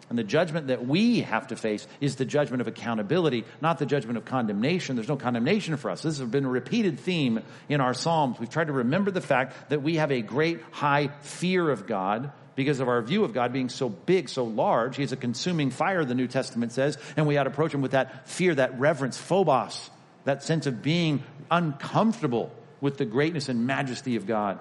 And 0.10 0.20
the 0.20 0.24
judgment 0.24 0.68
that 0.68 0.86
we 0.86 1.22
have 1.22 1.48
to 1.48 1.56
face 1.56 1.88
is 2.02 2.18
the 2.18 2.26
judgment 2.26 2.60
of 2.60 2.68
accountability, 2.68 3.46
not 3.62 3.80
the 3.80 3.86
judgment 3.86 4.18
of 4.18 4.26
condemnation. 4.26 4.98
There's 4.98 5.08
no 5.08 5.16
condemnation 5.16 5.78
for 5.78 5.90
us. 5.90 6.02
This 6.02 6.20
has 6.20 6.28
been 6.28 6.44
a 6.44 6.50
repeated 6.50 7.00
theme 7.00 7.42
in 7.70 7.80
our 7.80 7.94
Psalms. 7.94 8.38
We've 8.38 8.50
tried 8.50 8.68
to 8.68 8.74
remember 8.74 9.12
the 9.12 9.22
fact 9.22 9.70
that 9.70 9.82
we 9.82 9.96
have 9.96 10.12
a 10.12 10.22
great 10.22 10.60
high 10.72 11.08
fear 11.22 11.70
of 11.70 11.88
God 11.88 12.34
because 12.56 12.82
of 12.82 12.90
our 12.90 13.02
view 13.02 13.24
of 13.24 13.32
God 13.32 13.54
being 13.54 13.70
so 13.70 13.88
big, 13.88 14.28
so 14.28 14.44
large. 14.44 14.98
He's 14.98 15.14
a 15.14 15.18
consuming 15.18 15.70
fire, 15.70 16.04
the 16.04 16.16
New 16.16 16.28
Testament 16.28 16.74
says, 16.74 16.98
and 17.16 17.28
we 17.28 17.38
ought 17.38 17.44
to 17.44 17.50
approach 17.50 17.74
him 17.74 17.82
with 17.82 17.92
that 17.92 18.28
fear, 18.28 18.54
that 18.56 18.78
reverence, 18.78 19.18
phobos, 19.18 19.90
that 20.26 20.44
sense 20.44 20.68
of 20.68 20.82
being 20.82 21.24
uncomfortable 21.50 22.52
with 22.82 22.98
the 22.98 23.06
greatness 23.06 23.48
and 23.48 23.66
majesty 23.66 24.18
of 24.18 24.28
God. 24.28 24.60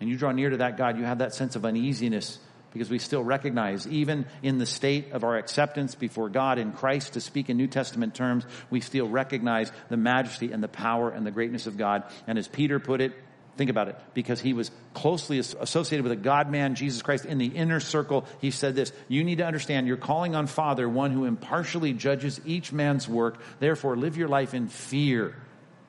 And 0.00 0.08
you 0.08 0.16
draw 0.16 0.32
near 0.32 0.50
to 0.50 0.58
that 0.58 0.76
God, 0.76 0.98
you 0.98 1.04
have 1.04 1.18
that 1.18 1.34
sense 1.34 1.56
of 1.56 1.64
uneasiness 1.64 2.38
because 2.72 2.90
we 2.90 2.98
still 2.98 3.24
recognize, 3.24 3.86
even 3.88 4.26
in 4.42 4.58
the 4.58 4.66
state 4.66 5.12
of 5.12 5.24
our 5.24 5.36
acceptance 5.36 5.94
before 5.94 6.28
God 6.28 6.58
in 6.58 6.72
Christ, 6.72 7.14
to 7.14 7.20
speak 7.20 7.48
in 7.48 7.56
New 7.56 7.66
Testament 7.66 8.14
terms, 8.14 8.44
we 8.70 8.80
still 8.80 9.08
recognize 9.08 9.72
the 9.88 9.96
majesty 9.96 10.52
and 10.52 10.62
the 10.62 10.68
power 10.68 11.10
and 11.10 11.26
the 11.26 11.30
greatness 11.30 11.66
of 11.66 11.76
God. 11.76 12.04
And 12.26 12.38
as 12.38 12.46
Peter 12.46 12.78
put 12.78 13.00
it, 13.00 13.12
Think 13.58 13.70
about 13.70 13.88
it. 13.88 13.96
Because 14.14 14.40
he 14.40 14.52
was 14.52 14.70
closely 14.94 15.40
associated 15.40 16.04
with 16.04 16.12
a 16.12 16.16
God 16.16 16.48
man, 16.48 16.76
Jesus 16.76 17.02
Christ, 17.02 17.24
in 17.24 17.38
the 17.38 17.46
inner 17.48 17.80
circle, 17.80 18.24
he 18.40 18.52
said 18.52 18.76
this 18.76 18.92
You 19.08 19.24
need 19.24 19.38
to 19.38 19.46
understand 19.46 19.88
you're 19.88 19.96
calling 19.96 20.36
on 20.36 20.46
Father, 20.46 20.88
one 20.88 21.10
who 21.10 21.24
impartially 21.24 21.92
judges 21.92 22.40
each 22.46 22.72
man's 22.72 23.08
work. 23.08 23.40
Therefore, 23.58 23.96
live 23.96 24.16
your 24.16 24.28
life 24.28 24.54
in 24.54 24.68
fear 24.68 25.34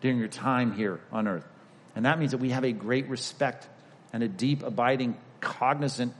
during 0.01 0.17
your 0.17 0.27
time 0.27 0.71
here 0.71 0.99
on 1.11 1.27
earth. 1.27 1.47
And 1.95 2.05
that 2.05 2.17
means 2.17 2.31
that 2.31 2.39
we 2.39 2.49
have 2.49 2.63
a 2.65 2.71
great 2.71 3.07
respect 3.07 3.69
and 4.13 4.23
a 4.23 4.27
deep, 4.27 4.63
abiding, 4.63 5.17
cognizant 5.41 6.13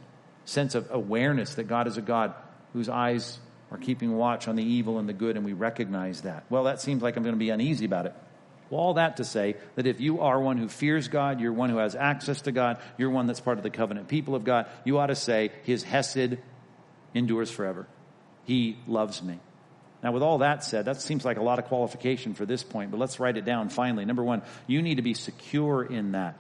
sense 0.46 0.76
of 0.76 0.88
awareness 0.92 1.56
that 1.56 1.66
God 1.66 1.88
is 1.88 1.98
a 1.98 2.02
God 2.02 2.34
whose 2.74 2.90
eyes 2.90 3.40
are 3.72 3.78
keeping 3.78 4.16
watch 4.16 4.48
on 4.48 4.56
the 4.56 4.64
evil 4.64 4.98
and 5.00 5.08
the 5.08 5.14
good, 5.14 5.36
and 5.36 5.46
we 5.46 5.54
recognize 5.54 6.22
that. 6.22 6.44
Well, 6.50 6.64
that 6.64 6.82
seems 6.82 7.04
like 7.04 7.16
I'm 7.18 7.24
going 7.24 7.36
to 7.36 7.40
be 7.40 7.50
uneasy 7.50 7.86
about 7.86 8.08
it. 8.08 8.14
Well, 8.70 8.82
all 8.82 8.94
that 8.96 9.18
to 9.18 9.24
say 9.24 9.56
that 9.76 9.88
if 9.88 10.00
you 10.00 10.22
are 10.22 10.40
one 10.40 10.58
who 10.58 10.68
fears 10.68 11.08
God, 11.08 11.40
you're 11.40 11.54
one 11.54 11.70
who 11.70 11.78
has 11.78 11.96
access 11.96 12.42
to 12.42 12.52
God, 12.52 12.78
you're 12.98 13.10
one 13.10 13.28
that's 13.28 13.40
part 13.40 13.58
of 13.58 13.64
the 13.64 13.70
covenant 13.70 14.08
people 14.08 14.36
of 14.36 14.44
God, 14.44 14.68
you 14.86 14.98
ought 15.00 15.08
to 15.08 15.16
say, 15.16 15.52
His 15.64 15.84
Hesed 15.84 16.38
endures 17.14 17.50
forever. 17.52 17.88
He 18.46 18.78
loves 18.88 19.22
me. 19.22 19.40
Now, 20.02 20.12
with 20.14 20.24
all 20.24 20.40
that 20.40 20.64
said, 20.64 20.86
that 20.86 21.02
seems 21.02 21.26
like 21.26 21.38
a 21.38 21.44
lot 21.44 21.60
of 21.60 21.66
qualification 21.66 22.34
for 22.34 22.46
this 22.46 22.64
point, 22.64 22.92
but 22.92 23.00
let's 23.00 23.20
write 23.20 23.38
it 23.38 23.46
down 23.46 23.70
finally. 23.70 24.06
Number 24.06 24.24
one, 24.24 24.42
you 24.66 24.82
need 24.82 24.96
to 24.96 25.02
be 25.02 25.14
secure 25.14 25.84
in 25.84 26.14
that. 26.14 26.40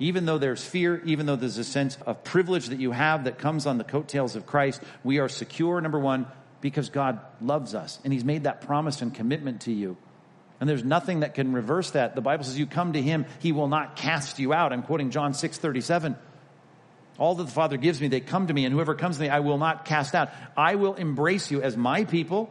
Even 0.00 0.26
though 0.26 0.38
there's 0.38 0.64
fear, 0.64 1.02
even 1.04 1.26
though 1.26 1.36
there's 1.36 1.58
a 1.58 1.64
sense 1.64 1.98
of 2.06 2.22
privilege 2.22 2.66
that 2.66 2.78
you 2.78 2.92
have 2.92 3.24
that 3.24 3.38
comes 3.38 3.66
on 3.66 3.78
the 3.78 3.84
coattails 3.84 4.36
of 4.36 4.46
Christ, 4.46 4.80
we 5.02 5.18
are 5.18 5.28
secure, 5.28 5.80
number 5.80 5.98
one, 5.98 6.26
because 6.60 6.88
God 6.90 7.20
loves 7.40 7.74
us 7.74 7.98
and 8.04 8.12
He's 8.12 8.24
made 8.24 8.44
that 8.44 8.60
promise 8.60 9.02
and 9.02 9.12
commitment 9.12 9.62
to 9.62 9.72
you. 9.72 9.96
And 10.60 10.68
there's 10.68 10.84
nothing 10.84 11.20
that 11.20 11.34
can 11.34 11.52
reverse 11.52 11.92
that. 11.92 12.14
The 12.14 12.20
Bible 12.20 12.44
says 12.44 12.58
you 12.58 12.66
come 12.66 12.94
to 12.94 13.02
him, 13.02 13.26
he 13.38 13.52
will 13.52 13.68
not 13.68 13.96
cast 13.96 14.38
you 14.38 14.52
out. 14.52 14.72
I'm 14.72 14.82
quoting 14.82 15.10
John 15.10 15.34
6 15.34 15.58
37. 15.58 16.16
All 17.16 17.34
that 17.34 17.44
the 17.44 17.50
Father 17.50 17.76
gives 17.76 18.00
me, 18.00 18.08
they 18.08 18.20
come 18.20 18.46
to 18.46 18.54
me, 18.54 18.64
and 18.64 18.72
whoever 18.72 18.94
comes 18.94 19.16
to 19.16 19.22
me, 19.22 19.28
I 19.28 19.40
will 19.40 19.58
not 19.58 19.84
cast 19.84 20.14
out. 20.14 20.30
I 20.56 20.76
will 20.76 20.94
embrace 20.94 21.50
you 21.50 21.62
as 21.62 21.76
my 21.76 22.04
people, 22.04 22.48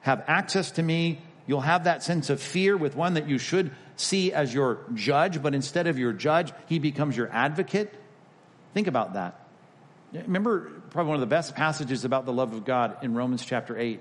have 0.00 0.22
access 0.26 0.72
to 0.72 0.82
me. 0.82 1.20
You'll 1.46 1.62
have 1.62 1.84
that 1.84 2.02
sense 2.02 2.28
of 2.28 2.40
fear 2.40 2.76
with 2.76 2.94
one 2.94 3.14
that 3.14 3.28
you 3.28 3.38
should 3.38 3.72
see 3.96 4.32
as 4.32 4.52
your 4.52 4.80
judge, 4.94 5.42
but 5.42 5.54
instead 5.54 5.86
of 5.86 5.98
your 5.98 6.12
judge, 6.12 6.52
he 6.66 6.78
becomes 6.78 7.16
your 7.16 7.30
advocate. 7.30 7.94
Think 8.74 8.86
about 8.86 9.14
that. 9.14 9.38
Remember, 10.12 10.70
probably 10.90 11.08
one 11.08 11.16
of 11.16 11.20
the 11.20 11.26
best 11.26 11.54
passages 11.54 12.04
about 12.04 12.26
the 12.26 12.32
love 12.32 12.52
of 12.52 12.64
God 12.64 12.98
in 13.02 13.14
Romans 13.14 13.44
chapter 13.44 13.78
8. 13.78 14.00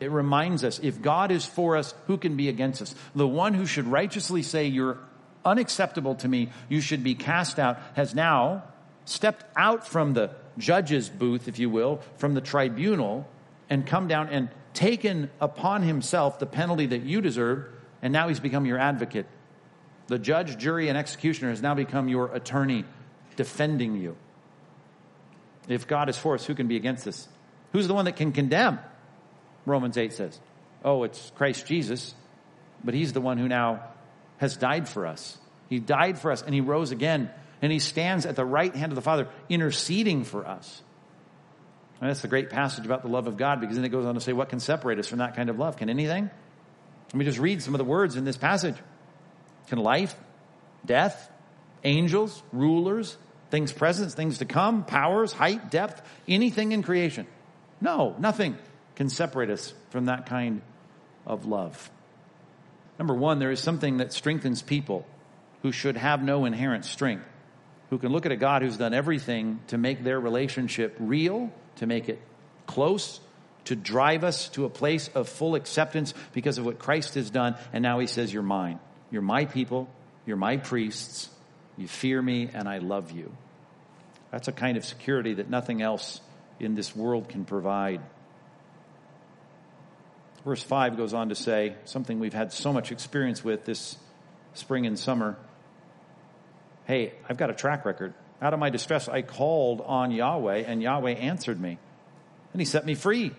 It 0.00 0.10
reminds 0.10 0.64
us 0.64 0.78
if 0.82 1.02
God 1.02 1.30
is 1.30 1.44
for 1.44 1.76
us, 1.76 1.94
who 2.06 2.16
can 2.16 2.36
be 2.36 2.48
against 2.48 2.80
us? 2.80 2.94
The 3.14 3.26
one 3.26 3.54
who 3.54 3.66
should 3.66 3.86
righteously 3.86 4.42
say, 4.42 4.66
You're 4.66 4.98
unacceptable 5.44 6.14
to 6.16 6.28
me, 6.28 6.50
you 6.68 6.80
should 6.80 7.02
be 7.02 7.14
cast 7.14 7.58
out, 7.58 7.78
has 7.94 8.14
now 8.14 8.64
stepped 9.04 9.44
out 9.56 9.86
from 9.86 10.12
the 10.14 10.30
judge's 10.56 11.08
booth, 11.08 11.48
if 11.48 11.58
you 11.58 11.70
will, 11.70 12.00
from 12.16 12.34
the 12.34 12.40
tribunal, 12.40 13.28
and 13.70 13.86
come 13.86 14.08
down 14.08 14.28
and 14.28 14.48
taken 14.74 15.30
upon 15.40 15.82
himself 15.82 16.38
the 16.38 16.46
penalty 16.46 16.86
that 16.86 17.02
you 17.02 17.20
deserved, 17.20 17.74
and 18.02 18.12
now 18.12 18.28
he's 18.28 18.40
become 18.40 18.66
your 18.66 18.78
advocate. 18.78 19.26
The 20.06 20.18
judge, 20.18 20.56
jury, 20.58 20.88
and 20.88 20.96
executioner 20.96 21.50
has 21.50 21.60
now 21.60 21.74
become 21.74 22.08
your 22.08 22.34
attorney 22.34 22.84
defending 23.36 23.96
you. 23.96 24.16
If 25.68 25.86
God 25.86 26.08
is 26.08 26.16
for 26.16 26.34
us, 26.34 26.46
who 26.46 26.54
can 26.54 26.66
be 26.66 26.76
against 26.76 27.06
us? 27.06 27.28
Who's 27.72 27.86
the 27.86 27.94
one 27.94 28.06
that 28.06 28.16
can 28.16 28.32
condemn? 28.32 28.78
Romans 29.66 29.98
8 29.98 30.12
says. 30.12 30.40
Oh, 30.84 31.02
it's 31.02 31.30
Christ 31.36 31.66
Jesus, 31.66 32.14
but 32.82 32.94
he's 32.94 33.12
the 33.12 33.20
one 33.20 33.36
who 33.36 33.48
now 33.48 33.82
has 34.38 34.56
died 34.56 34.88
for 34.88 35.06
us. 35.06 35.36
He 35.68 35.78
died 35.78 36.18
for 36.18 36.32
us 36.32 36.42
and 36.42 36.54
he 36.54 36.60
rose 36.60 36.90
again 36.90 37.30
and 37.60 37.70
he 37.70 37.78
stands 37.78 38.24
at 38.24 38.36
the 38.36 38.44
right 38.44 38.74
hand 38.74 38.92
of 38.92 38.96
the 38.96 39.02
Father 39.02 39.28
interceding 39.48 40.24
for 40.24 40.46
us. 40.46 40.82
And 42.00 42.08
that's 42.08 42.22
the 42.22 42.28
great 42.28 42.48
passage 42.48 42.86
about 42.86 43.02
the 43.02 43.08
love 43.08 43.26
of 43.26 43.36
God 43.36 43.60
because 43.60 43.76
then 43.76 43.84
it 43.84 43.88
goes 43.88 44.06
on 44.06 44.14
to 44.14 44.20
say, 44.20 44.32
what 44.32 44.48
can 44.48 44.60
separate 44.60 44.98
us 44.98 45.08
from 45.08 45.18
that 45.18 45.34
kind 45.34 45.50
of 45.50 45.58
love? 45.58 45.76
Can 45.76 45.90
anything? 45.90 46.30
Let 47.08 47.14
me 47.14 47.24
just 47.24 47.38
read 47.38 47.62
some 47.62 47.74
of 47.74 47.78
the 47.78 47.84
words 47.84 48.16
in 48.16 48.24
this 48.24 48.36
passage. 48.36 48.76
Can 49.68 49.78
life, 49.78 50.14
death, 50.84 51.30
angels, 51.84 52.42
rulers, 52.52 53.16
things 53.50 53.72
present, 53.72 54.12
things 54.12 54.38
to 54.38 54.44
come, 54.44 54.84
powers, 54.84 55.32
height, 55.32 55.70
depth, 55.70 56.02
anything 56.26 56.72
in 56.72 56.82
creation? 56.82 57.26
No, 57.80 58.14
nothing 58.18 58.56
can 58.96 59.08
separate 59.08 59.50
us 59.50 59.72
from 59.90 60.06
that 60.06 60.26
kind 60.26 60.60
of 61.26 61.46
love. 61.46 61.90
Number 62.98 63.14
one, 63.14 63.38
there 63.38 63.50
is 63.50 63.60
something 63.60 63.98
that 63.98 64.12
strengthens 64.12 64.60
people 64.60 65.06
who 65.62 65.72
should 65.72 65.96
have 65.96 66.22
no 66.22 66.44
inherent 66.44 66.84
strength, 66.84 67.24
who 67.90 67.98
can 67.98 68.12
look 68.12 68.26
at 68.26 68.32
a 68.32 68.36
God 68.36 68.62
who's 68.62 68.76
done 68.76 68.92
everything 68.92 69.60
to 69.68 69.78
make 69.78 70.02
their 70.02 70.18
relationship 70.18 70.96
real, 70.98 71.52
to 71.76 71.86
make 71.86 72.08
it 72.08 72.20
close, 72.66 73.20
to 73.68 73.76
drive 73.76 74.24
us 74.24 74.48
to 74.50 74.64
a 74.64 74.70
place 74.70 75.08
of 75.14 75.28
full 75.28 75.54
acceptance 75.54 76.14
because 76.32 76.56
of 76.56 76.64
what 76.64 76.78
Christ 76.78 77.16
has 77.16 77.28
done. 77.28 77.54
And 77.72 77.82
now 77.82 77.98
he 77.98 78.06
says, 78.06 78.32
You're 78.32 78.42
mine. 78.42 78.80
You're 79.10 79.20
my 79.20 79.44
people. 79.44 79.88
You're 80.24 80.38
my 80.38 80.56
priests. 80.56 81.28
You 81.76 81.86
fear 81.86 82.20
me, 82.20 82.48
and 82.52 82.66
I 82.66 82.78
love 82.78 83.12
you. 83.12 83.30
That's 84.30 84.48
a 84.48 84.52
kind 84.52 84.78
of 84.78 84.86
security 84.86 85.34
that 85.34 85.50
nothing 85.50 85.82
else 85.82 86.22
in 86.58 86.74
this 86.74 86.96
world 86.96 87.28
can 87.28 87.44
provide. 87.44 88.00
Verse 90.46 90.62
5 90.62 90.96
goes 90.96 91.12
on 91.12 91.28
to 91.28 91.34
say 91.34 91.74
something 91.84 92.20
we've 92.20 92.32
had 92.32 92.54
so 92.54 92.72
much 92.72 92.90
experience 92.90 93.44
with 93.44 93.66
this 93.66 93.96
spring 94.54 94.86
and 94.86 94.98
summer. 94.98 95.36
Hey, 96.86 97.12
I've 97.28 97.36
got 97.36 97.50
a 97.50 97.54
track 97.54 97.84
record. 97.84 98.14
Out 98.40 98.54
of 98.54 98.60
my 98.60 98.70
distress, 98.70 99.08
I 99.08 99.20
called 99.20 99.82
on 99.82 100.10
Yahweh, 100.10 100.64
and 100.66 100.82
Yahweh 100.82 101.12
answered 101.12 101.60
me. 101.60 101.78
And 102.54 102.62
he 102.62 102.64
set 102.64 102.86
me 102.86 102.94
free. 102.94 103.34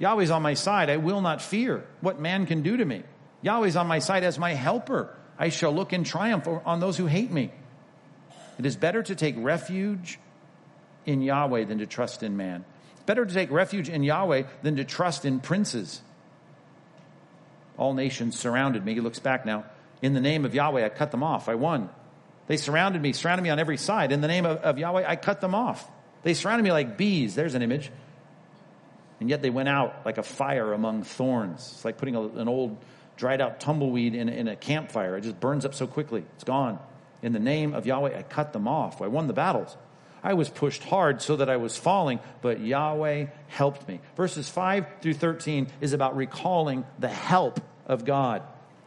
Yahweh's 0.00 0.30
on 0.30 0.42
my 0.42 0.54
side. 0.54 0.90
I 0.90 0.96
will 0.96 1.20
not 1.20 1.40
fear 1.40 1.86
what 2.00 2.18
man 2.18 2.46
can 2.46 2.62
do 2.62 2.76
to 2.76 2.84
me. 2.84 3.04
Yahweh's 3.42 3.76
on 3.76 3.86
my 3.86 4.00
side 4.00 4.24
as 4.24 4.38
my 4.38 4.54
helper. 4.54 5.14
I 5.38 5.50
shall 5.50 5.72
look 5.72 5.92
in 5.92 6.02
triumph 6.04 6.48
on 6.48 6.80
those 6.80 6.96
who 6.96 7.06
hate 7.06 7.30
me. 7.30 7.52
It 8.58 8.66
is 8.66 8.76
better 8.76 9.02
to 9.02 9.14
take 9.14 9.36
refuge 9.38 10.18
in 11.06 11.22
Yahweh 11.22 11.64
than 11.64 11.78
to 11.78 11.86
trust 11.86 12.22
in 12.22 12.36
man. 12.36 12.64
It's 12.94 13.04
Better 13.04 13.24
to 13.24 13.32
take 13.32 13.50
refuge 13.50 13.88
in 13.88 14.02
Yahweh 14.02 14.44
than 14.62 14.76
to 14.76 14.84
trust 14.84 15.24
in 15.24 15.40
princes. 15.40 16.00
All 17.76 17.94
nations 17.94 18.38
surrounded 18.38 18.84
me. 18.84 18.94
He 18.94 19.00
looks 19.00 19.18
back 19.18 19.46
now. 19.46 19.64
In 20.02 20.14
the 20.14 20.20
name 20.20 20.44
of 20.44 20.54
Yahweh, 20.54 20.84
I 20.84 20.88
cut 20.88 21.10
them 21.10 21.22
off. 21.22 21.48
I 21.48 21.54
won. 21.54 21.90
They 22.46 22.56
surrounded 22.56 23.00
me, 23.02 23.12
surrounded 23.12 23.42
me 23.42 23.50
on 23.50 23.58
every 23.58 23.76
side. 23.76 24.12
In 24.12 24.22
the 24.22 24.28
name 24.28 24.46
of, 24.46 24.58
of 24.58 24.78
Yahweh, 24.78 25.04
I 25.06 25.16
cut 25.16 25.40
them 25.40 25.54
off. 25.54 25.90
They 26.22 26.34
surrounded 26.34 26.64
me 26.64 26.72
like 26.72 26.96
bees. 26.96 27.34
There's 27.34 27.54
an 27.54 27.62
image. 27.62 27.90
And 29.20 29.28
yet 29.28 29.42
they 29.42 29.50
went 29.50 29.68
out 29.68 30.02
like 30.04 30.18
a 30.18 30.22
fire 30.22 30.72
among 30.72 31.02
thorns. 31.02 31.60
It's 31.74 31.84
like 31.84 31.98
putting 31.98 32.16
a, 32.16 32.22
an 32.22 32.48
old 32.48 32.78
dried 33.16 33.40
out 33.42 33.60
tumbleweed 33.60 34.14
in, 34.14 34.30
in 34.30 34.48
a 34.48 34.56
campfire. 34.56 35.16
It 35.16 35.20
just 35.20 35.38
burns 35.38 35.64
up 35.66 35.74
so 35.74 35.86
quickly. 35.86 36.24
It's 36.34 36.44
gone. 36.44 36.78
In 37.22 37.34
the 37.34 37.38
name 37.38 37.74
of 37.74 37.86
Yahweh, 37.86 38.18
I 38.18 38.22
cut 38.22 38.54
them 38.54 38.66
off. 38.66 39.02
I 39.02 39.08
won 39.08 39.26
the 39.26 39.34
battles. 39.34 39.76
I 40.22 40.34
was 40.34 40.48
pushed 40.48 40.82
hard 40.84 41.22
so 41.22 41.36
that 41.36 41.48
I 41.48 41.56
was 41.56 41.76
falling, 41.76 42.20
but 42.42 42.60
Yahweh 42.60 43.26
helped 43.48 43.86
me. 43.88 44.00
Verses 44.16 44.48
5 44.48 44.86
through 45.02 45.14
13 45.14 45.68
is 45.80 45.92
about 45.92 46.16
recalling 46.16 46.84
the 46.98 47.08
help 47.08 47.60
of 47.86 48.04
God. 48.04 48.42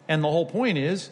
And 0.08 0.24
the 0.24 0.30
whole 0.30 0.46
point 0.46 0.78
is, 0.78 1.10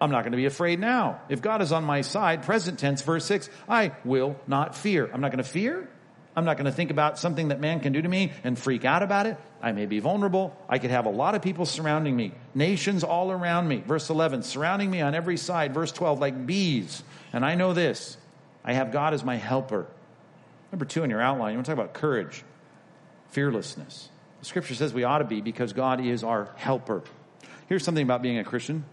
I'm 0.00 0.10
not 0.10 0.22
going 0.22 0.32
to 0.32 0.36
be 0.36 0.46
afraid 0.46 0.78
now. 0.78 1.20
If 1.28 1.42
God 1.42 1.62
is 1.62 1.72
on 1.72 1.84
my 1.84 2.02
side, 2.02 2.42
present 2.42 2.78
tense, 2.78 3.02
verse 3.02 3.24
6, 3.24 3.48
I 3.68 3.92
will 4.04 4.36
not 4.46 4.76
fear. 4.76 5.08
I'm 5.12 5.20
not 5.20 5.30
going 5.30 5.42
to 5.42 5.50
fear. 5.50 5.88
I'm 6.36 6.44
not 6.44 6.58
going 6.58 6.66
to 6.66 6.72
think 6.72 6.90
about 6.90 7.18
something 7.18 7.48
that 7.48 7.60
man 7.60 7.80
can 7.80 7.94
do 7.94 8.02
to 8.02 8.08
me 8.08 8.30
and 8.44 8.58
freak 8.58 8.84
out 8.84 9.02
about 9.02 9.24
it. 9.24 9.38
I 9.62 9.72
may 9.72 9.86
be 9.86 10.00
vulnerable. 10.00 10.54
I 10.68 10.78
could 10.78 10.90
have 10.90 11.06
a 11.06 11.10
lot 11.10 11.34
of 11.34 11.40
people 11.40 11.64
surrounding 11.64 12.14
me, 12.14 12.32
nations 12.54 13.02
all 13.02 13.32
around 13.32 13.66
me. 13.66 13.78
Verse 13.78 14.10
11, 14.10 14.42
surrounding 14.42 14.90
me 14.90 15.00
on 15.00 15.14
every 15.14 15.38
side. 15.38 15.72
Verse 15.72 15.90
12, 15.92 16.20
like 16.20 16.46
bees. 16.46 17.02
And 17.32 17.42
I 17.42 17.54
know 17.54 17.72
this 17.72 18.18
I 18.62 18.74
have 18.74 18.92
God 18.92 19.14
as 19.14 19.24
my 19.24 19.36
helper. 19.36 19.86
Number 20.70 20.84
two 20.84 21.04
in 21.04 21.10
your 21.10 21.22
outline, 21.22 21.52
you 21.52 21.56
want 21.56 21.66
to 21.66 21.74
talk 21.74 21.78
about 21.78 21.94
courage, 21.94 22.44
fearlessness. 23.30 24.10
The 24.40 24.46
scripture 24.46 24.74
says 24.74 24.92
we 24.92 25.04
ought 25.04 25.18
to 25.18 25.24
be 25.24 25.40
because 25.40 25.72
God 25.72 26.04
is 26.04 26.22
our 26.22 26.50
helper. 26.56 27.02
Here's 27.68 27.82
something 27.82 28.02
about 28.02 28.20
being 28.20 28.38
a 28.38 28.44
Christian. 28.44 28.84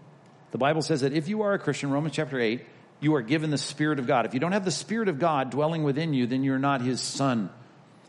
The 0.52 0.58
Bible 0.58 0.80
says 0.80 1.02
that 1.02 1.12
if 1.12 1.28
you 1.28 1.42
are 1.42 1.52
a 1.52 1.58
Christian, 1.58 1.90
Romans 1.90 2.14
chapter 2.14 2.40
8, 2.40 2.64
you 3.00 3.14
are 3.16 3.22
given 3.22 3.50
the 3.50 3.58
Spirit 3.58 3.98
of 3.98 4.06
God. 4.06 4.26
If 4.26 4.34
you 4.34 4.40
don't 4.40 4.52
have 4.52 4.64
the 4.64 4.70
Spirit 4.70 5.08
of 5.08 5.18
God 5.18 5.50
dwelling 5.50 5.82
within 5.82 6.14
you, 6.14 6.26
then 6.26 6.42
you're 6.42 6.58
not 6.58 6.80
His 6.80 7.00
son. 7.00 7.50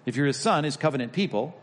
If 0.06 0.16
you're 0.16 0.28
His 0.28 0.38
son, 0.40 0.64
His 0.64 0.78
covenant 0.78 1.12
people, 1.12 1.60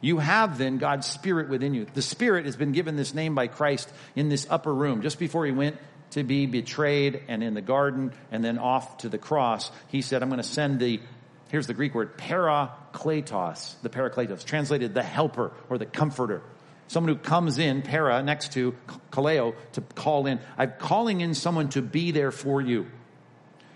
you 0.00 0.18
have 0.18 0.58
then 0.58 0.78
God's 0.78 1.06
Spirit 1.06 1.48
within 1.48 1.74
you. 1.74 1.86
The 1.94 2.02
Spirit 2.02 2.46
has 2.46 2.56
been 2.56 2.72
given 2.72 2.96
this 2.96 3.14
name 3.14 3.34
by 3.34 3.46
Christ 3.48 3.90
in 4.14 4.28
this 4.28 4.46
upper 4.48 4.72
room. 4.72 5.02
Just 5.02 5.18
before 5.18 5.46
He 5.46 5.52
went 5.52 5.76
to 6.10 6.22
be 6.22 6.46
betrayed 6.46 7.22
and 7.28 7.42
in 7.42 7.54
the 7.54 7.62
garden 7.62 8.12
and 8.30 8.44
then 8.44 8.58
off 8.58 8.98
to 8.98 9.08
the 9.08 9.18
cross, 9.18 9.70
He 9.88 10.02
said, 10.02 10.22
I'm 10.22 10.28
going 10.28 10.40
to 10.40 10.48
send 10.48 10.78
the, 10.78 11.00
here's 11.48 11.66
the 11.66 11.74
Greek 11.74 11.94
word, 11.94 12.16
parakletos, 12.18 13.74
the 13.82 13.88
parakletos, 13.88 14.44
translated 14.44 14.94
the 14.94 15.02
helper 15.02 15.52
or 15.68 15.78
the 15.78 15.86
comforter. 15.86 16.42
Someone 16.88 17.14
who 17.14 17.20
comes 17.20 17.58
in, 17.58 17.82
para, 17.82 18.22
next 18.22 18.52
to 18.52 18.74
kaleo, 19.10 19.54
to 19.72 19.80
call 19.80 20.26
in. 20.26 20.38
I'm 20.56 20.72
calling 20.78 21.20
in 21.20 21.34
someone 21.34 21.68
to 21.70 21.82
be 21.82 22.12
there 22.12 22.30
for 22.30 22.60
you. 22.60 22.86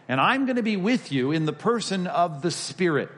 And 0.08 0.20
I'm 0.20 0.46
going 0.46 0.56
to 0.56 0.62
be 0.62 0.76
with 0.76 1.12
you 1.12 1.32
in 1.32 1.44
the 1.44 1.52
person 1.52 2.06
of 2.06 2.42
the 2.42 2.50
Spirit. 2.50 3.10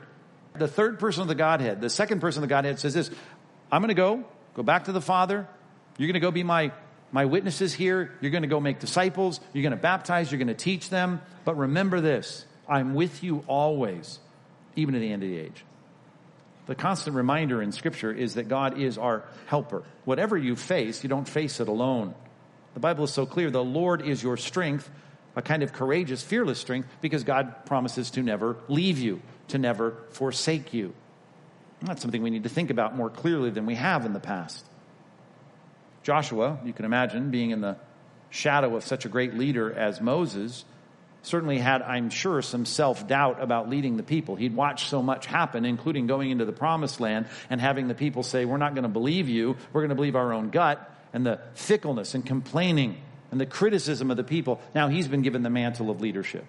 The 0.55 0.67
third 0.67 0.99
person 0.99 1.23
of 1.23 1.27
the 1.27 1.35
Godhead, 1.35 1.81
the 1.81 1.89
second 1.89 2.21
person 2.21 2.43
of 2.43 2.49
the 2.49 2.53
Godhead 2.53 2.79
says 2.79 2.93
this 2.93 3.09
I'm 3.71 3.81
going 3.81 3.89
to 3.89 3.95
go, 3.95 4.23
go 4.53 4.63
back 4.63 4.85
to 4.85 4.91
the 4.91 5.01
Father. 5.01 5.47
You're 5.97 6.07
going 6.07 6.13
to 6.13 6.19
go 6.19 6.31
be 6.31 6.43
my, 6.43 6.71
my 7.11 7.25
witnesses 7.25 7.73
here. 7.73 8.11
You're 8.21 8.31
going 8.31 8.43
to 8.43 8.47
go 8.47 8.59
make 8.59 8.79
disciples. 8.79 9.39
You're 9.53 9.63
going 9.63 9.71
to 9.71 9.77
baptize. 9.77 10.31
You're 10.31 10.39
going 10.39 10.47
to 10.47 10.53
teach 10.53 10.89
them. 10.89 11.21
But 11.45 11.57
remember 11.57 12.01
this 12.01 12.45
I'm 12.67 12.93
with 12.93 13.23
you 13.23 13.43
always, 13.47 14.19
even 14.75 14.93
to 14.93 14.99
the 14.99 15.11
end 15.11 15.23
of 15.23 15.29
the 15.29 15.37
age. 15.37 15.65
The 16.65 16.75
constant 16.75 17.15
reminder 17.15 17.61
in 17.61 17.71
Scripture 17.71 18.11
is 18.11 18.35
that 18.35 18.47
God 18.47 18.79
is 18.79 18.97
our 18.97 19.23
helper. 19.47 19.83
Whatever 20.05 20.37
you 20.37 20.55
face, 20.55 21.03
you 21.03 21.09
don't 21.09 21.27
face 21.27 21.59
it 21.59 21.67
alone. 21.67 22.15
The 22.73 22.79
Bible 22.79 23.03
is 23.03 23.11
so 23.11 23.25
clear. 23.25 23.51
The 23.51 23.63
Lord 23.63 24.01
is 24.01 24.23
your 24.23 24.37
strength, 24.37 24.89
a 25.35 25.41
kind 25.41 25.61
of 25.61 25.73
courageous, 25.73 26.23
fearless 26.23 26.59
strength, 26.59 26.87
because 27.01 27.23
God 27.23 27.65
promises 27.65 28.11
to 28.11 28.23
never 28.23 28.57
leave 28.67 28.99
you, 28.99 29.21
to 29.49 29.57
never 29.57 29.97
forsake 30.11 30.73
you. 30.73 30.93
And 31.79 31.89
that's 31.89 32.01
something 32.01 32.23
we 32.23 32.29
need 32.29 32.43
to 32.43 32.49
think 32.49 32.69
about 32.69 32.95
more 32.95 33.09
clearly 33.09 33.49
than 33.49 33.65
we 33.65 33.75
have 33.75 34.05
in 34.05 34.13
the 34.13 34.19
past. 34.19 34.65
Joshua, 36.01 36.59
you 36.63 36.71
can 36.71 36.85
imagine, 36.85 37.29
being 37.29 37.51
in 37.51 37.59
the 37.59 37.77
shadow 38.29 38.75
of 38.75 38.83
such 38.83 39.05
a 39.05 39.09
great 39.09 39.35
leader 39.35 39.71
as 39.71 39.99
Moses, 39.99 40.63
certainly 41.23 41.57
had, 41.57 41.81
I'm 41.81 42.09
sure, 42.09 42.41
some 42.41 42.65
self 42.65 43.07
doubt 43.07 43.41
about 43.41 43.69
leading 43.69 43.97
the 43.97 44.03
people. 44.03 44.35
He'd 44.35 44.55
watched 44.55 44.89
so 44.89 45.01
much 45.01 45.25
happen, 45.25 45.65
including 45.65 46.05
going 46.07 46.29
into 46.29 46.45
the 46.45 46.53
promised 46.53 46.99
land 46.99 47.25
and 47.49 47.59
having 47.59 47.87
the 47.87 47.95
people 47.95 48.21
say, 48.21 48.45
We're 48.45 48.57
not 48.57 48.75
going 48.75 48.83
to 48.83 48.89
believe 48.89 49.27
you, 49.27 49.57
we're 49.71 49.81
going 49.81 49.89
to 49.89 49.95
believe 49.95 50.15
our 50.15 50.31
own 50.31 50.49
gut, 50.49 50.89
and 51.11 51.25
the 51.25 51.39
fickleness 51.55 52.13
and 52.13 52.25
complaining 52.25 52.97
and 53.31 53.41
the 53.41 53.45
criticism 53.45 54.11
of 54.11 54.17
the 54.17 54.23
people. 54.23 54.61
Now 54.75 54.89
he's 54.89 55.07
been 55.07 55.23
given 55.23 55.41
the 55.41 55.49
mantle 55.49 55.89
of 55.89 56.01
leadership. 56.01 56.45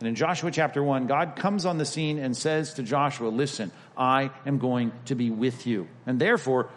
And 0.00 0.08
in 0.08 0.14
Joshua 0.14 0.50
chapter 0.50 0.82
1, 0.82 1.06
God 1.06 1.36
comes 1.36 1.64
on 1.64 1.78
the 1.78 1.86
scene 1.86 2.18
and 2.18 2.36
says 2.36 2.74
to 2.74 2.82
Joshua, 2.82 3.28
Listen, 3.28 3.70
I 3.96 4.30
am 4.44 4.58
going 4.58 4.92
to 5.06 5.14
be 5.14 5.30
with 5.30 5.66
you. 5.66 5.88
And 6.04 6.20
therefore, 6.20 6.68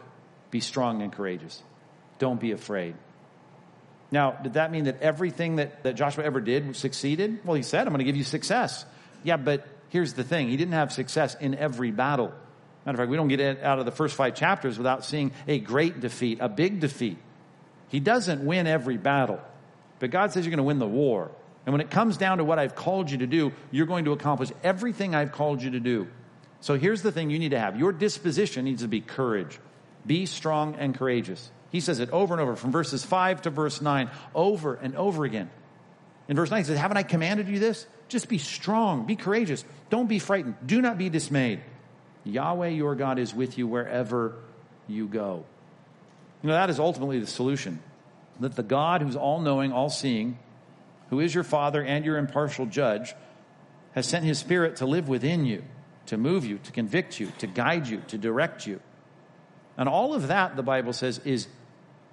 be 0.52 0.60
strong 0.60 1.02
and 1.02 1.12
courageous. 1.12 1.62
Don't 2.18 2.40
be 2.40 2.52
afraid. 2.52 2.96
Now, 4.12 4.32
did 4.32 4.54
that 4.54 4.72
mean 4.72 4.86
that 4.86 5.02
everything 5.02 5.58
that, 5.58 5.84
that 5.84 5.94
Joshua 5.94 6.24
ever 6.24 6.42
did 6.42 6.76
succeeded? 6.76 7.46
Well, 7.46 7.56
he 7.56 7.64
said, 7.64 7.82
I'm 7.82 7.94
going 7.94 8.00
to 8.00 8.06
give 8.06 8.16
you 8.16 8.24
success. 8.24 8.86
Yeah, 9.24 9.38
but 9.38 9.68
here's 9.90 10.14
the 10.14 10.24
thing. 10.24 10.50
He 10.50 10.58
didn't 10.58 10.74
have 10.74 10.92
success 10.92 11.36
in 11.36 11.54
every 11.56 11.92
battle. 11.92 12.34
Matter 12.86 12.96
of 12.96 12.98
fact, 12.98 13.12
we 13.12 13.18
don't 13.18 13.28
get 13.28 13.62
out 13.62 13.80
of 13.80 13.86
the 13.86 13.92
first 13.92 14.16
five 14.16 14.36
chapters 14.36 14.78
without 14.78 15.06
seeing 15.06 15.32
a 15.48 15.60
great 15.60 16.00
defeat, 16.00 16.40
a 16.42 16.50
big 16.50 16.80
defeat. 16.80 17.18
He 17.90 18.00
doesn't 18.00 18.46
win 18.46 18.68
every 18.68 18.98
battle, 18.98 19.40
but 20.00 20.12
God 20.12 20.32
says 20.32 20.46
you're 20.46 20.52
going 20.52 20.58
to 20.58 20.64
win 20.64 20.80
the 20.80 20.88
war. 20.88 21.32
And 21.66 21.74
when 21.74 21.82
it 21.82 21.92
comes 21.92 22.18
down 22.18 22.38
to 22.38 22.44
what 22.44 22.58
I've 22.58 22.76
called 22.76 23.12
you 23.12 23.20
to 23.20 23.28
do, 23.28 23.52
you're 23.70 23.86
going 23.86 24.06
to 24.06 24.12
accomplish 24.12 24.50
everything 24.64 25.14
I've 25.14 25.32
called 25.32 25.62
you 25.62 25.72
to 25.72 25.80
do. 25.80 26.08
So 26.62 26.78
here's 26.78 27.02
the 27.02 27.12
thing 27.12 27.30
you 27.30 27.40
need 27.40 27.52
to 27.52 27.60
have 27.60 27.78
your 27.78 27.92
disposition 27.92 28.66
needs 28.66 28.82
to 28.82 28.88
be 28.88 29.02
courage. 29.02 29.60
Be 30.06 30.26
strong 30.26 30.76
and 30.76 30.98
courageous. 30.98 31.52
He 31.72 31.80
says 31.80 32.00
it 32.00 32.10
over 32.12 32.34
and 32.34 32.42
over 32.42 32.56
from 32.56 32.72
verses 32.72 33.06
5 33.06 33.44
to 33.44 33.50
verse 33.50 33.82
9, 33.82 34.10
over 34.34 34.76
and 34.76 34.96
over 34.96 35.26
again. 35.26 35.50
In 36.28 36.36
verse 36.36 36.52
9, 36.52 36.60
he 36.60 36.64
says, 36.64 36.78
Haven't 36.78 36.98
I 36.98 37.04
commanded 37.04 37.48
you 37.48 37.60
this? 37.60 37.86
Just 38.08 38.28
be 38.28 38.38
strong, 38.38 39.06
be 39.06 39.16
courageous, 39.16 39.64
don't 39.90 40.08
be 40.08 40.20
frightened, 40.20 40.56
do 40.66 40.82
not 40.82 40.98
be 40.98 41.10
dismayed. 41.10 41.62
Yahweh 42.24 42.70
your 42.70 42.96
God 42.96 43.20
is 43.20 43.34
with 43.34 43.58
you 43.58 43.68
wherever 43.68 44.36
you 44.88 45.08
go. 45.08 45.46
You 46.42 46.48
know, 46.48 46.54
that 46.54 46.70
is 46.70 46.80
ultimately 46.80 47.20
the 47.20 47.28
solution. 47.28 47.80
That 48.40 48.56
the 48.56 48.64
God 48.64 49.02
who's 49.02 49.16
all 49.16 49.42
knowing, 49.42 49.72
all 49.72 49.90
seeing, 49.90 50.40
who 51.10 51.20
is 51.20 51.34
your 51.34 51.44
Father 51.44 51.84
and 51.84 52.06
your 52.06 52.18
impartial 52.18 52.66
judge, 52.66 53.14
has 53.94 54.08
sent 54.08 54.26
his 54.26 54.40
Spirit 54.40 54.78
to 54.78 54.86
live 54.86 55.10
within 55.10 55.46
you, 55.46 55.64
to 56.06 56.18
move 56.18 56.46
you, 56.46 56.60
to 56.60 56.72
convict 56.72 57.20
you, 57.20 57.32
to 57.40 57.48
guide 57.48 57.88
you, 57.88 58.02
to 58.08 58.18
direct 58.18 58.66
you. 58.66 58.80
And 59.78 59.90
all 59.90 60.14
of 60.14 60.28
that, 60.28 60.56
the 60.56 60.64
Bible 60.64 60.94
says, 60.94 61.20
is 61.26 61.48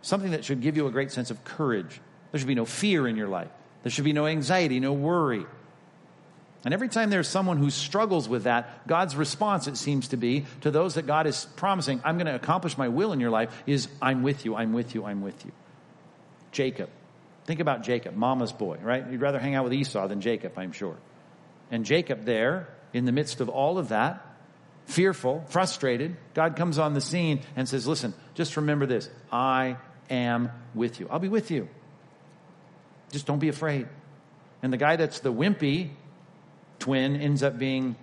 something 0.03 0.33
that 0.33 0.45
should 0.45 0.61
give 0.61 0.77
you 0.77 0.87
a 0.87 0.91
great 0.91 1.11
sense 1.11 1.31
of 1.31 1.45
courage. 1.45 2.01
There 2.31 2.39
should 2.39 2.49
be 2.49 2.55
no 2.55 2.65
fear 2.65 3.07
in 3.09 3.17
your 3.17 3.29
life. 3.29 3.51
There 3.83 3.91
should 3.91 4.05
be 4.05 4.13
no 4.13 4.27
anxiety, 4.27 4.81
no 4.81 4.93
worry. 4.93 5.47
And 6.65 6.75
every 6.75 6.89
time 6.89 7.11
there's 7.11 7.29
someone 7.29 7.59
who 7.59 7.71
struggles 7.71 8.29
with 8.29 8.45
that, 8.45 8.89
God's 8.89 9.15
response, 9.15 9.69
it 9.69 9.77
seems 9.77 10.09
to 10.09 10.17
be, 10.17 10.47
to 10.63 10.71
those 10.73 10.95
that 10.95 11.07
God 11.07 11.29
is 11.29 11.47
promising, 11.57 12.01
I'm 12.05 12.17
going 12.17 12.27
to 12.27 12.35
accomplish 12.35 12.77
my 12.77 12.89
will 12.89 13.13
in 13.13 13.21
your 13.21 13.31
life, 13.31 13.63
is 13.67 13.87
I'm 14.03 14.25
with 14.25 14.45
you, 14.45 14.57
I'm 14.57 14.73
with 14.73 14.95
you, 14.95 15.05
I'm 15.05 15.23
with 15.23 15.45
you. 15.45 15.53
Jacob. 16.51 16.91
Think 17.45 17.61
about 17.61 17.85
Jacob, 17.85 18.17
mama's 18.17 18.53
boy, 18.53 18.79
right? 18.83 19.09
You'd 19.09 19.21
rather 19.21 19.39
hang 19.39 19.55
out 19.55 19.63
with 19.63 19.73
Esau 19.73 20.09
than 20.09 20.21
Jacob, 20.21 20.59
I'm 20.59 20.73
sure. 20.73 20.97
And 21.71 21.85
Jacob 21.85 22.25
there, 22.25 22.69
in 22.93 23.05
the 23.05 23.13
midst 23.13 23.41
of 23.41 23.49
all 23.49 23.79
of 23.79 23.91
that, 23.91 24.27
fearful, 24.87 25.45
frustrated, 25.49 26.17
God 26.35 26.57
comes 26.57 26.79
on 26.79 26.95
the 26.95 27.01
scene 27.01 27.41
and 27.55 27.69
says, 27.69 27.87
Listen, 27.87 28.15
just 28.35 28.57
remember 28.57 28.87
this 28.87 29.11
I 29.31 29.77
am 30.09 30.51
with 30.75 31.01
you. 31.01 31.09
I'll 31.11 31.19
be 31.19 31.29
with 31.29 31.51
you. 31.51 31.69
Just 33.13 33.27
don't 33.27 33.39
be 33.39 33.49
afraid. 33.49 33.89
And 34.63 34.73
the 34.73 34.77
guy 34.77 34.97
that's 34.97 35.21
the 35.21 35.33
wimpy 35.33 35.91
twin 36.79 37.17
ends 37.17 37.43
up 37.43 37.59
being 37.59 37.97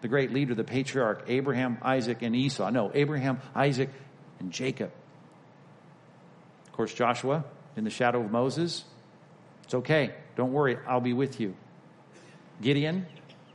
the 0.00 0.08
great 0.08 0.32
leader, 0.32 0.54
the 0.54 0.64
patriarch, 0.64 1.24
Abraham, 1.28 1.78
Isaac, 1.82 2.22
and 2.22 2.34
Esau. 2.34 2.70
No, 2.70 2.90
Abraham, 2.92 3.40
Isaac, 3.54 3.90
and 4.40 4.50
Jacob. 4.50 4.90
Of 6.66 6.72
course, 6.72 6.92
Joshua 6.92 7.44
in 7.76 7.84
the 7.84 7.90
shadow 7.90 8.20
of 8.20 8.30
Moses. 8.30 8.84
It's 9.64 9.74
okay. 9.74 10.14
Don't 10.36 10.52
worry. 10.52 10.78
I'll 10.86 11.00
be 11.00 11.12
with 11.12 11.40
you. 11.40 11.54
Gideon 12.60 13.06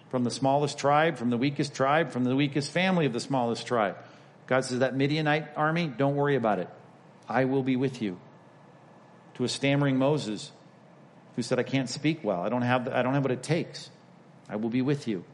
from 0.09 0.23
the 0.23 0.31
smallest 0.31 0.77
tribe, 0.77 1.17
from 1.17 1.29
the 1.29 1.37
weakest 1.37 1.73
tribe, 1.73 2.11
from 2.11 2.23
the 2.23 2.35
weakest 2.35 2.71
family 2.71 3.05
of 3.05 3.13
the 3.13 3.19
smallest 3.19 3.67
tribe. 3.67 3.97
God 4.47 4.63
says, 4.63 4.79
that 4.79 4.95
Midianite 4.95 5.49
army, 5.55 5.87
don't 5.87 6.15
worry 6.15 6.35
about 6.35 6.59
it. 6.59 6.69
I 7.27 7.45
will 7.45 7.63
be 7.63 7.75
with 7.75 8.01
you. 8.01 8.19
To 9.35 9.43
a 9.43 9.49
stammering 9.49 9.97
Moses 9.97 10.51
who 11.35 11.41
said, 11.41 11.59
I 11.59 11.63
can't 11.63 11.89
speak 11.89 12.23
well. 12.23 12.41
I 12.41 12.49
don't 12.49 12.61
have, 12.61 12.87
I 12.87 13.03
don't 13.03 13.13
have 13.13 13.23
what 13.23 13.31
it 13.31 13.43
takes. 13.43 13.89
I 14.49 14.55
will 14.55 14.69
be 14.69 14.81
with 14.81 15.07
you. 15.07 15.25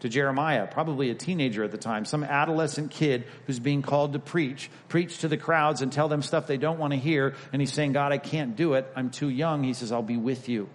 To 0.00 0.08
Jeremiah, 0.08 0.66
probably 0.66 1.10
a 1.10 1.14
teenager 1.14 1.64
at 1.64 1.72
the 1.72 1.78
time, 1.78 2.04
some 2.04 2.22
adolescent 2.22 2.92
kid 2.92 3.24
who's 3.46 3.58
being 3.58 3.82
called 3.82 4.12
to 4.12 4.18
preach, 4.20 4.70
preach 4.88 5.18
to 5.20 5.28
the 5.28 5.36
crowds 5.36 5.82
and 5.82 5.92
tell 5.92 6.08
them 6.08 6.22
stuff 6.22 6.46
they 6.46 6.56
don't 6.56 6.78
want 6.78 6.92
to 6.92 6.98
hear. 6.98 7.34
And 7.52 7.60
he's 7.60 7.72
saying, 7.72 7.92
God, 7.92 8.12
I 8.12 8.18
can't 8.18 8.54
do 8.54 8.74
it. 8.74 8.86
I'm 8.94 9.10
too 9.10 9.28
young. 9.28 9.64
He 9.64 9.72
says, 9.72 9.90
I'll 9.90 10.02
be 10.02 10.16
with 10.16 10.48
you. 10.48 10.68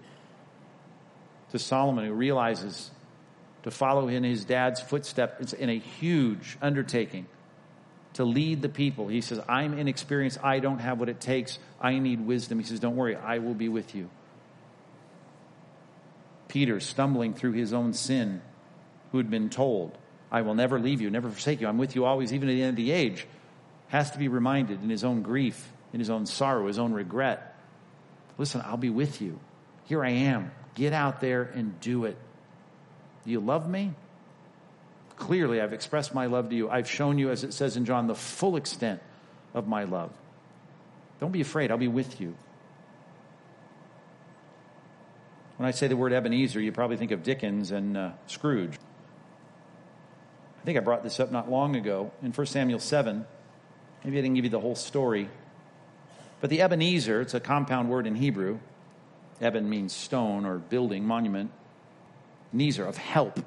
To 1.54 1.60
Solomon, 1.60 2.06
who 2.06 2.14
realizes 2.14 2.92
to 3.64 3.72
follow 3.72 4.08
in 4.08 4.24
his 4.24 4.46
dad's 4.46 4.82
footsteps 4.82 5.54
in 5.54 5.70
a 5.70 5.78
huge 5.78 6.58
undertaking 6.62 7.28
to 8.14 8.26
lead 8.26 8.62
the 8.62 8.70
people. 8.70 9.08
He 9.08 9.22
says, 9.22 9.40
I'm 9.48 9.78
inexperienced. 9.78 10.44
I 10.44 10.60
don't 10.60 10.80
have 10.80 11.00
what 11.00 11.10
it 11.10 11.20
takes. 11.20 11.60
I 11.82 11.98
need 12.00 12.22
wisdom. 12.22 12.60
He 12.60 12.66
says, 12.66 12.80
Don't 12.80 12.96
worry, 12.96 13.16
I 13.16 13.40
will 13.40 13.54
be 13.54 13.70
with 13.70 13.96
you. 13.96 14.10
Peter 16.48 16.80
stumbling 16.80 17.34
through 17.34 17.54
his 17.54 17.74
own 17.74 17.94
sin, 17.94 18.42
who 19.12 19.18
had 19.18 19.30
been 19.30 19.50
told, 19.50 19.98
I 20.32 20.42
will 20.42 20.56
never 20.56 20.80
leave 20.80 21.02
you, 21.02 21.10
never 21.10 21.30
forsake 21.30 21.62
you, 21.62 21.68
I'm 21.68 21.78
with 21.78 21.96
you 21.96 22.06
always, 22.06 22.34
even 22.34 22.50
at 22.50 22.54
the 22.54 22.62
end 22.62 22.70
of 22.72 22.76
the 22.76 22.92
age, 22.92 23.26
has 23.88 24.12
to 24.12 24.20
be 24.20 24.28
reminded 24.28 24.84
in 24.84 24.90
his 24.90 25.04
own 25.04 25.22
grief, 25.22 25.72
in 25.94 26.00
his 26.00 26.10
own 26.10 26.26
sorrow, 26.26 26.68
his 26.68 26.80
own 26.80 26.94
regret. 26.94 27.56
Listen, 28.38 28.62
I'll 28.66 28.78
be 28.78 28.90
with 28.90 29.22
you. 29.22 29.40
Here 29.86 30.04
I 30.04 30.10
am. 30.10 30.52
Get 30.76 30.94
out 30.94 31.22
there 31.22 31.44
and 31.44 31.80
do 31.80 32.06
it. 32.06 32.18
Do 33.26 33.32
you 33.32 33.40
love 33.40 33.70
me? 33.70 33.94
Clearly, 35.16 35.62
I've 35.62 35.74
expressed 35.74 36.14
my 36.14 36.26
love 36.26 36.50
to 36.50 36.56
you. 36.56 36.70
I've 36.70 36.90
shown 36.90 37.20
you, 37.20 37.30
as 37.30 37.44
it 37.44 37.54
says 37.54 37.78
in 37.78 37.86
John, 37.86 38.08
the 38.08 38.16
full 38.16 38.56
extent 38.56 39.02
of 39.54 39.68
my 39.68 39.84
love. 39.84 40.12
Don't 41.20 41.32
be 41.32 41.42
afraid. 41.42 41.72
I'll 41.72 41.78
be 41.78 41.88
with 41.88 42.20
you. 42.20 42.36
When 45.58 45.68
I 45.68 45.72
say 45.72 45.88
the 45.88 45.96
word 45.96 46.12
Ebenezer, 46.12 46.60
you 46.60 46.72
probably 46.72 46.98
think 46.98 47.12
of 47.12 47.24
Dickens 47.24 47.72
and 47.72 47.96
uh, 47.96 48.12
Scrooge. 48.28 48.78
I 50.62 50.66
think 50.66 50.78
I 50.78 50.82
brought 50.82 51.04
this 51.04 51.20
up 51.20 51.32
not 51.32 51.50
long 51.50 51.76
ago 51.76 52.12
in 52.22 52.32
1 52.32 52.46
Samuel 52.48 52.80
7. 52.80 53.26
Maybe 54.04 54.18
I 54.18 54.22
didn't 54.22 54.36
give 54.36 54.46
you 54.46 54.50
the 54.50 54.60
whole 54.60 54.76
story. 54.76 55.30
But 56.42 56.50
the 56.50 56.62
Ebenezer, 56.62 57.22
it's 57.22 57.34
a 57.34 57.40
compound 57.40 57.90
word 57.90 58.08
in 58.08 58.16
Hebrew. 58.16 58.60
Eben 59.42 59.70
means 59.70 59.94
stone 59.94 60.46
or 60.46 60.58
building, 60.58 61.06
monument. 61.06 61.52
Nezer, 62.54 62.88
of 62.88 62.98
help. 62.98 63.40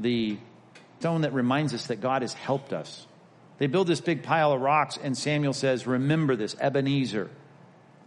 The 0.00 0.38
stone 1.00 1.22
that 1.22 1.32
reminds 1.32 1.74
us 1.74 1.88
that 1.88 2.00
God 2.00 2.22
has 2.22 2.32
helped 2.32 2.72
us. 2.72 3.06
They 3.58 3.66
build 3.66 3.86
this 3.86 4.00
big 4.00 4.22
pile 4.22 4.52
of 4.52 4.60
rocks, 4.60 4.98
and 5.02 5.16
Samuel 5.16 5.52
says, 5.52 5.86
Remember 5.86 6.34
this, 6.36 6.56
Ebenezer. 6.58 7.30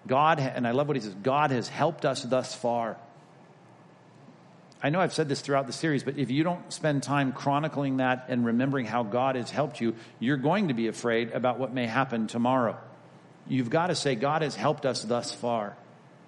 God, 0.06 0.40
and 0.40 0.68
I 0.68 0.72
love 0.72 0.88
what 0.88 0.96
he 0.96 1.02
says, 1.02 1.14
God 1.16 1.52
has 1.52 1.68
helped 1.68 2.06
us 2.06 2.24
thus 2.24 2.56
far. 2.56 2.98
I 4.82 4.90
know 4.90 5.00
I've 5.00 5.14
said 5.14 5.28
this 5.28 5.42
throughout 5.42 5.68
the 5.68 5.74
series, 5.74 6.04
but 6.04 6.18
if 6.18 6.30
you 6.30 6.44
don't 6.44 6.72
spend 6.72 7.04
time 7.04 7.34
chronicling 7.34 7.98
that 7.98 8.26
and 8.30 8.46
remembering 8.46 8.86
how 8.86 9.04
God 9.04 9.36
has 9.36 9.50
helped 9.50 9.82
you, 9.82 9.96
you're 10.20 10.38
going 10.38 10.68
to 10.68 10.74
be 10.74 10.88
afraid 10.88 11.32
about 11.32 11.60
what 11.60 11.74
may 11.74 11.88
happen 11.88 12.28
tomorrow. 12.28 12.78
You've 13.48 13.70
got 13.70 13.88
to 13.88 13.96
say, 13.96 14.16
God 14.16 14.44
has 14.44 14.56
helped 14.56 14.86
us 14.86 15.04
thus 15.04 15.34
far. 15.34 15.76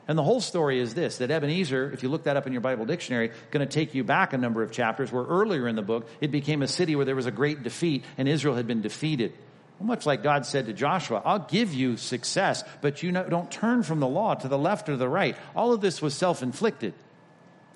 And 0.10 0.17
the 0.17 0.24
whole 0.24 0.41
story 0.41 0.80
is 0.80 0.95
this 0.95 1.19
that 1.19 1.30
Ebenezer, 1.30 1.91
if 1.91 2.02
you 2.02 2.10
look 2.10 2.24
that 2.24 2.36
up 2.36 2.48
in 2.48 2.52
your 2.52 2.63
Bible 2.63 2.84
dictionary, 2.84 3.32
going 3.52 3.65
to 3.65 3.72
take 3.72 3.93
you 3.93 4.04
back 4.04 4.34
a 4.34 4.39
number 4.39 4.63
of 4.63 4.72
chapters 4.72 5.12
where 5.12 5.24
earlier 5.24 5.67
in 5.67 5.76
the 5.76 5.84
book 5.84 6.10
it 6.19 6.32
became 6.32 6.63
a 6.63 6.67
city 6.67 6.95
where 6.95 7.06
there 7.06 7.15
was 7.15 7.28
a 7.28 7.32
great 7.32 7.62
defeat 7.62 8.04
and 8.17 8.28
Israel 8.28 8.56
had 8.56 8.65
been 8.65 8.82
defeated. 8.82 9.34
Much 9.80 10.08
like 10.08 10.24
God 10.24 10.48
said 10.48 10.65
to 10.65 10.74
Joshua, 10.74 11.22
I'll 11.24 11.39
give 11.48 11.76
you 11.76 11.95
success, 11.95 12.63
but 12.82 13.04
you 13.04 13.12
don't 13.12 13.50
turn 13.50 13.84
from 13.84 14.00
the 14.00 14.08
law 14.08 14.34
to 14.34 14.48
the 14.48 14.58
left 14.58 14.89
or 14.89 14.98
the 14.98 15.08
right. 15.08 15.38
All 15.56 15.74
of 15.74 15.80
this 15.80 16.02
was 16.02 16.15
self 16.15 16.41
inflicted. 16.41 16.95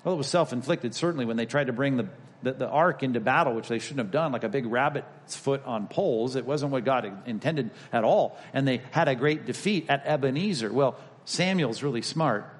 Well, 0.02 0.14
it 0.14 0.18
was 0.18 0.26
self 0.26 0.52
inflicted, 0.52 0.94
certainly, 0.94 1.24
when 1.24 1.36
they 1.36 1.46
tried 1.46 1.68
to 1.68 1.72
bring 1.72 1.96
the, 1.96 2.08
the, 2.42 2.52
the, 2.52 2.68
ark 2.68 3.02
into 3.02 3.20
battle, 3.20 3.54
which 3.54 3.68
they 3.68 3.78
shouldn't 3.78 4.00
have 4.00 4.10
done, 4.10 4.32
like 4.32 4.44
a 4.44 4.50
big 4.50 4.66
rabbit's 4.66 5.34
foot 5.34 5.64
on 5.64 5.86
poles. 5.86 6.36
It 6.36 6.44
wasn't 6.44 6.72
what 6.72 6.84
God 6.84 7.10
intended 7.24 7.70
at 7.90 8.04
all. 8.04 8.36
And 8.52 8.68
they 8.68 8.82
had 8.90 9.08
a 9.08 9.14
great 9.14 9.46
defeat 9.46 9.86
at 9.88 10.04
Ebenezer. 10.04 10.70
Well, 10.70 10.98
Samuel's 11.24 11.82
really 11.82 12.02
smart. 12.02 12.50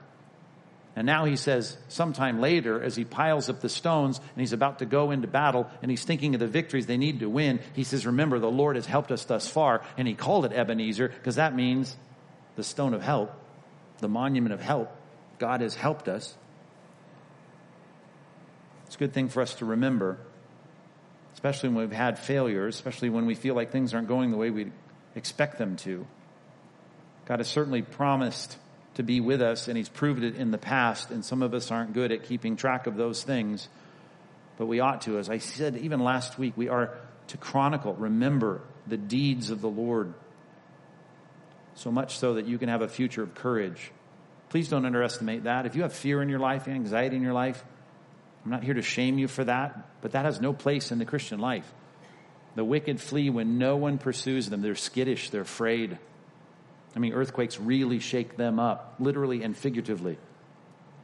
And 0.97 1.07
now 1.07 1.25
he 1.25 1.35
says, 1.35 1.77
sometime 1.89 2.41
later, 2.41 2.81
as 2.81 2.95
he 2.95 3.05
piles 3.05 3.49
up 3.49 3.61
the 3.61 3.69
stones 3.69 4.19
and 4.19 4.41
he's 4.41 4.53
about 4.53 4.79
to 4.79 4.87
go 4.87 5.11
into 5.11 5.27
battle 5.27 5.69
and 5.83 5.91
he's 5.91 6.05
thinking 6.05 6.35
of 6.35 6.41
the 6.41 6.47
victories 6.47 6.87
they 6.87 6.97
need 6.97 7.21
to 7.21 7.29
win, 7.29 7.59
he 7.75 7.83
says, 7.83 8.07
Remember, 8.07 8.39
the 8.39 8.51
Lord 8.51 8.77
has 8.77 8.87
helped 8.87 9.11
us 9.11 9.25
thus 9.25 9.49
far. 9.49 9.83
And 9.97 10.07
he 10.07 10.15
called 10.15 10.45
it 10.45 10.53
Ebenezer 10.53 11.09
because 11.09 11.35
that 11.35 11.55
means 11.55 11.97
the 12.55 12.63
stone 12.63 12.95
of 12.95 13.03
help, 13.03 13.33
the 13.99 14.09
monument 14.09 14.53
of 14.53 14.61
help. 14.61 14.97
God 15.39 15.63
has 15.63 15.75
helped 15.75 16.07
us. 16.07 16.37
It's 18.87 18.95
a 18.95 18.99
good 18.99 19.13
thing 19.13 19.29
for 19.29 19.43
us 19.43 19.55
to 19.57 19.65
remember, 19.65 20.19
especially 21.33 21.71
when 21.71 21.79
we've 21.79 21.91
had 21.91 22.21
failures, 22.21 22.77
especially 22.77 23.11
when 23.11 23.27
we 23.27 23.35
feel 23.35 23.57
like 23.57 23.73
things 23.73 23.93
aren't 23.93 24.07
going 24.07 24.31
the 24.31 24.37
way 24.37 24.51
we 24.51 24.71
expect 25.17 25.59
them 25.59 25.75
to. 25.79 26.07
God 27.27 27.41
has 27.41 27.49
certainly 27.49 27.83
promised 27.83 28.59
to 28.95 29.03
be 29.03 29.21
with 29.21 29.43
us, 29.43 29.69
and 29.69 29.77
He's 29.77 29.89
proved 29.89 30.23
it 30.23 30.37
in 30.37 30.51
the 30.51 30.59
past, 30.59 31.11
and 31.11 31.25
some 31.25 31.43
of 31.43 31.55
us 31.55 31.71
aren't 31.71 31.93
good 31.93 32.13
at 32.13 32.25
keeping 32.25 32.57
track 32.57 32.87
of 32.87 32.97
those 32.97 33.23
things, 33.23 33.69
but 34.57 34.67
we 34.67 34.81
ought 34.81 35.03
to. 35.03 35.19
As 35.19 35.29
I 35.29 35.39
said 35.39 35.77
even 35.77 36.01
last 36.01 36.39
week, 36.39 36.55
we 36.57 36.69
are 36.69 36.97
to 37.29 37.37
chronicle, 37.37 37.95
remember 37.95 38.61
the 38.87 38.97
deeds 38.97 39.51
of 39.51 39.61
the 39.61 39.69
Lord, 39.69 40.15
so 41.75 41.91
much 41.91 42.19
so 42.19 42.35
that 42.35 42.47
you 42.47 42.59
can 42.59 42.69
have 42.69 42.83
a 42.83 42.89
future 42.89 43.23
of 43.23 43.35
courage. 43.35 43.91
Please 44.51 44.69
don't 44.69 44.85
underestimate 44.85 45.45
that. 45.45 45.67
If 45.67 45.75
you 45.75 45.83
have 45.83 45.93
fear 45.93 46.23
in 46.23 46.29
your 46.29 46.39
life, 46.39 46.69
anxiety 46.69 47.17
in 47.17 47.23
your 47.23 47.33
life, 47.33 47.65
I'm 48.45 48.51
not 48.51 48.63
here 48.63 48.75
to 48.75 48.83
shame 48.83 49.19
you 49.19 49.27
for 49.27 49.43
that, 49.45 49.89
but 50.03 50.13
that 50.13 50.27
has 50.27 50.41
no 50.41 50.53
place 50.53 50.93
in 50.93 50.99
the 50.99 51.05
Christian 51.05 51.41
life. 51.41 51.73
The 52.55 52.65
wicked 52.65 53.01
flee 53.01 53.31
when 53.31 53.59
no 53.59 53.77
one 53.77 53.99
pursues 53.99 54.49
them. 54.51 54.63
They're 54.63 54.77
skittish, 54.77 55.31
they're 55.31 55.41
afraid. 55.41 55.99
I 56.97 56.99
mean, 56.99 57.13
earthquakes 57.13 57.59
really 57.59 57.99
shake 57.99 58.37
them 58.37 58.59
up, 58.59 58.95
literally 58.99 59.43
and 59.43 59.57
figuratively. 59.57 60.19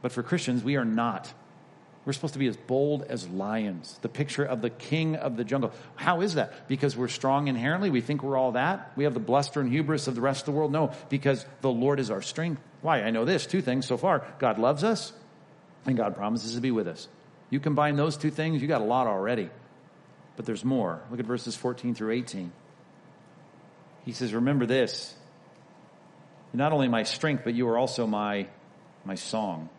But 0.01 0.11
for 0.11 0.23
Christians, 0.23 0.63
we 0.63 0.77
are 0.77 0.85
not. 0.85 1.31
We're 2.03 2.13
supposed 2.13 2.33
to 2.33 2.39
be 2.39 2.47
as 2.47 2.57
bold 2.57 3.03
as 3.03 3.27
lions, 3.27 3.99
the 4.01 4.09
picture 4.09 4.43
of 4.43 4.61
the 4.61 4.71
king 4.71 5.15
of 5.15 5.37
the 5.37 5.43
jungle. 5.43 5.71
How 5.95 6.21
is 6.21 6.33
that? 6.33 6.67
Because 6.67 6.97
we're 6.97 7.09
strong 7.09 7.47
inherently? 7.47 7.91
We 7.91 8.01
think 8.01 8.23
we're 8.23 8.37
all 8.37 8.53
that? 8.53 8.91
We 8.95 9.03
have 9.03 9.13
the 9.13 9.19
bluster 9.19 9.61
and 9.61 9.69
hubris 9.71 10.07
of 10.07 10.15
the 10.15 10.21
rest 10.21 10.41
of 10.41 10.45
the 10.47 10.51
world? 10.53 10.71
No, 10.71 10.93
because 11.09 11.45
the 11.61 11.69
Lord 11.69 11.99
is 11.99 12.09
our 12.09 12.23
strength. 12.23 12.59
Why? 12.81 13.03
I 13.03 13.11
know 13.11 13.25
this 13.25 13.45
two 13.45 13.61
things 13.61 13.85
so 13.85 13.97
far 13.97 14.25
God 14.39 14.57
loves 14.57 14.83
us, 14.83 15.13
and 15.85 15.95
God 15.95 16.15
promises 16.15 16.55
to 16.55 16.61
be 16.61 16.71
with 16.71 16.87
us. 16.87 17.07
You 17.51 17.59
combine 17.59 17.97
those 17.97 18.17
two 18.17 18.31
things, 18.31 18.61
you 18.61 18.67
got 18.67 18.81
a 18.81 18.85
lot 18.85 19.05
already. 19.05 19.49
But 20.37 20.45
there's 20.47 20.65
more. 20.65 21.01
Look 21.11 21.19
at 21.19 21.25
verses 21.27 21.55
14 21.55 21.93
through 21.93 22.13
18. 22.13 22.51
He 24.05 24.13
says, 24.13 24.33
Remember 24.33 24.65
this. 24.65 25.13
Not 26.53 26.73
only 26.73 26.87
my 26.87 27.03
strength, 27.03 27.43
but 27.43 27.53
you 27.53 27.67
are 27.69 27.77
also 27.77 28.05
my, 28.05 28.47
my 29.05 29.15
song. 29.15 29.69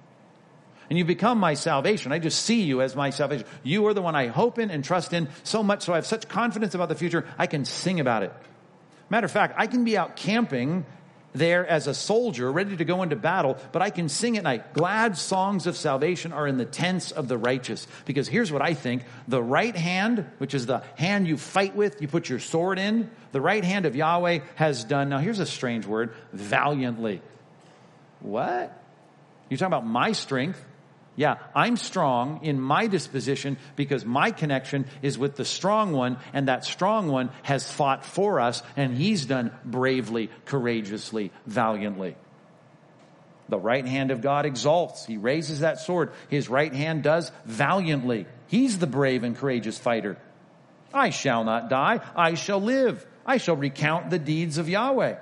And 0.88 0.98
you 0.98 1.04
become 1.04 1.38
my 1.38 1.54
salvation. 1.54 2.12
I 2.12 2.18
just 2.18 2.44
see 2.44 2.62
you 2.62 2.82
as 2.82 2.96
my 2.96 3.11
salvation. 3.11 3.46
You 3.62 3.87
are 3.87 3.94
the 3.94 4.02
one 4.02 4.14
I 4.14 4.26
hope 4.26 4.58
in 4.58 4.70
and 4.70 4.85
trust 4.85 5.12
in 5.12 5.28
so 5.42 5.62
much 5.62 5.82
so 5.82 5.92
I 5.92 5.96
have 5.96 6.06
such 6.06 6.28
confidence 6.28 6.74
about 6.74 6.88
the 6.88 6.94
future, 6.94 7.26
I 7.38 7.46
can 7.46 7.64
sing 7.64 8.00
about 8.00 8.22
it. 8.22 8.32
Matter 9.08 9.26
of 9.26 9.30
fact, 9.30 9.54
I 9.58 9.66
can 9.66 9.85
be 9.85 9.96
out 9.96 10.16
camping 10.16 10.87
there 11.33 11.66
as 11.66 11.87
a 11.87 11.95
soldier 11.95 12.51
ready 12.51 12.77
to 12.77 12.85
go 12.85 13.03
into 13.03 13.16
battle, 13.16 13.57
but 13.73 13.83
I 13.83 13.90
can 13.90 14.09
sing 14.09 14.37
at 14.37 14.45
night. 14.45 14.75
Glad 14.75 15.16
songs 15.16 15.66
of 15.66 15.77
salvation 15.77 16.33
are 16.33 16.47
in 16.47 16.59
the 16.59 16.64
tents 16.64 17.11
of 17.11 17.29
the 17.29 17.38
righteous. 17.38 17.87
Because 18.05 18.29
here's 18.29 18.53
what 18.53 18.62
I 18.62 18.75
think 18.75 19.05
the 19.29 19.42
right 19.42 19.75
hand, 19.75 20.27
which 20.38 20.55
is 20.55 20.66
the 20.66 20.83
hand 20.97 21.27
you 21.27 21.37
fight 21.37 21.75
with, 21.75 22.01
you 22.03 22.09
put 22.09 22.29
your 22.29 22.38
sword 22.38 22.79
in, 22.79 23.11
the 23.33 23.40
right 23.40 23.64
hand 23.64 23.87
of 23.87 23.97
Yahweh 23.97 24.40
has 24.57 24.85
done, 24.85 25.09
now 25.09 25.18
here's 25.18 25.40
a 25.40 25.47
strange 25.47 25.87
word, 25.87 26.14
valiantly. 26.33 27.23
What? 28.21 28.79
You're 29.49 29.59
talking 29.59 29.73
about 29.73 29.87
my 29.87 30.12
strength. 30.12 30.62
Yeah, 31.14 31.37
I'm 31.55 31.77
strong 31.77 32.40
in 32.42 32.59
my 32.59 32.87
disposition 32.87 33.59
because 33.77 34.05
my 34.05 34.31
connection 34.31 34.87
is 35.03 35.18
with 35.18 35.37
the 35.37 35.44
strong 35.44 35.92
one, 35.92 36.16
and 36.33 36.48
that 36.48 36.64
strong 36.64 37.09
one 37.09 37.31
has 37.42 37.70
fought 37.70 38.05
for 38.05 38.40
us, 38.40 38.62
and 38.77 38.96
he's 38.96 39.27
done 39.27 39.53
bravely, 39.64 40.31
courageously, 40.46 41.31
valiantly. 41.46 42.16
The 43.51 43.59
right 43.59 43.85
hand 43.85 44.11
of 44.11 44.22
God 44.22 44.46
exalts. 44.46 45.05
He 45.05 45.18
raises 45.18 45.61
that 45.61 45.81
sword. 45.81 46.12
His 46.31 46.48
right 46.48 46.72
hand 46.72 47.03
does 47.03 47.31
valiantly. 47.44 48.27
He's 48.46 48.79
the 48.79 48.87
brave 48.87 49.25
and 49.25 49.37
courageous 49.37 49.79
fighter. 49.79 50.16
I 50.94 51.11
shall 51.11 51.44
not 51.44 51.68
die. 51.68 52.01
I 52.16 52.35
shall 52.35 52.61
live. 52.61 53.07
I 53.27 53.37
shall 53.37 53.57
recount 53.57 54.09
the 54.09 54.18
deeds 54.18 54.57
of 54.57 54.70
Yahweh. 54.70 55.16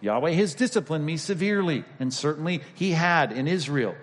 Yahweh 0.00 0.30
has 0.32 0.54
disciplined 0.54 1.04
me 1.04 1.16
severely, 1.16 1.84
and 1.98 2.14
certainly 2.14 2.62
he 2.74 2.92
had 2.92 3.32
in 3.32 3.48
Israel. 3.48 3.96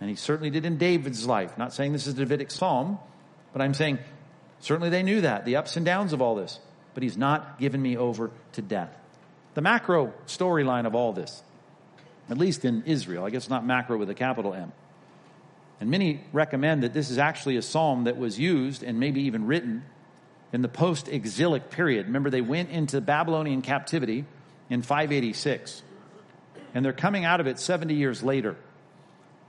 And 0.00 0.10
he 0.10 0.16
certainly 0.16 0.50
did 0.50 0.64
in 0.64 0.76
David's 0.78 1.26
life. 1.26 1.56
Not 1.56 1.72
saying 1.72 1.92
this 1.92 2.06
is 2.06 2.14
a 2.14 2.16
Davidic 2.18 2.50
psalm, 2.50 2.98
but 3.52 3.62
I'm 3.62 3.74
saying 3.74 3.98
certainly 4.60 4.90
they 4.90 5.02
knew 5.02 5.22
that, 5.22 5.44
the 5.44 5.56
ups 5.56 5.76
and 5.76 5.86
downs 5.86 6.12
of 6.12 6.20
all 6.20 6.34
this. 6.34 6.60
But 6.94 7.02
he's 7.02 7.16
not 7.16 7.58
given 7.58 7.80
me 7.80 7.96
over 7.96 8.30
to 8.52 8.62
death. 8.62 8.90
The 9.54 9.60
macro 9.62 10.12
storyline 10.26 10.86
of 10.86 10.94
all 10.94 11.12
this, 11.12 11.42
at 12.28 12.38
least 12.38 12.64
in 12.64 12.82
Israel, 12.84 13.24
I 13.24 13.30
guess 13.30 13.48
not 13.48 13.64
macro 13.64 13.96
with 13.96 14.10
a 14.10 14.14
capital 14.14 14.52
M. 14.54 14.72
And 15.80 15.90
many 15.90 16.22
recommend 16.32 16.82
that 16.82 16.94
this 16.94 17.10
is 17.10 17.18
actually 17.18 17.56
a 17.56 17.62
psalm 17.62 18.04
that 18.04 18.16
was 18.16 18.38
used 18.38 18.82
and 18.82 18.98
maybe 18.98 19.22
even 19.22 19.46
written 19.46 19.84
in 20.52 20.62
the 20.62 20.68
post 20.68 21.08
exilic 21.08 21.70
period. 21.70 22.06
Remember, 22.06 22.30
they 22.30 22.40
went 22.40 22.70
into 22.70 23.00
Babylonian 23.00 23.62
captivity 23.62 24.24
in 24.70 24.82
586, 24.82 25.82
and 26.74 26.84
they're 26.84 26.92
coming 26.92 27.24
out 27.24 27.40
of 27.40 27.46
it 27.46 27.58
70 27.58 27.94
years 27.94 28.22
later 28.22 28.56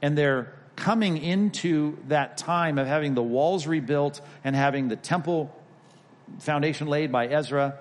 and 0.01 0.17
they're 0.17 0.53
coming 0.75 1.17
into 1.17 1.97
that 2.07 2.37
time 2.37 2.77
of 2.77 2.87
having 2.87 3.15
the 3.15 3.23
walls 3.23 3.67
rebuilt 3.67 4.21
and 4.43 4.55
having 4.55 4.87
the 4.87 4.95
temple 4.95 5.53
foundation 6.39 6.87
laid 6.87 7.11
by 7.11 7.27
Ezra. 7.27 7.77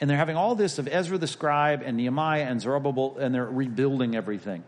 And 0.00 0.10
they're 0.10 0.16
having 0.16 0.36
all 0.36 0.54
this 0.54 0.78
of 0.78 0.88
Ezra 0.88 1.16
the 1.16 1.26
scribe 1.26 1.82
and 1.82 1.96
Nehemiah 1.96 2.42
and 2.42 2.60
Zerubbabel, 2.60 3.16
and 3.18 3.34
they're 3.34 3.46
rebuilding 3.46 4.14
everything. 4.14 4.64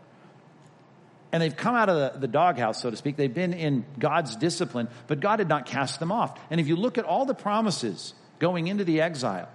And 1.31 1.43
they've 1.43 1.55
come 1.55 1.75
out 1.75 1.89
of 1.89 2.13
the, 2.13 2.19
the 2.19 2.27
doghouse, 2.27 2.81
so 2.81 2.89
to 2.89 2.95
speak. 2.95 3.15
They've 3.15 3.31
been 3.31 3.53
in 3.53 3.85
God's 3.99 4.35
discipline, 4.35 4.87
but 5.05 5.19
God 5.19 5.37
had 5.39 5.47
not 5.47 5.67
cast 5.67 5.99
them 5.99 6.11
off. 6.11 6.39
And 6.49 6.59
if 6.59 6.67
you 6.67 6.75
look 6.75 6.97
at 6.97 7.05
all 7.05 7.25
the 7.25 7.35
promises 7.35 8.15
going 8.39 8.67
into 8.67 8.83
the 8.83 9.01
exile 9.01 9.49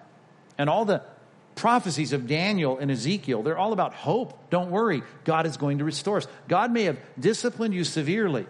and 0.57 0.71
all 0.71 0.85
the 0.85 1.03
prophecies 1.55 2.13
of 2.13 2.27
Daniel 2.27 2.79
and 2.79 2.91
Ezekiel, 2.91 3.43
they're 3.43 3.59
all 3.59 3.73
about 3.73 3.95
hope. 3.95 4.51
Don't 4.51 4.71
worry, 4.71 5.03
God 5.25 5.47
is 5.47 5.57
going 5.57 5.79
to 5.79 5.85
restore 5.85 6.19
us. 6.19 6.27
God 6.49 6.73
may 6.73 6.85
have 6.85 6.99
disciplined 7.19 7.75
you 7.75 7.85
severely, 7.85 8.47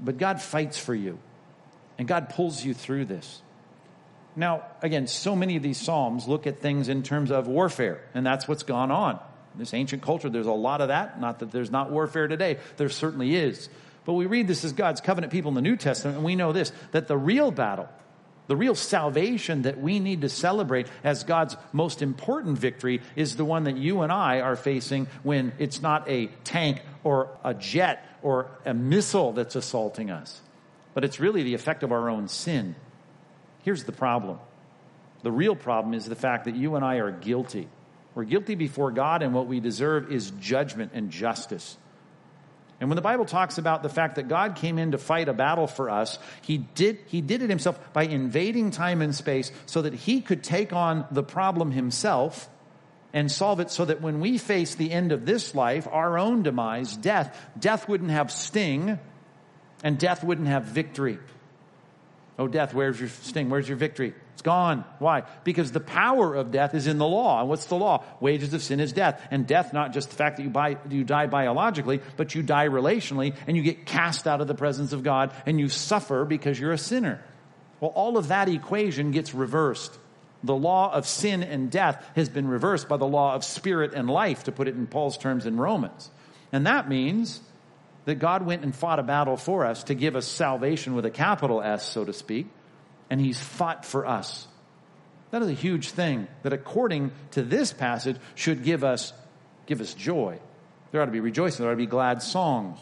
but 0.00 0.18
God 0.18 0.40
fights 0.40 0.78
for 0.78 0.94
you, 0.94 1.18
and 1.98 2.06
God 2.08 2.30
pulls 2.30 2.64
you 2.64 2.74
through 2.74 3.06
this. 3.06 3.42
Now, 4.34 4.64
again, 4.82 5.06
so 5.06 5.34
many 5.34 5.56
of 5.56 5.62
these 5.62 5.78
Psalms 5.78 6.28
look 6.28 6.46
at 6.46 6.60
things 6.60 6.88
in 6.88 7.02
terms 7.02 7.30
of 7.30 7.48
warfare, 7.48 8.02
and 8.14 8.26
that's 8.26 8.46
what's 8.46 8.62
gone 8.62 8.90
on. 8.90 9.18
In 9.54 9.60
this 9.60 9.72
ancient 9.72 10.02
culture, 10.02 10.28
there's 10.28 10.46
a 10.46 10.52
lot 10.52 10.82
of 10.82 10.88
that. 10.88 11.18
Not 11.18 11.38
that 11.38 11.50
there's 11.50 11.70
not 11.70 11.90
warfare 11.90 12.28
today, 12.28 12.58
there 12.76 12.90
certainly 12.90 13.34
is. 13.34 13.70
But 14.04 14.12
we 14.12 14.26
read 14.26 14.46
this 14.46 14.62
as 14.64 14.72
God's 14.72 15.00
covenant 15.00 15.32
people 15.32 15.48
in 15.48 15.54
the 15.54 15.62
New 15.62 15.76
Testament, 15.76 16.16
and 16.16 16.24
we 16.24 16.36
know 16.36 16.52
this 16.52 16.70
that 16.92 17.08
the 17.08 17.16
real 17.16 17.50
battle, 17.50 17.88
the 18.46 18.56
real 18.56 18.74
salvation 18.74 19.62
that 19.62 19.80
we 19.80 19.98
need 19.98 20.20
to 20.20 20.28
celebrate 20.28 20.86
as 21.02 21.24
God's 21.24 21.56
most 21.72 22.00
important 22.00 22.58
victory 22.58 23.02
is 23.16 23.36
the 23.36 23.44
one 23.44 23.64
that 23.64 23.76
you 23.76 24.02
and 24.02 24.12
I 24.12 24.40
are 24.40 24.56
facing 24.56 25.08
when 25.22 25.52
it's 25.58 25.82
not 25.82 26.08
a 26.08 26.26
tank 26.44 26.80
or 27.02 27.30
a 27.44 27.54
jet 27.54 28.04
or 28.22 28.48
a 28.64 28.74
missile 28.74 29.32
that's 29.32 29.56
assaulting 29.56 30.10
us, 30.10 30.40
but 30.94 31.04
it's 31.04 31.18
really 31.20 31.42
the 31.42 31.54
effect 31.54 31.82
of 31.82 31.92
our 31.92 32.08
own 32.08 32.28
sin. 32.28 32.76
Here's 33.62 33.84
the 33.84 33.92
problem 33.92 34.38
the 35.22 35.32
real 35.32 35.56
problem 35.56 35.94
is 35.94 36.06
the 36.06 36.14
fact 36.14 36.44
that 36.44 36.54
you 36.54 36.76
and 36.76 36.84
I 36.84 36.96
are 36.96 37.10
guilty. 37.10 37.68
We're 38.14 38.24
guilty 38.24 38.54
before 38.54 38.92
God, 38.92 39.22
and 39.22 39.34
what 39.34 39.46
we 39.46 39.60
deserve 39.60 40.12
is 40.12 40.30
judgment 40.40 40.92
and 40.94 41.10
justice. 41.10 41.76
And 42.80 42.90
when 42.90 42.96
the 42.96 43.02
Bible 43.02 43.24
talks 43.24 43.56
about 43.56 43.82
the 43.82 43.88
fact 43.88 44.16
that 44.16 44.28
God 44.28 44.56
came 44.56 44.78
in 44.78 44.92
to 44.92 44.98
fight 44.98 45.28
a 45.28 45.32
battle 45.32 45.66
for 45.66 45.88
us, 45.88 46.18
he 46.42 46.58
did, 46.58 46.98
he 47.06 47.22
did 47.22 47.42
it 47.42 47.48
himself 47.48 47.78
by 47.92 48.04
invading 48.04 48.70
time 48.70 49.00
and 49.00 49.14
space 49.14 49.50
so 49.64 49.82
that 49.82 49.94
he 49.94 50.20
could 50.20 50.44
take 50.44 50.72
on 50.72 51.06
the 51.10 51.22
problem 51.22 51.70
himself 51.70 52.50
and 53.14 53.32
solve 53.32 53.60
it 53.60 53.70
so 53.70 53.86
that 53.86 54.02
when 54.02 54.20
we 54.20 54.36
face 54.36 54.74
the 54.74 54.92
end 54.92 55.10
of 55.10 55.24
this 55.24 55.54
life, 55.54 55.88
our 55.90 56.18
own 56.18 56.42
demise, 56.42 56.96
death, 56.96 57.48
death 57.58 57.88
wouldn't 57.88 58.10
have 58.10 58.30
sting 58.30 58.98
and 59.82 59.98
death 59.98 60.22
wouldn't 60.22 60.48
have 60.48 60.64
victory. 60.64 61.18
Oh, 62.38 62.48
death, 62.48 62.74
where's 62.74 63.00
your 63.00 63.08
sting? 63.08 63.48
Where's 63.48 63.68
your 63.68 63.78
victory? 63.78 64.14
It's 64.34 64.42
gone. 64.42 64.84
Why? 64.98 65.22
Because 65.44 65.72
the 65.72 65.80
power 65.80 66.34
of 66.34 66.50
death 66.50 66.74
is 66.74 66.86
in 66.86 66.98
the 66.98 67.06
law. 67.06 67.40
And 67.40 67.48
what's 67.48 67.66
the 67.66 67.76
law? 67.76 68.04
Wages 68.20 68.52
of 68.52 68.62
sin 68.62 68.80
is 68.80 68.92
death. 68.92 69.26
And 69.30 69.46
death, 69.46 69.72
not 69.72 69.94
just 69.94 70.10
the 70.10 70.16
fact 70.16 70.36
that 70.36 70.42
you, 70.42 70.50
buy, 70.50 70.76
you 70.90 71.04
die 71.04 71.26
biologically, 71.26 72.02
but 72.18 72.34
you 72.34 72.42
die 72.42 72.68
relationally 72.68 73.34
and 73.46 73.56
you 73.56 73.62
get 73.62 73.86
cast 73.86 74.26
out 74.26 74.42
of 74.42 74.48
the 74.48 74.54
presence 74.54 74.92
of 74.92 75.02
God 75.02 75.32
and 75.46 75.58
you 75.58 75.70
suffer 75.70 76.26
because 76.26 76.60
you're 76.60 76.72
a 76.72 76.78
sinner. 76.78 77.24
Well, 77.80 77.92
all 77.92 78.18
of 78.18 78.28
that 78.28 78.50
equation 78.50 79.10
gets 79.10 79.32
reversed. 79.34 79.96
The 80.44 80.54
law 80.54 80.92
of 80.92 81.06
sin 81.06 81.42
and 81.42 81.70
death 81.70 82.04
has 82.14 82.28
been 82.28 82.46
reversed 82.46 82.88
by 82.88 82.98
the 82.98 83.06
law 83.06 83.34
of 83.34 83.44
spirit 83.44 83.94
and 83.94 84.08
life, 84.08 84.44
to 84.44 84.52
put 84.52 84.68
it 84.68 84.74
in 84.74 84.86
Paul's 84.86 85.16
terms 85.16 85.46
in 85.46 85.56
Romans. 85.56 86.10
And 86.52 86.66
that 86.66 86.88
means 86.88 87.40
that 88.06 88.16
God 88.16 88.46
went 88.46 88.62
and 88.62 88.74
fought 88.74 88.98
a 88.98 89.02
battle 89.02 89.36
for 89.36 89.66
us 89.66 89.84
to 89.84 89.94
give 89.94 90.16
us 90.16 90.26
salvation 90.26 90.94
with 90.94 91.04
a 91.04 91.10
capital 91.10 91.62
S, 91.62 91.86
so 91.86 92.04
to 92.04 92.12
speak 92.12 92.46
and 93.10 93.20
he's 93.20 93.40
fought 93.40 93.84
for 93.84 94.06
us. 94.06 94.46
That 95.30 95.42
is 95.42 95.48
a 95.48 95.54
huge 95.54 95.90
thing 95.90 96.28
that 96.42 96.52
according 96.52 97.12
to 97.32 97.42
this 97.42 97.72
passage 97.72 98.16
should 98.34 98.62
give 98.62 98.84
us 98.84 99.12
give 99.66 99.80
us 99.80 99.94
joy. 99.94 100.38
There 100.90 101.02
ought 101.02 101.06
to 101.06 101.10
be 101.10 101.20
rejoicing, 101.20 101.62
there 101.62 101.70
ought 101.70 101.74
to 101.74 101.76
be 101.76 101.86
glad 101.86 102.22
songs. 102.22 102.78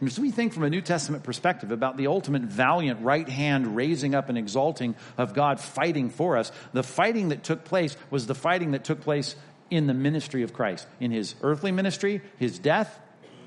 And 0.00 0.08
as 0.08 0.18
we 0.18 0.30
think 0.30 0.52
from 0.52 0.64
a 0.64 0.70
New 0.70 0.80
Testament 0.80 1.24
perspective 1.24 1.72
about 1.72 1.96
the 1.96 2.06
ultimate 2.06 2.42
valiant 2.42 3.00
right 3.02 3.28
hand 3.28 3.74
raising 3.74 4.14
up 4.14 4.28
and 4.28 4.38
exalting 4.38 4.94
of 5.16 5.34
God 5.34 5.60
fighting 5.60 6.10
for 6.10 6.36
us, 6.36 6.52
the 6.72 6.84
fighting 6.84 7.30
that 7.30 7.42
took 7.42 7.64
place 7.64 7.96
was 8.10 8.26
the 8.26 8.34
fighting 8.34 8.72
that 8.72 8.84
took 8.84 9.00
place 9.00 9.34
in 9.70 9.86
the 9.86 9.94
ministry 9.94 10.42
of 10.42 10.52
Christ, 10.52 10.86
in 11.00 11.10
his 11.10 11.34
earthly 11.42 11.72
ministry, 11.72 12.22
his 12.38 12.58
death, 12.58 12.98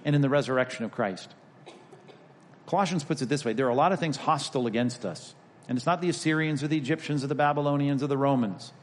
and 0.05 0.15
in 0.15 0.21
the 0.21 0.29
resurrection 0.29 0.85
of 0.85 0.91
Christ. 0.91 1.33
Colossians 2.67 3.03
puts 3.03 3.21
it 3.21 3.29
this 3.29 3.43
way 3.43 3.53
there 3.53 3.67
are 3.67 3.71
a 3.71 3.75
lot 3.75 3.91
of 3.91 3.99
things 3.99 4.17
hostile 4.17 4.67
against 4.67 5.05
us. 5.05 5.35
And 5.67 5.77
it's 5.77 5.85
not 5.85 6.01
the 6.01 6.09
Assyrians 6.09 6.63
or 6.63 6.67
the 6.67 6.77
Egyptians 6.77 7.23
or 7.23 7.27
the 7.27 7.35
Babylonians 7.35 8.03
or 8.03 8.07
the 8.07 8.17
Romans. 8.17 8.73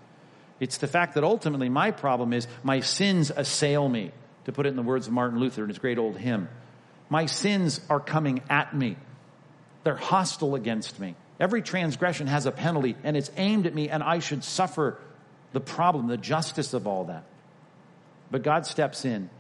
It's 0.60 0.78
the 0.78 0.86
fact 0.86 1.14
that 1.14 1.24
ultimately 1.24 1.68
my 1.68 1.90
problem 1.90 2.32
is 2.32 2.46
my 2.62 2.80
sins 2.80 3.30
assail 3.34 3.88
me, 3.88 4.12
to 4.44 4.52
put 4.52 4.66
it 4.66 4.70
in 4.70 4.76
the 4.76 4.82
words 4.82 5.06
of 5.06 5.12
Martin 5.12 5.38
Luther 5.38 5.62
in 5.62 5.68
his 5.68 5.78
great 5.78 5.98
old 5.98 6.16
hymn. 6.16 6.48
My 7.10 7.26
sins 7.26 7.80
are 7.88 8.00
coming 8.00 8.42
at 8.48 8.74
me. 8.74 8.96
They're 9.84 9.96
hostile 9.96 10.54
against 10.54 10.98
me. 10.98 11.14
Every 11.40 11.62
transgression 11.62 12.26
has 12.26 12.46
a 12.46 12.52
penalty 12.52 12.96
and 13.04 13.16
it's 13.16 13.30
aimed 13.36 13.66
at 13.66 13.74
me 13.74 13.88
and 13.88 14.02
I 14.02 14.18
should 14.18 14.42
suffer 14.42 14.98
the 15.52 15.60
problem, 15.60 16.08
the 16.08 16.16
justice 16.16 16.74
of 16.74 16.86
all 16.86 17.04
that. 17.04 17.24
But 18.30 18.42
God 18.42 18.66
steps 18.66 19.04
in 19.04 19.30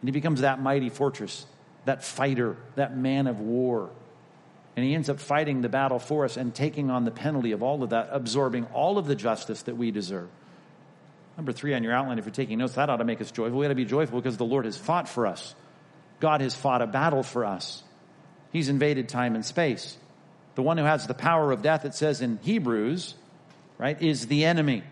and 0.00 0.08
he 0.08 0.12
becomes 0.12 0.42
that 0.42 0.60
mighty 0.60 0.88
fortress 0.88 1.46
that 1.88 2.04
fighter, 2.04 2.56
that 2.74 2.96
man 2.96 3.26
of 3.26 3.40
war. 3.40 3.90
And 4.76 4.84
he 4.84 4.94
ends 4.94 5.08
up 5.08 5.18
fighting 5.18 5.62
the 5.62 5.68
battle 5.68 5.98
for 5.98 6.24
us 6.24 6.36
and 6.36 6.54
taking 6.54 6.90
on 6.90 7.04
the 7.04 7.10
penalty 7.10 7.52
of 7.52 7.62
all 7.62 7.82
of 7.82 7.90
that, 7.90 8.10
absorbing 8.12 8.66
all 8.66 8.98
of 8.98 9.06
the 9.06 9.16
justice 9.16 9.62
that 9.62 9.76
we 9.76 9.90
deserve. 9.90 10.28
Number 11.36 11.52
three 11.52 11.74
on 11.74 11.82
your 11.82 11.92
outline, 11.92 12.18
if 12.18 12.26
you're 12.26 12.32
taking 12.32 12.58
notes, 12.58 12.74
that 12.74 12.90
ought 12.90 12.98
to 12.98 13.04
make 13.04 13.20
us 13.20 13.30
joyful. 13.30 13.58
We 13.58 13.66
ought 13.66 13.70
to 13.70 13.74
be 13.74 13.84
joyful 13.84 14.20
because 14.20 14.36
the 14.36 14.44
Lord 14.44 14.66
has 14.66 14.76
fought 14.76 15.08
for 15.08 15.26
us. 15.26 15.54
God 16.20 16.40
has 16.42 16.54
fought 16.54 16.82
a 16.82 16.86
battle 16.86 17.22
for 17.22 17.44
us. 17.44 17.82
He's 18.52 18.68
invaded 18.68 19.08
time 19.08 19.34
and 19.34 19.44
space. 19.44 19.96
The 20.56 20.62
one 20.62 20.78
who 20.78 20.84
has 20.84 21.06
the 21.06 21.14
power 21.14 21.52
of 21.52 21.62
death, 21.62 21.84
it 21.84 21.94
says 21.94 22.20
in 22.20 22.38
Hebrews, 22.42 23.14
right, 23.78 24.00
is 24.00 24.26
the 24.26 24.44
enemy. 24.44 24.82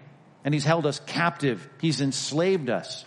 And 0.44 0.54
he's 0.54 0.64
held 0.64 0.86
us 0.86 1.00
captive. 1.06 1.68
He's 1.80 2.00
enslaved 2.00 2.70
us. 2.70 3.04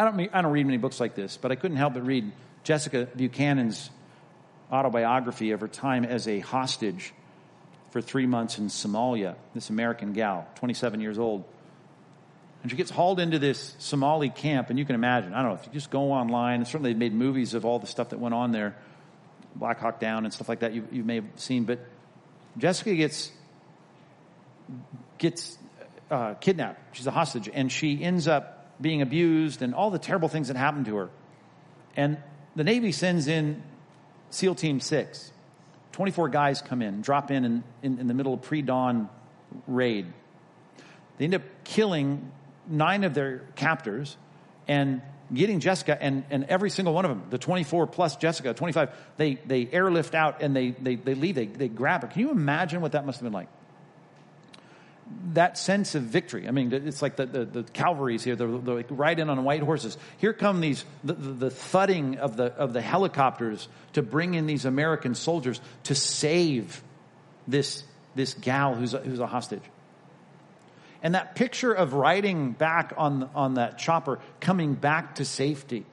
I 0.00 0.04
don't, 0.04 0.34
I 0.34 0.40
don't 0.40 0.52
read 0.52 0.64
many 0.64 0.78
books 0.78 0.98
like 0.98 1.14
this, 1.14 1.36
but 1.36 1.52
I 1.52 1.56
couldn't 1.56 1.76
help 1.76 1.92
but 1.92 2.06
read 2.06 2.32
Jessica 2.64 3.06
Buchanan's 3.14 3.90
autobiography 4.72 5.50
of 5.50 5.60
her 5.60 5.68
time 5.68 6.06
as 6.06 6.26
a 6.26 6.38
hostage 6.38 7.12
for 7.90 8.00
three 8.00 8.24
months 8.24 8.56
in 8.56 8.68
Somalia, 8.68 9.34
this 9.52 9.68
American 9.68 10.14
gal, 10.14 10.48
27 10.54 11.02
years 11.02 11.18
old. 11.18 11.44
And 12.62 12.70
she 12.70 12.78
gets 12.78 12.90
hauled 12.90 13.20
into 13.20 13.38
this 13.38 13.74
Somali 13.78 14.30
camp, 14.30 14.70
and 14.70 14.78
you 14.78 14.86
can 14.86 14.94
imagine, 14.94 15.34
I 15.34 15.42
don't 15.42 15.50
know, 15.50 15.58
if 15.60 15.66
you 15.66 15.72
just 15.74 15.90
go 15.90 16.12
online, 16.12 16.60
and 16.60 16.66
certainly 16.66 16.94
they've 16.94 16.98
made 16.98 17.12
movies 17.12 17.52
of 17.52 17.66
all 17.66 17.78
the 17.78 17.86
stuff 17.86 18.08
that 18.08 18.20
went 18.20 18.34
on 18.34 18.52
there, 18.52 18.76
Black 19.54 19.80
Hawk 19.80 20.00
Down 20.00 20.24
and 20.24 20.32
stuff 20.32 20.48
like 20.48 20.60
that 20.60 20.72
you, 20.72 20.88
you 20.90 21.04
may 21.04 21.16
have 21.16 21.26
seen, 21.36 21.64
but 21.64 21.78
Jessica 22.56 22.94
gets, 22.94 23.30
gets 25.18 25.58
uh, 26.10 26.34
kidnapped. 26.34 26.96
She's 26.96 27.06
a 27.06 27.10
hostage, 27.10 27.50
and 27.52 27.70
she 27.70 28.02
ends 28.02 28.28
up 28.28 28.59
being 28.80 29.02
abused 29.02 29.62
and 29.62 29.74
all 29.74 29.90
the 29.90 29.98
terrible 29.98 30.28
things 30.28 30.48
that 30.48 30.56
happened 30.56 30.86
to 30.86 30.96
her. 30.96 31.10
And 31.96 32.18
the 32.56 32.64
Navy 32.64 32.92
sends 32.92 33.26
in 33.28 33.62
SEAL 34.30 34.54
Team 34.56 34.80
6. 34.80 35.32
24 35.92 36.28
guys 36.28 36.62
come 36.62 36.82
in, 36.82 37.02
drop 37.02 37.30
in 37.30 37.44
in, 37.44 37.64
in, 37.82 37.98
in 37.98 38.06
the 38.06 38.14
middle 38.14 38.34
of 38.34 38.42
pre 38.42 38.62
dawn 38.62 39.08
raid. 39.66 40.06
They 41.18 41.24
end 41.24 41.34
up 41.34 41.42
killing 41.64 42.30
nine 42.66 43.04
of 43.04 43.12
their 43.12 43.40
captors 43.56 44.16
and 44.68 45.02
getting 45.32 45.60
Jessica 45.60 46.00
and, 46.00 46.24
and 46.30 46.44
every 46.44 46.70
single 46.70 46.94
one 46.94 47.04
of 47.04 47.10
them, 47.10 47.24
the 47.30 47.38
24 47.38 47.86
plus 47.88 48.16
Jessica, 48.16 48.54
25, 48.54 48.90
they, 49.16 49.34
they 49.34 49.68
airlift 49.70 50.14
out 50.14 50.42
and 50.42 50.54
they, 50.56 50.70
they, 50.70 50.96
they 50.96 51.14
leave, 51.14 51.34
they, 51.34 51.46
they 51.46 51.68
grab 51.68 52.02
her. 52.02 52.08
Can 52.08 52.20
you 52.20 52.30
imagine 52.30 52.80
what 52.80 52.92
that 52.92 53.04
must 53.06 53.18
have 53.18 53.24
been 53.24 53.32
like? 53.32 53.48
That 55.32 55.58
sense 55.58 55.94
of 55.94 56.02
victory. 56.02 56.48
I 56.48 56.50
mean, 56.50 56.72
it's 56.72 57.02
like 57.02 57.16
the, 57.16 57.26
the, 57.26 57.44
the 57.44 58.18
here. 58.22 58.36
They're, 58.36 58.48
they're 58.48 58.74
like 58.74 58.86
riding 58.90 59.28
on 59.28 59.42
white 59.44 59.62
horses. 59.62 59.96
Here 60.18 60.32
come 60.32 60.60
these, 60.60 60.84
the, 61.04 61.14
the, 61.14 61.50
thudding 61.50 62.18
of 62.18 62.36
the, 62.36 62.46
of 62.46 62.72
the 62.72 62.80
helicopters 62.80 63.68
to 63.92 64.02
bring 64.02 64.34
in 64.34 64.46
these 64.46 64.64
American 64.64 65.14
soldiers 65.14 65.60
to 65.84 65.94
save 65.94 66.82
this, 67.46 67.84
this 68.14 68.34
gal 68.34 68.74
who's 68.74 68.94
a, 68.94 68.98
who's 68.98 69.20
a 69.20 69.26
hostage. 69.26 69.62
And 71.02 71.14
that 71.14 71.34
picture 71.34 71.72
of 71.72 71.94
riding 71.94 72.52
back 72.52 72.92
on, 72.96 73.30
on 73.34 73.54
that 73.54 73.78
chopper, 73.78 74.20
coming 74.40 74.74
back 74.74 75.16
to 75.16 75.24
safety. 75.24 75.86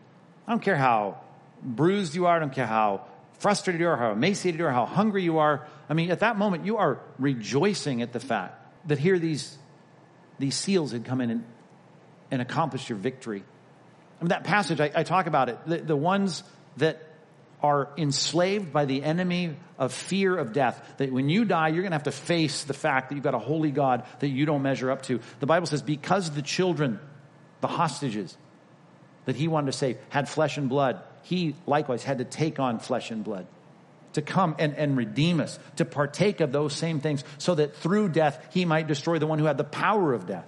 I 0.48 0.52
don't 0.52 0.62
care 0.62 0.76
how 0.76 1.22
bruised 1.64 2.14
you 2.14 2.26
are. 2.26 2.36
I 2.36 2.40
don't 2.40 2.54
care 2.54 2.68
how 2.68 3.06
frustrated 3.40 3.82
you 3.82 3.88
are, 3.88 3.98
how 3.98 4.12
emaciated 4.12 4.60
you 4.60 4.66
are, 4.66 4.72
how 4.72 4.86
hungry 4.86 5.24
you 5.24 5.38
are. 5.38 5.66
I 5.90 5.94
mean, 5.94 6.12
at 6.12 6.20
that 6.20 6.38
moment, 6.38 6.66
you 6.66 6.78
are 6.78 7.00
rejoicing 7.20 8.02
at 8.02 8.14
the 8.14 8.20
fact 8.20 8.67
that 8.88 8.98
here 8.98 9.20
these, 9.20 9.58
these 10.40 10.56
seals 10.56 10.92
had 10.92 11.06
come 11.06 11.22
in 11.22 11.30
and, 11.30 11.44
and 12.32 12.42
accomplished 12.42 12.90
your 12.90 12.98
victory. 12.98 13.44
I 14.20 14.24
mean, 14.24 14.30
that 14.30 14.44
passage, 14.44 14.80
I, 14.80 14.92
I 14.94 15.04
talk 15.04 15.28
about 15.28 15.50
it. 15.50 15.60
The, 15.66 15.78
the 15.78 15.96
ones 15.96 16.44
that 16.78 17.04
are 17.62 17.90
enslaved 17.98 18.72
by 18.72 18.86
the 18.86 19.04
enemy 19.04 19.56
of 19.80 19.92
fear 19.92 20.36
of 20.38 20.54
death. 20.54 20.82
That 20.98 21.12
when 21.12 21.28
you 21.28 21.44
die, 21.44 21.70
you're 21.70 21.82
going 21.82 21.92
to 21.92 21.96
have 21.96 22.04
to 22.04 22.12
face 22.12 22.64
the 22.64 22.74
fact 22.74 23.10
that 23.10 23.16
you've 23.16 23.24
got 23.24 23.34
a 23.34 23.40
holy 23.40 23.72
God 23.72 24.06
that 24.20 24.28
you 24.28 24.46
don't 24.46 24.62
measure 24.62 24.92
up 24.92 25.04
to. 25.04 25.20
The 25.40 25.48
Bible 25.48 25.66
says, 25.66 25.82
because 25.82 26.30
the 26.32 26.42
children, 26.44 27.00
the 27.62 27.68
hostages, 27.68 28.38
that 29.26 29.36
he 29.36 29.48
wanted 29.48 29.68
to 29.68 29.78
save 29.78 29.98
had 30.10 30.30
flesh 30.30 30.58
and 30.58 30.70
blood, 30.70 31.02
he 31.24 31.56
likewise 31.66 32.04
had 32.04 32.20
to 32.20 32.26
take 32.26 32.60
on 32.60 32.80
flesh 32.80 33.12
and 33.12 33.24
blood 33.24 33.48
to 34.18 34.22
come 34.24 34.56
and, 34.58 34.76
and 34.76 34.98
redeem 34.98 35.40
us, 35.40 35.60
to 35.76 35.86
partake 35.86 36.42
of 36.42 36.52
those 36.52 36.74
same 36.74 37.00
things, 37.00 37.24
so 37.38 37.54
that 37.54 37.76
through 37.76 38.10
death 38.10 38.48
he 38.52 38.66
might 38.66 38.88
destroy 38.88 39.20
the 39.20 39.28
one 39.28 39.38
who 39.38 39.46
had 39.46 39.60
the 39.60 39.64
power 39.64 40.12
of 40.12 40.26
death. 40.26 40.48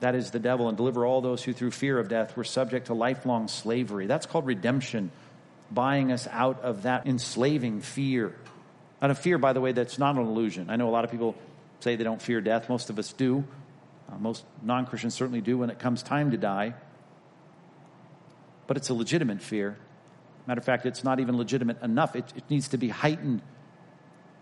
That 0.00 0.14
is 0.14 0.30
the 0.30 0.38
devil, 0.38 0.68
and 0.68 0.76
deliver 0.76 1.06
all 1.06 1.22
those 1.22 1.42
who 1.42 1.54
through 1.54 1.70
fear 1.70 1.98
of 1.98 2.10
death 2.10 2.36
were 2.36 2.44
subject 2.44 2.88
to 2.88 2.94
lifelong 2.94 3.48
slavery. 3.48 4.06
That's 4.06 4.26
called 4.26 4.44
redemption, 4.44 5.12
buying 5.70 6.12
us 6.12 6.28
out 6.30 6.60
of 6.60 6.82
that 6.82 7.06
enslaving 7.06 7.80
fear. 7.80 8.36
Out 9.00 9.10
of 9.10 9.18
fear, 9.18 9.38
by 9.38 9.54
the 9.54 9.62
way, 9.62 9.72
that's 9.72 9.98
not 9.98 10.16
an 10.16 10.26
illusion. 10.26 10.68
I 10.68 10.76
know 10.76 10.90
a 10.90 10.92
lot 10.92 11.06
of 11.06 11.10
people 11.10 11.34
say 11.80 11.96
they 11.96 12.04
don't 12.04 12.20
fear 12.20 12.42
death. 12.42 12.68
Most 12.68 12.90
of 12.90 12.98
us 12.98 13.14
do. 13.14 13.44
Uh, 14.12 14.18
most 14.18 14.44
non 14.60 14.84
Christians 14.84 15.14
certainly 15.14 15.40
do 15.40 15.56
when 15.56 15.70
it 15.70 15.78
comes 15.78 16.02
time 16.02 16.32
to 16.32 16.36
die. 16.36 16.74
But 18.66 18.76
it's 18.76 18.90
a 18.90 18.94
legitimate 18.94 19.40
fear. 19.40 19.78
Matter 20.46 20.58
of 20.58 20.64
fact, 20.64 20.86
it's 20.86 21.04
not 21.04 21.20
even 21.20 21.36
legitimate 21.36 21.82
enough. 21.82 22.16
It, 22.16 22.32
it, 22.36 22.44
needs 22.50 22.68
to 22.68 22.78
be 22.78 22.88
heightened. 22.88 23.40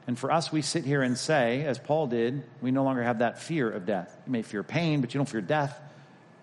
And 0.07 0.19
for 0.19 0.33
us, 0.33 0.51
we 0.51 0.63
sit 0.63 0.85
here 0.85 1.03
and 1.03 1.17
say, 1.17 1.65
as 1.65 1.79
Paul 1.79 2.09
did, 2.09 2.43
we 2.61 2.73
no 2.73 2.83
longer 2.83 3.03
have 3.03 3.21
that 3.21 3.41
fear 3.41 3.71
of 3.71 3.87
death. 3.87 4.17
You 4.27 4.33
may 4.33 4.43
fear 4.43 4.65
pain, 4.65 5.01
but 5.01 5.15
you 5.15 5.19
don't 5.19 5.29
fear 5.29 5.41
death. 5.41 5.81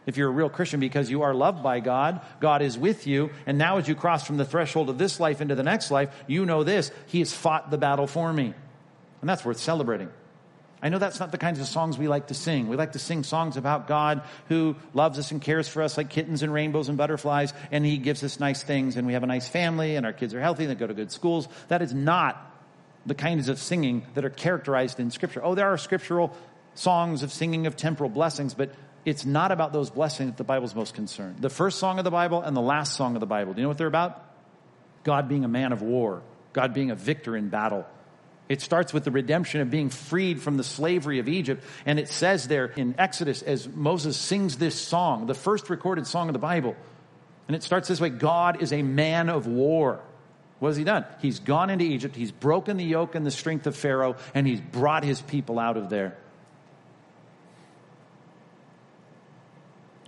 If 0.06 0.16
you're 0.16 0.30
a 0.30 0.32
real 0.32 0.50
Christian 0.50 0.80
because 0.80 1.12
you 1.12 1.24
are 1.24 1.34
loved 1.34 1.62
by 1.62 1.82
God, 1.82 2.22
God 2.40 2.62
is 2.62 2.78
with 2.78 3.06
you, 3.06 3.32
and 3.46 3.58
now 3.58 3.78
as 3.78 3.88
you 3.88 3.96
cross 3.96 4.26
from 4.26 4.38
the 4.38 4.46
threshold 4.46 4.90
of 4.90 4.98
this 4.98 5.20
life 5.20 5.42
into 5.42 5.56
the 5.56 5.64
next 5.64 5.92
life, 5.92 6.10
you 6.26 6.46
know 6.46 6.64
this 6.64 6.92
He 7.08 7.20
has 7.20 7.34
fought 7.34 7.70
the 7.70 7.78
battle 7.78 8.08
for 8.08 8.32
me. 8.32 8.54
And 9.22 9.30
that's 9.30 9.44
worth 9.44 9.60
celebrating. 9.60 10.10
I 10.82 10.90
know 10.90 10.98
that's 10.98 11.20
not 11.20 11.32
the 11.32 11.38
kinds 11.38 11.60
of 11.60 11.68
songs 11.68 11.98
we 11.98 12.08
like 12.08 12.28
to 12.28 12.34
sing. 12.34 12.70
We 12.70 12.78
like 12.78 12.94
to 12.94 13.00
sing 13.00 13.24
songs 13.24 13.58
about 13.58 13.88
God 13.88 14.22
who 14.48 14.76
loves 14.94 15.20
us 15.20 15.32
and 15.32 15.42
cares 15.42 15.68
for 15.68 15.82
us 15.82 15.98
like 15.98 16.10
kittens 16.10 16.42
and 16.42 16.54
rainbows 16.54 16.90
and 16.90 16.98
butterflies, 16.98 17.54
and 17.72 17.86
He 17.86 17.98
gives 17.98 18.24
us 18.24 18.40
nice 18.40 18.64
things, 18.64 18.96
and 18.96 19.06
we 19.06 19.14
have 19.14 19.24
a 19.24 19.28
nice 19.28 19.48
family, 19.48 19.96
and 19.96 20.06
our 20.06 20.14
kids 20.14 20.34
are 20.34 20.42
healthy, 20.42 20.64
and 20.64 20.72
they 20.72 20.76
go 20.76 20.88
to 20.88 20.94
good 20.94 21.12
schools. 21.12 21.48
That 21.68 21.82
is 21.82 21.94
not 21.94 22.46
the 23.06 23.16
kinds 23.16 23.50
of 23.50 23.60
singing 23.60 24.06
that 24.14 24.24
are 24.24 24.30
characterized 24.30 25.00
in 25.00 25.12
Scripture. 25.12 25.42
Oh, 25.44 25.56
there 25.56 25.72
are 25.72 25.78
scriptural 25.78 26.36
songs 26.76 27.24
of 27.24 27.32
singing 27.32 27.68
of 27.68 27.76
temporal 27.76 28.10
blessings, 28.10 28.54
but 28.54 28.72
it's 29.06 29.26
not 29.26 29.52
about 29.52 29.74
those 29.74 29.90
blessings 29.90 30.32
that 30.32 30.38
the 30.38 30.44
Bible's 30.44 30.76
most 30.76 30.94
concerned. 30.94 31.38
The 31.40 31.50
first 31.50 31.80
song 31.80 31.98
of 31.98 32.04
the 32.04 32.12
Bible 32.12 32.42
and 32.42 32.56
the 32.56 32.62
last 32.62 32.96
song 32.96 33.16
of 33.16 33.20
the 33.20 33.26
Bible, 33.26 33.54
do 33.54 33.60
you 33.60 33.64
know 33.64 33.70
what 33.70 33.78
they're 33.78 33.88
about? 33.88 34.26
God 35.04 35.28
being 35.28 35.44
a 35.44 35.48
man 35.48 35.72
of 35.72 35.82
war, 35.82 36.22
God 36.54 36.74
being 36.74 36.92
a 36.92 36.96
victor 36.96 37.36
in 37.36 37.50
battle. 37.50 37.86
It 38.50 38.62
starts 38.62 38.92
with 38.92 39.04
the 39.04 39.12
redemption 39.12 39.62
of 39.62 39.70
being 39.70 39.92
freed 39.92 40.42
from 40.42 40.58
the 40.58 40.64
slavery 40.64 41.20
of 41.20 41.30
Egypt. 41.30 41.64
And 41.86 42.00
it 42.00 42.10
says 42.10 42.48
there 42.48 42.66
in 42.66 42.96
Exodus, 42.98 43.44
as 43.44 43.70
Moses 43.70 44.18
sings 44.18 44.58
this 44.58 44.74
song, 44.74 45.28
the 45.28 45.36
first 45.36 45.70
recorded 45.70 46.08
song 46.08 46.28
of 46.30 46.34
the 46.34 46.40
Bible, 46.40 46.76
and 47.48 47.56
it 47.56 47.62
starts 47.62 47.88
this 47.88 48.02
way 48.02 48.10
God 48.10 48.62
is 48.62 48.74
a 48.74 48.82
man 48.82 49.30
of 49.30 49.46
war. 49.46 50.02
What 50.58 50.70
has 50.70 50.78
he 50.78 50.84
done? 50.84 51.06
He's 51.22 51.40
gone 51.40 51.70
into 51.70 51.86
Egypt, 51.86 52.16
he's 52.16 52.32
broken 52.32 52.78
the 52.78 52.84
yoke 52.84 53.14
and 53.14 53.24
the 53.26 53.32
strength 53.32 53.68
of 53.68 53.76
Pharaoh, 53.78 54.16
and 54.34 54.48
he's 54.48 54.60
brought 54.60 55.04
his 55.04 55.22
people 55.22 55.60
out 55.60 55.78
of 55.78 55.90
there. 55.90 56.18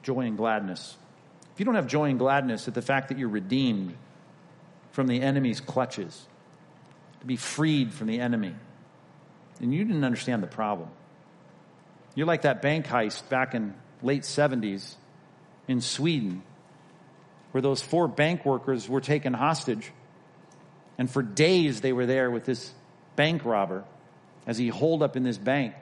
Joy 0.02 0.22
and 0.22 0.36
gladness. 0.36 0.98
If 1.54 1.60
you 1.60 1.66
don't 1.66 1.76
have 1.76 1.86
joy 1.86 2.10
and 2.10 2.18
gladness 2.18 2.68
at 2.68 2.74
the 2.74 2.82
fact 2.82 3.10
that 3.10 3.20
you're 3.20 3.30
redeemed 3.30 3.96
from 4.92 5.06
the 5.06 5.22
enemy's 5.22 5.62
clutches, 5.62 6.26
to 7.22 7.26
be 7.26 7.38
freed 7.38 7.94
from 7.94 8.08
the 8.08 8.20
enemy. 8.20 8.54
And 9.60 9.74
you 9.74 9.86
didn't 9.86 10.04
understand 10.04 10.44
the 10.44 10.48
problem. 10.48 10.90
You're 12.16 12.28
like 12.28 12.42
that 12.42 12.62
bank 12.62 12.88
heist 12.88 13.30
back 13.30 13.56
in 13.56 13.74
late 14.02 14.24
70s 14.24 14.96
in 15.68 15.82
Sweden 15.82 16.44
where 17.52 17.62
those 17.62 17.82
four 17.82 18.08
bank 18.08 18.46
workers 18.46 18.90
were 18.90 19.02
taken 19.02 19.34
hostage. 19.34 19.92
And 20.98 21.10
for 21.10 21.22
days 21.22 21.82
they 21.82 21.94
were 21.94 22.06
there 22.06 22.32
with 22.32 22.46
this 22.46 22.72
bank 23.16 23.46
robber 23.46 23.84
as 24.48 24.58
he 24.58 24.70
holed 24.70 25.04
up 25.04 25.16
in 25.16 25.24
this 25.24 25.38
bank. 25.38 25.76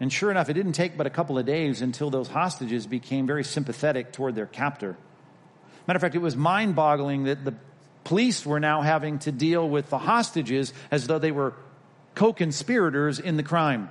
And 0.00 0.12
sure 0.12 0.30
enough, 0.30 0.48
it 0.48 0.54
didn't 0.54 0.72
take 0.72 0.96
but 0.96 1.06
a 1.06 1.10
couple 1.10 1.38
of 1.38 1.46
days 1.46 1.82
until 1.82 2.10
those 2.10 2.28
hostages 2.28 2.86
became 2.86 3.26
very 3.26 3.44
sympathetic 3.44 4.12
toward 4.12 4.34
their 4.34 4.46
captor. 4.46 4.96
Matter 5.86 5.98
of 5.98 6.00
fact, 6.00 6.14
it 6.14 6.18
was 6.18 6.36
mind 6.36 6.74
boggling 6.74 7.24
that 7.24 7.44
the 7.44 7.54
police 8.04 8.46
were 8.46 8.60
now 8.60 8.82
having 8.82 9.18
to 9.20 9.32
deal 9.32 9.68
with 9.68 9.90
the 9.90 9.98
hostages 9.98 10.72
as 10.90 11.06
though 11.06 11.18
they 11.18 11.32
were 11.32 11.54
co 12.14 12.32
conspirators 12.32 13.18
in 13.18 13.36
the 13.36 13.42
crime. 13.42 13.90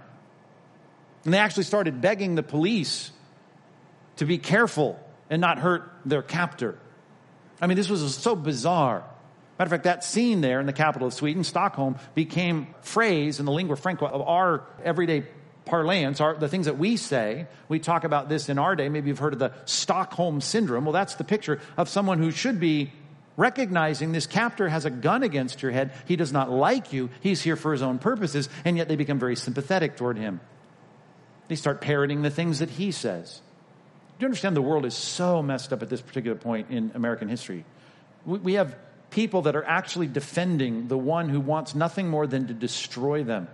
And 1.25 1.33
they 1.33 1.39
actually 1.39 1.63
started 1.63 2.01
begging 2.01 2.35
the 2.35 2.43
police 2.43 3.11
to 4.17 4.25
be 4.25 4.37
careful 4.37 4.99
and 5.29 5.41
not 5.41 5.57
hurt 5.57 5.91
their 6.05 6.21
captor. 6.21 6.77
I 7.61 7.67
mean, 7.67 7.77
this 7.77 7.89
was 7.89 8.15
so 8.15 8.35
bizarre. 8.35 9.03
Matter 9.57 9.67
of 9.67 9.71
fact, 9.71 9.83
that 9.85 10.03
scene 10.03 10.41
there 10.41 10.59
in 10.59 10.65
the 10.65 10.73
capital 10.73 11.07
of 11.07 11.13
Sweden, 11.13 11.43
Stockholm, 11.43 11.97
became 12.15 12.67
phrase 12.81 13.39
in 13.39 13.45
the 13.45 13.51
lingua 13.51 13.77
franca 13.77 14.05
of 14.05 14.21
our 14.21 14.63
everyday 14.83 15.25
parlance, 15.65 16.19
our, 16.19 16.35
the 16.35 16.49
things 16.49 16.65
that 16.65 16.77
we 16.77 16.97
say. 16.97 17.47
We 17.69 17.79
talk 17.79 18.03
about 18.03 18.29
this 18.29 18.49
in 18.49 18.57
our 18.57 18.75
day. 18.75 18.89
Maybe 18.89 19.09
you've 19.09 19.19
heard 19.19 19.33
of 19.33 19.39
the 19.39 19.53
Stockholm 19.65 20.41
syndrome. 20.41 20.85
Well, 20.85 20.93
that's 20.93 21.15
the 21.15 21.23
picture 21.23 21.61
of 21.77 21.87
someone 21.87 22.19
who 22.19 22.31
should 22.31 22.59
be 22.59 22.91
recognizing 23.37 24.11
this 24.11 24.27
captor 24.27 24.69
has 24.69 24.85
a 24.85 24.89
gun 24.89 25.23
against 25.23 25.61
your 25.61 25.71
head. 25.71 25.91
He 26.05 26.15
does 26.15 26.31
not 26.31 26.51
like 26.51 26.93
you. 26.93 27.09
He's 27.21 27.41
here 27.41 27.55
for 27.55 27.71
his 27.71 27.81
own 27.81 27.99
purposes, 27.99 28.49
and 28.65 28.77
yet 28.77 28.87
they 28.87 28.95
become 28.95 29.19
very 29.19 29.35
sympathetic 29.35 29.97
toward 29.97 30.17
him. 30.17 30.39
They 31.47 31.55
start 31.55 31.81
parroting 31.81 32.21
the 32.21 32.29
things 32.29 32.59
that 32.59 32.69
he 32.69 32.91
says. 32.91 33.41
Do 34.17 34.23
you 34.23 34.27
understand 34.27 34.55
the 34.55 34.61
world 34.61 34.85
is 34.85 34.95
so 34.95 35.41
messed 35.41 35.73
up 35.73 35.81
at 35.81 35.89
this 35.89 36.01
particular 36.01 36.37
point 36.37 36.69
in 36.69 36.91
American 36.93 37.27
history? 37.27 37.65
We 38.25 38.53
have 38.53 38.75
people 39.09 39.43
that 39.43 39.55
are 39.55 39.65
actually 39.65 40.07
defending 40.07 40.87
the 40.87 40.97
one 40.97 41.29
who 41.29 41.39
wants 41.39 41.75
nothing 41.75 42.09
more 42.09 42.25
than 42.25 42.47
to 42.47 42.53
destroy 42.53 43.23
them. 43.23 43.47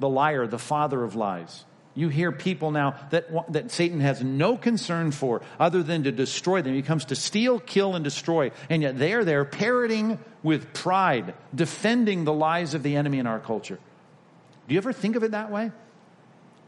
The 0.00 0.08
liar, 0.08 0.46
the 0.46 0.58
father 0.58 1.02
of 1.02 1.14
lies. 1.14 1.64
You 1.96 2.08
hear 2.08 2.32
people 2.32 2.72
now 2.72 2.96
that, 3.10 3.52
that 3.52 3.70
Satan 3.70 4.00
has 4.00 4.22
no 4.22 4.56
concern 4.56 5.12
for 5.12 5.42
other 5.60 5.82
than 5.82 6.04
to 6.04 6.12
destroy 6.12 6.60
them. 6.60 6.74
He 6.74 6.82
comes 6.82 7.04
to 7.06 7.16
steal, 7.16 7.60
kill, 7.60 7.94
and 7.94 8.02
destroy. 8.02 8.50
And 8.68 8.82
yet 8.82 8.98
they 8.98 9.12
are 9.12 9.24
there 9.24 9.44
parroting 9.44 10.18
with 10.42 10.72
pride, 10.72 11.34
defending 11.54 12.24
the 12.24 12.32
lies 12.32 12.74
of 12.74 12.82
the 12.82 12.96
enemy 12.96 13.20
in 13.20 13.28
our 13.28 13.38
culture. 13.38 13.78
Do 14.66 14.74
you 14.74 14.78
ever 14.78 14.92
think 14.92 15.14
of 15.14 15.22
it 15.22 15.30
that 15.30 15.52
way? 15.52 15.70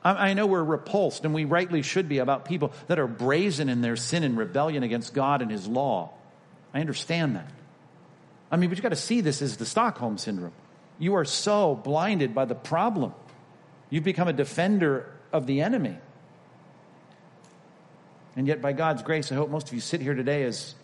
I, 0.04 0.30
I 0.30 0.34
know 0.34 0.46
we're 0.46 0.62
repulsed, 0.62 1.24
and 1.24 1.34
we 1.34 1.44
rightly 1.44 1.82
should 1.82 2.08
be, 2.08 2.18
about 2.18 2.44
people 2.44 2.72
that 2.86 3.00
are 3.00 3.08
brazen 3.08 3.68
in 3.68 3.80
their 3.80 3.96
sin 3.96 4.22
and 4.22 4.38
rebellion 4.38 4.84
against 4.84 5.12
God 5.12 5.42
and 5.42 5.50
His 5.50 5.66
law. 5.66 6.12
I 6.72 6.80
understand 6.80 7.34
that. 7.34 7.50
I 8.50 8.56
mean, 8.56 8.70
but 8.70 8.78
you've 8.78 8.82
got 8.84 8.90
to 8.90 8.96
see 8.96 9.22
this 9.22 9.42
as 9.42 9.56
the 9.56 9.66
Stockholm 9.66 10.18
Syndrome. 10.18 10.52
You 11.00 11.14
are 11.14 11.24
so 11.24 11.74
blinded 11.74 12.32
by 12.32 12.44
the 12.44 12.54
problem. 12.54 13.12
You've 13.90 14.04
become 14.04 14.28
a 14.28 14.32
defender 14.32 15.12
of 15.32 15.46
the 15.46 15.60
enemy. 15.60 15.96
And 18.36 18.46
yet, 18.46 18.60
by 18.60 18.72
God's 18.72 19.02
grace, 19.02 19.32
I 19.32 19.34
hope 19.34 19.48
most 19.48 19.68
of 19.68 19.74
you 19.74 19.80
sit 19.80 20.00
here 20.00 20.14
today 20.14 20.42
as 20.44 20.74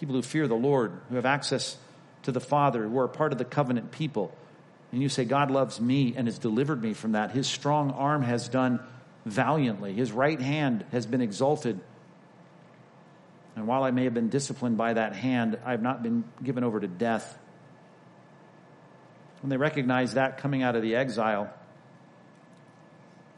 people 0.00 0.14
who 0.14 0.22
fear 0.22 0.48
the 0.48 0.54
Lord, 0.54 0.92
who 1.10 1.16
have 1.16 1.26
access 1.26 1.76
to 2.22 2.32
the 2.32 2.40
Father, 2.40 2.88
who 2.88 2.98
are 2.98 3.08
part 3.08 3.32
of 3.32 3.38
the 3.38 3.44
covenant 3.44 3.92
people. 3.92 4.34
And 4.90 5.02
you 5.02 5.08
say, 5.08 5.24
God 5.24 5.50
loves 5.50 5.80
me 5.80 6.14
and 6.16 6.26
has 6.26 6.38
delivered 6.38 6.82
me 6.82 6.94
from 6.94 7.12
that. 7.12 7.30
His 7.30 7.46
strong 7.46 7.90
arm 7.90 8.22
has 8.22 8.48
done 8.48 8.80
valiantly, 9.24 9.92
His 9.92 10.10
right 10.10 10.40
hand 10.40 10.84
has 10.90 11.06
been 11.06 11.20
exalted. 11.20 11.78
And 13.54 13.66
while 13.66 13.84
I 13.84 13.90
may 13.90 14.04
have 14.04 14.14
been 14.14 14.30
disciplined 14.30 14.78
by 14.78 14.94
that 14.94 15.14
hand, 15.14 15.58
I 15.64 15.72
have 15.72 15.82
not 15.82 16.02
been 16.02 16.24
given 16.42 16.64
over 16.64 16.80
to 16.80 16.88
death. 16.88 17.38
When 19.42 19.50
they 19.50 19.58
recognize 19.58 20.14
that 20.14 20.38
coming 20.38 20.62
out 20.62 20.74
of 20.74 20.82
the 20.82 20.96
exile, 20.96 21.52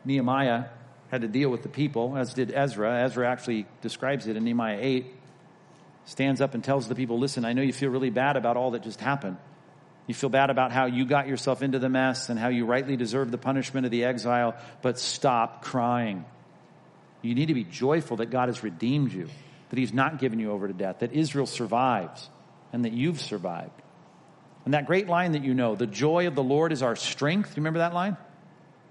Nehemiah 0.04 0.66
had 1.10 1.22
to 1.22 1.28
deal 1.28 1.48
with 1.48 1.62
the 1.62 1.68
people, 1.68 2.16
as 2.16 2.34
did 2.34 2.52
Ezra. 2.52 3.04
Ezra 3.04 3.30
actually 3.30 3.66
describes 3.82 4.26
it 4.26 4.36
in 4.36 4.44
Nehemiah 4.44 4.78
8. 4.80 5.06
Stands 6.06 6.40
up 6.40 6.54
and 6.54 6.62
tells 6.62 6.88
the 6.88 6.94
people, 6.94 7.18
listen, 7.18 7.44
I 7.44 7.52
know 7.52 7.62
you 7.62 7.72
feel 7.72 7.90
really 7.90 8.10
bad 8.10 8.36
about 8.36 8.56
all 8.56 8.72
that 8.72 8.82
just 8.82 9.00
happened. 9.00 9.36
You 10.06 10.14
feel 10.14 10.28
bad 10.28 10.50
about 10.50 10.70
how 10.70 10.86
you 10.86 11.06
got 11.06 11.28
yourself 11.28 11.62
into 11.62 11.78
the 11.78 11.88
mess 11.88 12.28
and 12.28 12.38
how 12.38 12.48
you 12.48 12.66
rightly 12.66 12.96
deserve 12.96 13.30
the 13.30 13.38
punishment 13.38 13.86
of 13.86 13.90
the 13.90 14.04
exile, 14.04 14.54
but 14.82 14.98
stop 14.98 15.62
crying. 15.62 16.26
You 17.22 17.34
need 17.34 17.46
to 17.46 17.54
be 17.54 17.64
joyful 17.64 18.18
that 18.18 18.26
God 18.26 18.48
has 18.48 18.62
redeemed 18.62 19.12
you, 19.12 19.28
that 19.70 19.78
He's 19.78 19.94
not 19.94 20.18
given 20.18 20.38
you 20.38 20.50
over 20.50 20.68
to 20.68 20.74
death, 20.74 20.98
that 20.98 21.12
Israel 21.12 21.46
survives, 21.46 22.28
and 22.72 22.84
that 22.84 22.92
you've 22.92 23.20
survived. 23.20 23.80
And 24.66 24.74
that 24.74 24.86
great 24.86 25.08
line 25.08 25.32
that 25.32 25.42
you 25.42 25.54
know, 25.54 25.74
the 25.74 25.86
joy 25.86 26.26
of 26.26 26.34
the 26.34 26.42
Lord 26.42 26.72
is 26.72 26.82
our 26.82 26.96
strength. 26.96 27.50
Do 27.50 27.52
you 27.52 27.62
remember 27.62 27.78
that 27.78 27.94
line? 27.94 28.18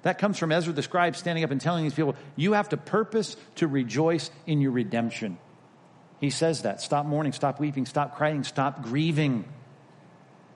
That 0.03 0.17
comes 0.17 0.37
from 0.37 0.51
Ezra 0.51 0.73
the 0.73 0.83
scribe 0.83 1.15
standing 1.15 1.43
up 1.43 1.51
and 1.51 1.59
telling 1.59 1.83
these 1.83 1.93
people, 1.93 2.15
you 2.35 2.53
have 2.53 2.69
to 2.69 2.77
purpose 2.77 3.35
to 3.55 3.67
rejoice 3.67 4.29
in 4.45 4.61
your 4.61 4.71
redemption. 4.71 5.37
He 6.19 6.29
says 6.29 6.61
that. 6.61 6.81
Stop 6.81 7.05
mourning, 7.05 7.33
stop 7.33 7.59
weeping, 7.59 7.85
stop 7.85 8.15
crying, 8.15 8.43
stop 8.43 8.83
grieving. 8.83 9.45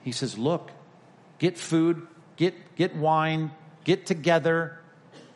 He 0.02 0.12
says, 0.12 0.38
look, 0.38 0.70
get 1.38 1.58
food, 1.58 2.06
get, 2.36 2.54
get 2.76 2.96
wine, 2.96 3.50
get 3.84 4.06
together, 4.06 4.78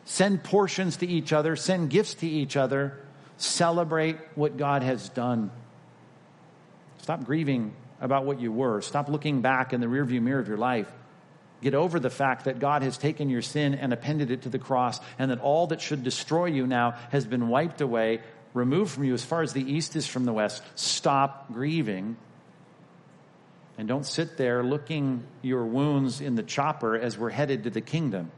send 0.05 0.43
portions 0.43 0.97
to 0.97 1.07
each 1.07 1.33
other, 1.33 1.55
send 1.55 1.89
gifts 1.89 2.15
to 2.15 2.27
each 2.27 2.55
other, 2.55 3.03
Celebrate 3.37 4.17
what 4.35 4.57
God 4.57 4.83
has 4.83 5.09
done. 5.09 5.51
Stop 7.01 7.25
grieving 7.25 7.73
about 7.99 8.25
what 8.25 8.39
you 8.39 8.51
were. 8.51 8.81
Stop 8.81 9.09
looking 9.09 9.41
back 9.41 9.73
in 9.73 9.81
the 9.81 9.87
rearview 9.87 10.21
mirror 10.21 10.39
of 10.39 10.47
your 10.47 10.57
life. 10.57 10.91
Get 11.63 11.73
over 11.73 11.97
the 11.97 12.09
fact 12.09 12.43
that 12.43 12.59
God 12.59 12.83
has 12.83 12.97
taken 12.97 13.29
your 13.29 13.41
sin 13.41 13.73
and 13.73 13.93
appended 13.93 14.31
it 14.31 14.41
to 14.41 14.49
the 14.49 14.59
cross, 14.59 14.99
and 15.17 15.31
that 15.31 15.39
all 15.39 15.67
that 15.67 15.79
should 15.79 16.03
destroy 16.03 16.47
you 16.47 16.67
now 16.67 16.95
has 17.11 17.25
been 17.25 17.47
wiped 17.47 17.79
away, 17.79 18.19
removed 18.53 18.91
from 18.91 19.05
you 19.05 19.13
as 19.13 19.23
far 19.23 19.41
as 19.41 19.53
the 19.53 19.63
east 19.63 19.95
is 19.95 20.05
from 20.05 20.25
the 20.25 20.33
west. 20.33 20.61
Stop 20.75 21.53
grieving. 21.53 22.17
And 23.77 23.87
don't 23.87 24.05
sit 24.05 24.35
there 24.35 24.61
looking 24.61 25.23
your 25.41 25.63
wounds 25.63 26.19
in 26.19 26.35
the 26.35 26.43
chopper 26.43 26.97
as 26.97 27.17
we're 27.17 27.29
headed 27.29 27.63
to 27.63 27.69
the 27.69 27.79
kingdom. 27.79 28.29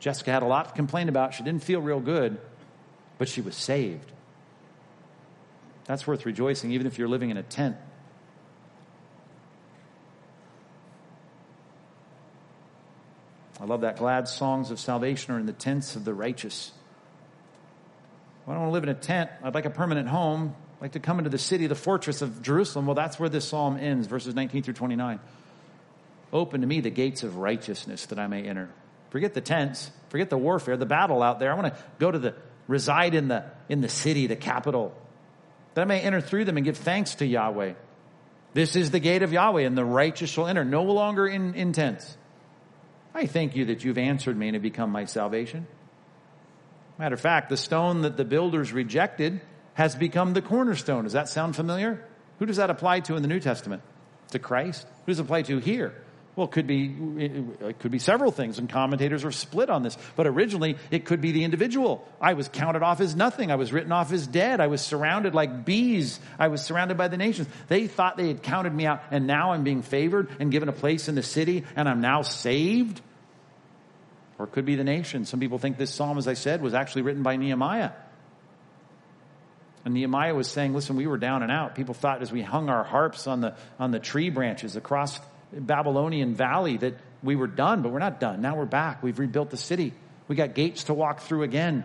Jessica 0.00 0.32
had 0.32 0.42
a 0.42 0.46
lot 0.46 0.68
to 0.68 0.74
complain 0.74 1.08
about. 1.08 1.32
She 1.32 1.42
didn't 1.42 1.64
feel 1.64 1.80
real 1.80 2.00
good, 2.00 2.38
but 3.16 3.26
she 3.26 3.40
was 3.40 3.56
saved. 3.56 4.12
That's 5.86 6.06
worth 6.06 6.26
rejoicing, 6.26 6.72
even 6.72 6.86
if 6.86 6.98
you're 6.98 7.08
living 7.08 7.30
in 7.30 7.38
a 7.38 7.42
tent. 7.42 7.76
I 13.60 13.66
love 13.66 13.82
that. 13.82 13.98
Glad 13.98 14.26
songs 14.26 14.70
of 14.70 14.80
salvation 14.80 15.34
are 15.34 15.38
in 15.38 15.46
the 15.46 15.52
tents 15.52 15.94
of 15.94 16.04
the 16.04 16.14
righteous. 16.14 16.72
Well, 18.46 18.56
I 18.56 18.58
don't 18.58 18.62
want 18.62 18.70
to 18.70 18.74
live 18.74 18.82
in 18.84 18.88
a 18.88 18.94
tent. 18.94 19.30
I'd 19.42 19.54
like 19.54 19.66
a 19.66 19.70
permanent 19.70 20.08
home. 20.08 20.54
I'd 20.78 20.82
like 20.82 20.92
to 20.92 21.00
come 21.00 21.18
into 21.18 21.30
the 21.30 21.38
city, 21.38 21.66
the 21.66 21.74
fortress 21.74 22.22
of 22.22 22.40
Jerusalem. 22.40 22.86
Well, 22.86 22.94
that's 22.94 23.20
where 23.20 23.28
this 23.28 23.46
psalm 23.46 23.76
ends, 23.76 24.06
verses 24.06 24.34
19 24.34 24.62
through 24.62 24.74
29. 24.74 25.20
Open 26.32 26.60
to 26.62 26.66
me 26.66 26.80
the 26.80 26.90
gates 26.90 27.22
of 27.22 27.36
righteousness 27.36 28.06
that 28.06 28.18
I 28.18 28.28
may 28.28 28.44
enter. 28.44 28.70
Forget 29.10 29.34
the 29.34 29.40
tents, 29.40 29.90
forget 30.08 30.30
the 30.30 30.38
warfare, 30.38 30.76
the 30.76 30.86
battle 30.86 31.22
out 31.22 31.38
there. 31.38 31.52
I 31.52 31.54
want 31.54 31.74
to 31.74 31.82
go 31.98 32.10
to 32.10 32.18
the 32.18 32.34
reside 32.68 33.14
in 33.14 33.28
the 33.28 33.44
in 33.68 33.80
the 33.80 33.88
city, 33.88 34.28
the 34.28 34.36
capital, 34.36 34.94
that 35.74 35.82
I 35.82 35.84
may 35.84 36.00
enter 36.00 36.20
through 36.20 36.44
them 36.44 36.56
and 36.56 36.64
give 36.64 36.76
thanks 36.76 37.16
to 37.16 37.26
Yahweh. 37.26 37.74
This 38.54 38.76
is 38.76 38.90
the 38.90 39.00
gate 39.00 39.22
of 39.22 39.32
Yahweh, 39.32 39.62
and 39.62 39.76
the 39.76 39.84
righteous 39.84 40.30
shall 40.30 40.46
enter, 40.46 40.64
no 40.64 40.84
longer 40.84 41.26
in, 41.26 41.54
in 41.54 41.72
tents. 41.72 42.16
I 43.14 43.26
thank 43.26 43.56
you 43.56 43.66
that 43.66 43.84
you've 43.84 43.98
answered 43.98 44.36
me 44.36 44.48
and 44.48 44.54
have 44.54 44.62
become 44.62 44.90
my 44.90 45.04
salvation. 45.04 45.66
Matter 46.98 47.14
of 47.14 47.20
fact, 47.20 47.48
the 47.48 47.56
stone 47.56 48.02
that 48.02 48.16
the 48.16 48.24
builders 48.24 48.72
rejected 48.72 49.40
has 49.74 49.96
become 49.96 50.34
the 50.34 50.42
cornerstone. 50.42 51.04
Does 51.04 51.14
that 51.14 51.28
sound 51.28 51.56
familiar? 51.56 52.04
Who 52.38 52.46
does 52.46 52.56
that 52.56 52.70
apply 52.70 53.00
to 53.00 53.16
in 53.16 53.22
the 53.22 53.28
New 53.28 53.40
Testament? 53.40 53.82
To 54.32 54.38
Christ? 54.38 54.86
Who 55.06 55.12
does 55.12 55.18
it 55.18 55.22
apply 55.22 55.42
to 55.42 55.58
here? 55.58 55.94
Well, 56.40 56.48
it 56.48 56.52
could 56.52 56.66
be 56.66 56.86
it 57.18 57.80
could 57.80 57.90
be 57.90 57.98
several 57.98 58.32
things, 58.32 58.58
and 58.58 58.66
commentators 58.66 59.26
are 59.26 59.30
split 59.30 59.68
on 59.68 59.82
this. 59.82 59.98
But 60.16 60.26
originally, 60.26 60.78
it 60.90 61.04
could 61.04 61.20
be 61.20 61.32
the 61.32 61.44
individual. 61.44 62.08
I 62.18 62.32
was 62.32 62.48
counted 62.48 62.82
off 62.82 63.02
as 63.02 63.14
nothing. 63.14 63.50
I 63.50 63.56
was 63.56 63.74
written 63.74 63.92
off 63.92 64.10
as 64.10 64.26
dead. 64.26 64.58
I 64.58 64.68
was 64.68 64.80
surrounded 64.80 65.34
like 65.34 65.66
bees. 65.66 66.18
I 66.38 66.48
was 66.48 66.62
surrounded 66.62 66.96
by 66.96 67.08
the 67.08 67.18
nations. 67.18 67.46
They 67.68 67.88
thought 67.88 68.16
they 68.16 68.28
had 68.28 68.42
counted 68.42 68.72
me 68.74 68.86
out, 68.86 69.02
and 69.10 69.26
now 69.26 69.52
I'm 69.52 69.64
being 69.64 69.82
favored 69.82 70.30
and 70.40 70.50
given 70.50 70.70
a 70.70 70.72
place 70.72 71.10
in 71.10 71.14
the 71.14 71.22
city, 71.22 71.66
and 71.76 71.86
I'm 71.86 72.00
now 72.00 72.22
saved. 72.22 73.02
Or 74.38 74.46
it 74.46 74.52
could 74.52 74.64
be 74.64 74.76
the 74.76 74.84
nation. 74.84 75.26
Some 75.26 75.40
people 75.40 75.58
think 75.58 75.76
this 75.76 75.92
psalm, 75.92 76.16
as 76.16 76.26
I 76.26 76.32
said, 76.32 76.62
was 76.62 76.72
actually 76.72 77.02
written 77.02 77.22
by 77.22 77.36
Nehemiah. 77.36 77.90
And 79.84 79.92
Nehemiah 79.92 80.34
was 80.34 80.48
saying, 80.48 80.72
listen, 80.72 80.96
we 80.96 81.06
were 81.06 81.18
down 81.18 81.42
and 81.42 81.52
out. 81.52 81.74
People 81.74 81.92
thought 81.92 82.22
as 82.22 82.32
we 82.32 82.40
hung 82.40 82.70
our 82.70 82.84
harps 82.84 83.26
on 83.26 83.42
the, 83.42 83.56
on 83.78 83.90
the 83.90 83.98
tree 83.98 84.30
branches 84.30 84.74
across 84.76 85.20
Babylonian 85.52 86.34
valley 86.34 86.76
that 86.78 86.94
we 87.22 87.36
were 87.36 87.46
done, 87.46 87.82
but 87.82 87.92
we're 87.92 87.98
not 87.98 88.20
done. 88.20 88.40
Now 88.40 88.56
we're 88.56 88.66
back. 88.66 89.02
We've 89.02 89.18
rebuilt 89.18 89.50
the 89.50 89.56
city. 89.56 89.92
We 90.28 90.36
got 90.36 90.54
gates 90.54 90.84
to 90.84 90.94
walk 90.94 91.20
through 91.20 91.42
again. 91.42 91.84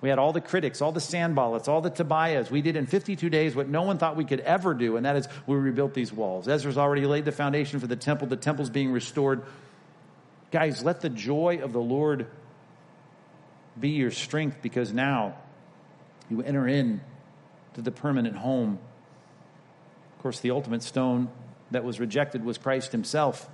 We 0.00 0.08
had 0.08 0.18
all 0.18 0.32
the 0.32 0.40
critics, 0.40 0.80
all 0.80 0.92
the 0.92 1.00
Sanballats, 1.00 1.68
all 1.68 1.82
the 1.82 1.90
Tobiahs. 1.90 2.50
We 2.50 2.62
did 2.62 2.74
in 2.76 2.86
52 2.86 3.28
days 3.28 3.54
what 3.54 3.68
no 3.68 3.82
one 3.82 3.98
thought 3.98 4.16
we 4.16 4.24
could 4.24 4.40
ever 4.40 4.72
do, 4.72 4.96
and 4.96 5.04
that 5.04 5.16
is 5.16 5.28
we 5.46 5.56
rebuilt 5.56 5.92
these 5.92 6.12
walls. 6.12 6.48
Ezra's 6.48 6.78
already 6.78 7.04
laid 7.04 7.26
the 7.26 7.32
foundation 7.32 7.80
for 7.80 7.86
the 7.86 7.96
temple. 7.96 8.26
The 8.26 8.36
temple's 8.36 8.70
being 8.70 8.92
restored. 8.92 9.42
Guys, 10.50 10.82
let 10.82 11.02
the 11.02 11.10
joy 11.10 11.60
of 11.62 11.72
the 11.72 11.80
Lord 11.80 12.26
be 13.78 13.90
your 13.90 14.10
strength 14.10 14.58
because 14.62 14.92
now 14.92 15.36
you 16.30 16.42
enter 16.42 16.66
in 16.66 17.02
to 17.74 17.82
the 17.82 17.90
permanent 17.90 18.36
home. 18.36 18.78
Of 20.16 20.22
course, 20.22 20.40
the 20.40 20.50
ultimate 20.50 20.82
stone 20.82 21.28
that 21.70 21.84
was 21.84 22.00
rejected 22.00 22.44
was 22.44 22.58
Christ 22.58 22.92
himself. 22.92 23.48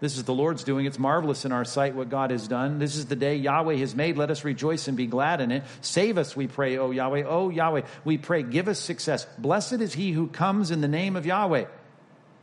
This 0.00 0.16
is 0.16 0.24
the 0.24 0.32
Lord's 0.32 0.64
doing. 0.64 0.86
It's 0.86 0.98
marvelous 0.98 1.44
in 1.44 1.52
our 1.52 1.64
sight 1.64 1.94
what 1.94 2.08
God 2.08 2.30
has 2.30 2.48
done. 2.48 2.78
This 2.78 2.96
is 2.96 3.06
the 3.06 3.16
day 3.16 3.36
Yahweh 3.36 3.76
has 3.76 3.94
made. 3.94 4.16
Let 4.16 4.30
us 4.30 4.44
rejoice 4.44 4.88
and 4.88 4.96
be 4.96 5.06
glad 5.06 5.42
in 5.42 5.52
it. 5.52 5.62
Save 5.82 6.16
us, 6.16 6.34
we 6.34 6.46
pray, 6.46 6.78
O 6.78 6.90
Yahweh. 6.90 7.24
O 7.24 7.50
Yahweh, 7.50 7.82
we 8.04 8.16
pray, 8.16 8.42
give 8.42 8.66
us 8.66 8.78
success. 8.78 9.26
Blessed 9.36 9.74
is 9.74 9.92
he 9.92 10.12
who 10.12 10.28
comes 10.28 10.70
in 10.70 10.80
the 10.80 10.88
name 10.88 11.16
of 11.16 11.26
Yahweh. 11.26 11.66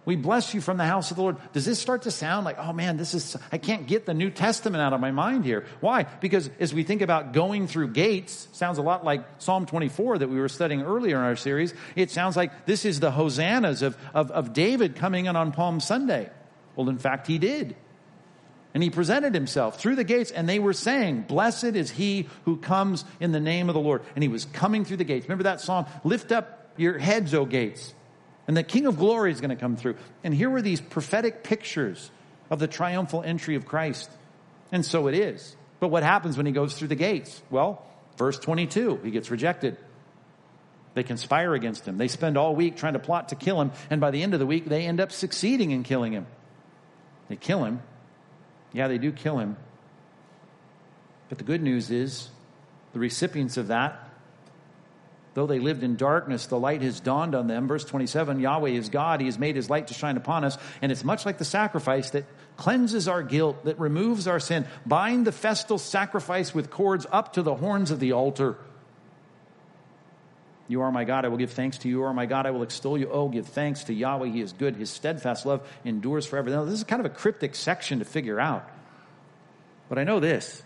We 0.08 0.16
bless 0.16 0.54
you 0.54 0.62
from 0.62 0.78
the 0.78 0.86
house 0.86 1.12
of 1.12 1.18
the 1.18 1.24
Lord. 1.24 1.36
Does 1.52 1.66
this 1.66 1.80
start 1.80 2.04
to 2.04 2.12
sound 2.12 2.46
like, 2.46 2.58
oh 2.58 2.72
man, 2.72 2.96
this 2.96 3.14
is, 3.14 3.36
I 3.52 3.58
can't 3.58 3.88
get 3.88 4.06
the 4.06 4.14
New 4.14 4.30
Testament 4.30 4.82
out 4.82 4.94
of 4.94 5.02
my 5.02 5.12
mind 5.12 5.44
here. 5.44 5.66
Why? 5.82 6.04
Because 6.04 6.50
as 6.62 6.74
we 6.74 6.84
think 6.84 7.02
about 7.02 7.34
going 7.34 7.68
through 7.68 7.90
gates, 7.90 8.48
sounds 8.54 8.78
a 8.78 8.82
lot 8.82 9.04
like 9.04 9.26
Psalm 9.40 9.66
24 9.66 10.20
that 10.20 10.30
we 10.30 10.40
were 10.40 10.48
studying 10.48 10.82
earlier 10.82 11.18
in 11.18 11.24
our 11.24 11.36
series. 11.36 11.74
It 11.98 12.10
sounds 12.10 12.38
like 12.38 12.66
this 12.66 12.86
is 12.86 13.02
the 13.02 13.12
hosannas 13.12 13.82
of, 13.82 13.98
of, 14.14 14.32
of 14.32 14.54
David 14.54 14.96
coming 14.96 15.26
in 15.26 15.36
on 15.36 15.52
Palm 15.52 15.82
Sunday. 15.82 16.30
Well, 16.78 16.88
in 16.88 17.00
fact, 17.00 17.28
he 17.28 17.38
did. 17.38 17.76
And 18.74 18.82
he 18.82 18.90
presented 18.90 19.34
himself 19.34 19.78
through 19.78 19.98
the 19.98 20.06
gates, 20.06 20.32
and 20.32 20.48
they 20.48 20.60
were 20.60 20.72
saying, 20.72 21.24
Blessed 21.24 21.76
is 21.76 21.92
he 21.92 22.30
who 22.46 22.56
comes 22.56 23.04
in 23.20 23.34
the 23.34 23.42
name 23.42 23.68
of 23.68 23.74
the 23.74 23.82
Lord. 23.82 24.04
And 24.16 24.24
he 24.24 24.30
was 24.30 24.46
coming 24.46 24.86
through 24.86 24.98
the 24.98 25.04
gates. 25.04 25.26
Remember 25.26 25.44
that 25.44 25.60
song? 25.60 25.86
Lift 26.06 26.32
up 26.32 26.72
your 26.78 26.98
heads, 26.98 27.34
O 27.34 27.44
gates 27.44 27.94
and 28.48 28.56
the 28.56 28.64
King 28.64 28.88
of 28.88 28.98
Glory 28.98 29.32
is 29.32 29.42
going 29.42 29.50
to 29.50 29.58
come 29.58 29.76
through. 29.76 29.96
And 30.24 30.34
here 30.34 30.50
were 30.50 30.62
these 30.62 30.80
prophetic 30.80 31.44
pictures 31.44 32.10
of 32.50 32.60
the 32.60 32.68
triumphal 32.68 33.22
entry 33.22 33.56
of 33.56 33.66
Christ. 33.66 34.10
And 34.72 34.86
so 34.86 35.08
it 35.08 35.16
is. 35.16 35.56
But 35.80 35.90
what 35.90 36.04
happens 36.04 36.38
when 36.38 36.46
he 36.46 36.54
goes 36.54 36.78
through 36.78 36.88
the 36.88 36.96
gates? 36.96 37.42
Well, 37.50 37.86
verse 38.18 38.40
22, 38.40 39.02
he 39.04 39.12
gets 39.12 39.30
rejected. 39.30 39.78
They 40.94 41.04
conspire 41.04 41.54
against 41.54 41.86
him. 41.86 41.98
They 41.98 42.08
spend 42.08 42.38
all 42.38 42.56
week 42.56 42.78
trying 42.78 42.94
to 42.94 43.00
plot 43.00 43.30
to 43.30 43.36
kill 43.36 43.62
him. 43.62 43.72
And 43.90 44.02
by 44.02 44.12
the 44.12 44.24
end 44.24 44.34
of 44.34 44.40
the 44.40 44.48
week, 44.48 44.66
they 44.66 44.86
end 44.86 45.00
up 45.00 45.12
succeeding 45.12 45.72
in 45.72 45.84
killing 45.84 46.14
him. 46.14 46.26
They 47.28 47.36
kill 47.36 47.66
him. 47.66 47.82
Yeah, 48.74 48.88
they 48.88 48.98
do 48.98 49.12
kill 49.12 49.38
him. 49.38 49.58
But 51.30 51.38
the 51.38 51.44
good 51.44 51.62
news 51.62 51.92
is 51.92 52.30
the 52.94 53.00
recipients 53.00 53.58
of 53.58 53.68
that 53.68 54.07
Though 55.38 55.46
they 55.46 55.60
lived 55.60 55.84
in 55.84 55.98
darkness, 55.98 56.48
the 56.48 56.58
light 56.58 56.82
has 56.82 57.00
dawned 57.00 57.36
on 57.36 57.46
them. 57.46 57.68
Verse 57.68 57.84
27 57.84 58.40
Yahweh 58.40 58.72
is 58.72 58.90
God. 58.90 59.20
He 59.20 59.28
has 59.28 59.38
made 59.38 59.56
his 59.56 59.70
light 59.70 59.90
to 59.90 59.94
shine 59.94 60.18
upon 60.18 60.44
us. 60.44 60.58
And 60.82 60.92
it's 60.92 61.04
much 61.04 61.28
like 61.28 61.38
the 61.38 61.46
sacrifice 61.46 62.10
that 62.10 62.26
cleanses 62.56 63.08
our 63.08 63.22
guilt, 63.22 63.66
that 63.66 63.80
removes 63.80 64.28
our 64.28 64.40
sin. 64.40 64.66
Bind 64.84 65.28
the 65.28 65.32
festal 65.32 65.78
sacrifice 65.78 66.56
with 66.56 66.72
cords 66.72 67.06
up 67.12 67.34
to 67.34 67.44
the 67.44 67.54
horns 67.54 67.92
of 67.92 68.00
the 68.00 68.14
altar. 68.14 68.58
You 70.68 70.82
are 70.82 70.92
my 70.92 71.04
God, 71.04 71.24
I 71.24 71.28
will 71.28 71.38
give 71.38 71.52
thanks 71.52 71.78
to 71.80 71.88
you. 71.88 71.98
You 72.00 72.04
are 72.06 72.16
my 72.16 72.26
God, 72.26 72.48
I 72.48 72.50
will 72.50 72.64
extol 72.64 72.98
you. 72.98 73.08
Oh, 73.12 73.30
give 73.30 73.46
thanks 73.46 73.84
to 73.84 73.94
Yahweh, 73.94 74.30
He 74.30 74.42
is 74.42 74.54
good. 74.54 74.76
His 74.76 74.90
steadfast 74.90 75.46
love 75.46 75.62
endures 75.86 76.26
forever. 76.26 76.50
Now, 76.50 76.64
this 76.64 76.74
is 76.74 76.84
kind 76.84 77.00
of 77.00 77.06
a 77.06 77.16
cryptic 77.16 77.54
section 77.54 78.00
to 78.00 78.06
figure 78.06 78.40
out. 78.40 78.68
But 79.88 80.00
I 80.00 80.04
know 80.04 80.20
this 80.20 80.64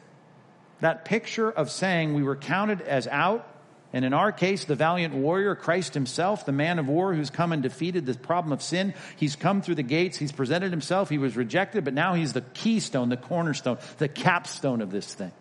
that 0.79 1.03
picture 1.03 1.51
of 1.51 1.69
saying 1.69 2.13
we 2.13 2.23
were 2.23 2.37
counted 2.37 2.79
as 2.79 3.05
out 3.07 3.45
and 3.93 4.05
in 4.05 4.13
our 4.13 4.31
case, 4.31 4.63
the 4.63 4.75
valiant 4.75 5.13
warrior, 5.13 5.53
Christ 5.53 5.93
himself, 5.93 6.45
the 6.45 6.53
man 6.53 6.79
of 6.79 6.87
war 6.87 7.13
who's 7.13 7.29
come 7.29 7.51
and 7.51 7.61
defeated 7.61 8.05
the 8.05 8.13
problem 8.13 8.53
of 8.53 8.61
sin, 8.61 8.93
he's 9.17 9.35
come 9.35 9.61
through 9.61 9.75
the 9.75 9.83
gates, 9.83 10.17
he's 10.17 10.31
presented 10.31 10.71
himself, 10.71 11.09
he 11.09 11.17
was 11.17 11.35
rejected, 11.35 11.83
but 11.83 11.93
now 11.93 12.13
he's 12.13 12.31
the 12.31 12.41
keystone, 12.41 13.09
the 13.09 13.17
cornerstone, 13.17 13.79
the 13.97 14.07
capstone 14.07 14.81
of 14.81 14.91
this 14.91 15.13
thing. 15.13 15.31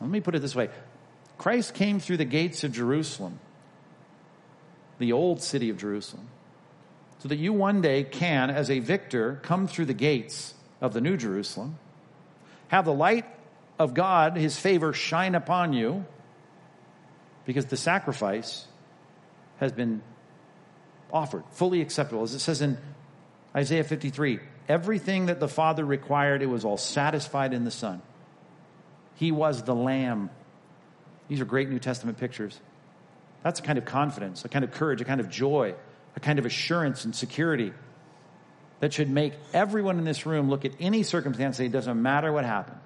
Let 0.00 0.08
me 0.08 0.20
put 0.20 0.34
it 0.34 0.40
this 0.40 0.54
way 0.54 0.70
Christ 1.36 1.74
came 1.74 2.00
through 2.00 2.16
the 2.16 2.24
gates 2.24 2.64
of 2.64 2.72
Jerusalem, 2.72 3.38
the 4.98 5.12
old 5.12 5.42
city 5.42 5.68
of 5.68 5.76
Jerusalem, 5.76 6.28
so 7.18 7.28
that 7.28 7.36
you 7.36 7.52
one 7.52 7.82
day 7.82 8.02
can, 8.04 8.48
as 8.48 8.70
a 8.70 8.78
victor, 8.78 9.40
come 9.42 9.66
through 9.66 9.86
the 9.86 9.94
gates 9.94 10.54
of 10.80 10.94
the 10.94 11.02
new 11.02 11.18
Jerusalem, 11.18 11.78
have 12.68 12.86
the 12.86 12.94
light 12.94 13.26
of 13.78 13.92
God, 13.92 14.38
his 14.38 14.58
favor, 14.58 14.94
shine 14.94 15.34
upon 15.34 15.74
you 15.74 16.06
because 17.44 17.66
the 17.66 17.76
sacrifice 17.76 18.66
has 19.58 19.72
been 19.72 20.02
offered, 21.12 21.44
fully 21.52 21.80
acceptable. 21.80 22.22
As 22.22 22.34
it 22.34 22.40
says 22.40 22.60
in 22.60 22.78
Isaiah 23.54 23.84
53, 23.84 24.40
everything 24.68 25.26
that 25.26 25.40
the 25.40 25.48
Father 25.48 25.84
required, 25.84 26.42
it 26.42 26.46
was 26.46 26.64
all 26.64 26.76
satisfied 26.76 27.52
in 27.54 27.64
the 27.64 27.70
Son. 27.70 28.02
He 29.16 29.30
was 29.30 29.62
the 29.62 29.74
Lamb. 29.74 30.30
These 31.28 31.40
are 31.40 31.44
great 31.44 31.68
New 31.68 31.78
Testament 31.78 32.18
pictures. 32.18 32.58
That's 33.42 33.60
a 33.60 33.62
kind 33.62 33.78
of 33.78 33.84
confidence, 33.84 34.44
a 34.44 34.48
kind 34.48 34.64
of 34.64 34.72
courage, 34.72 35.00
a 35.00 35.04
kind 35.04 35.20
of 35.20 35.30
joy, 35.30 35.74
a 36.16 36.20
kind 36.20 36.38
of 36.38 36.46
assurance 36.46 37.04
and 37.04 37.14
security 37.14 37.72
that 38.80 38.92
should 38.92 39.08
make 39.08 39.34
everyone 39.52 39.98
in 39.98 40.04
this 40.04 40.26
room 40.26 40.50
look 40.50 40.64
at 40.64 40.72
any 40.80 41.02
circumstance 41.02 41.58
and 41.58 41.64
say, 41.64 41.66
it 41.66 41.72
doesn't 41.72 42.00
matter 42.00 42.32
what 42.32 42.44
happened. 42.44 42.80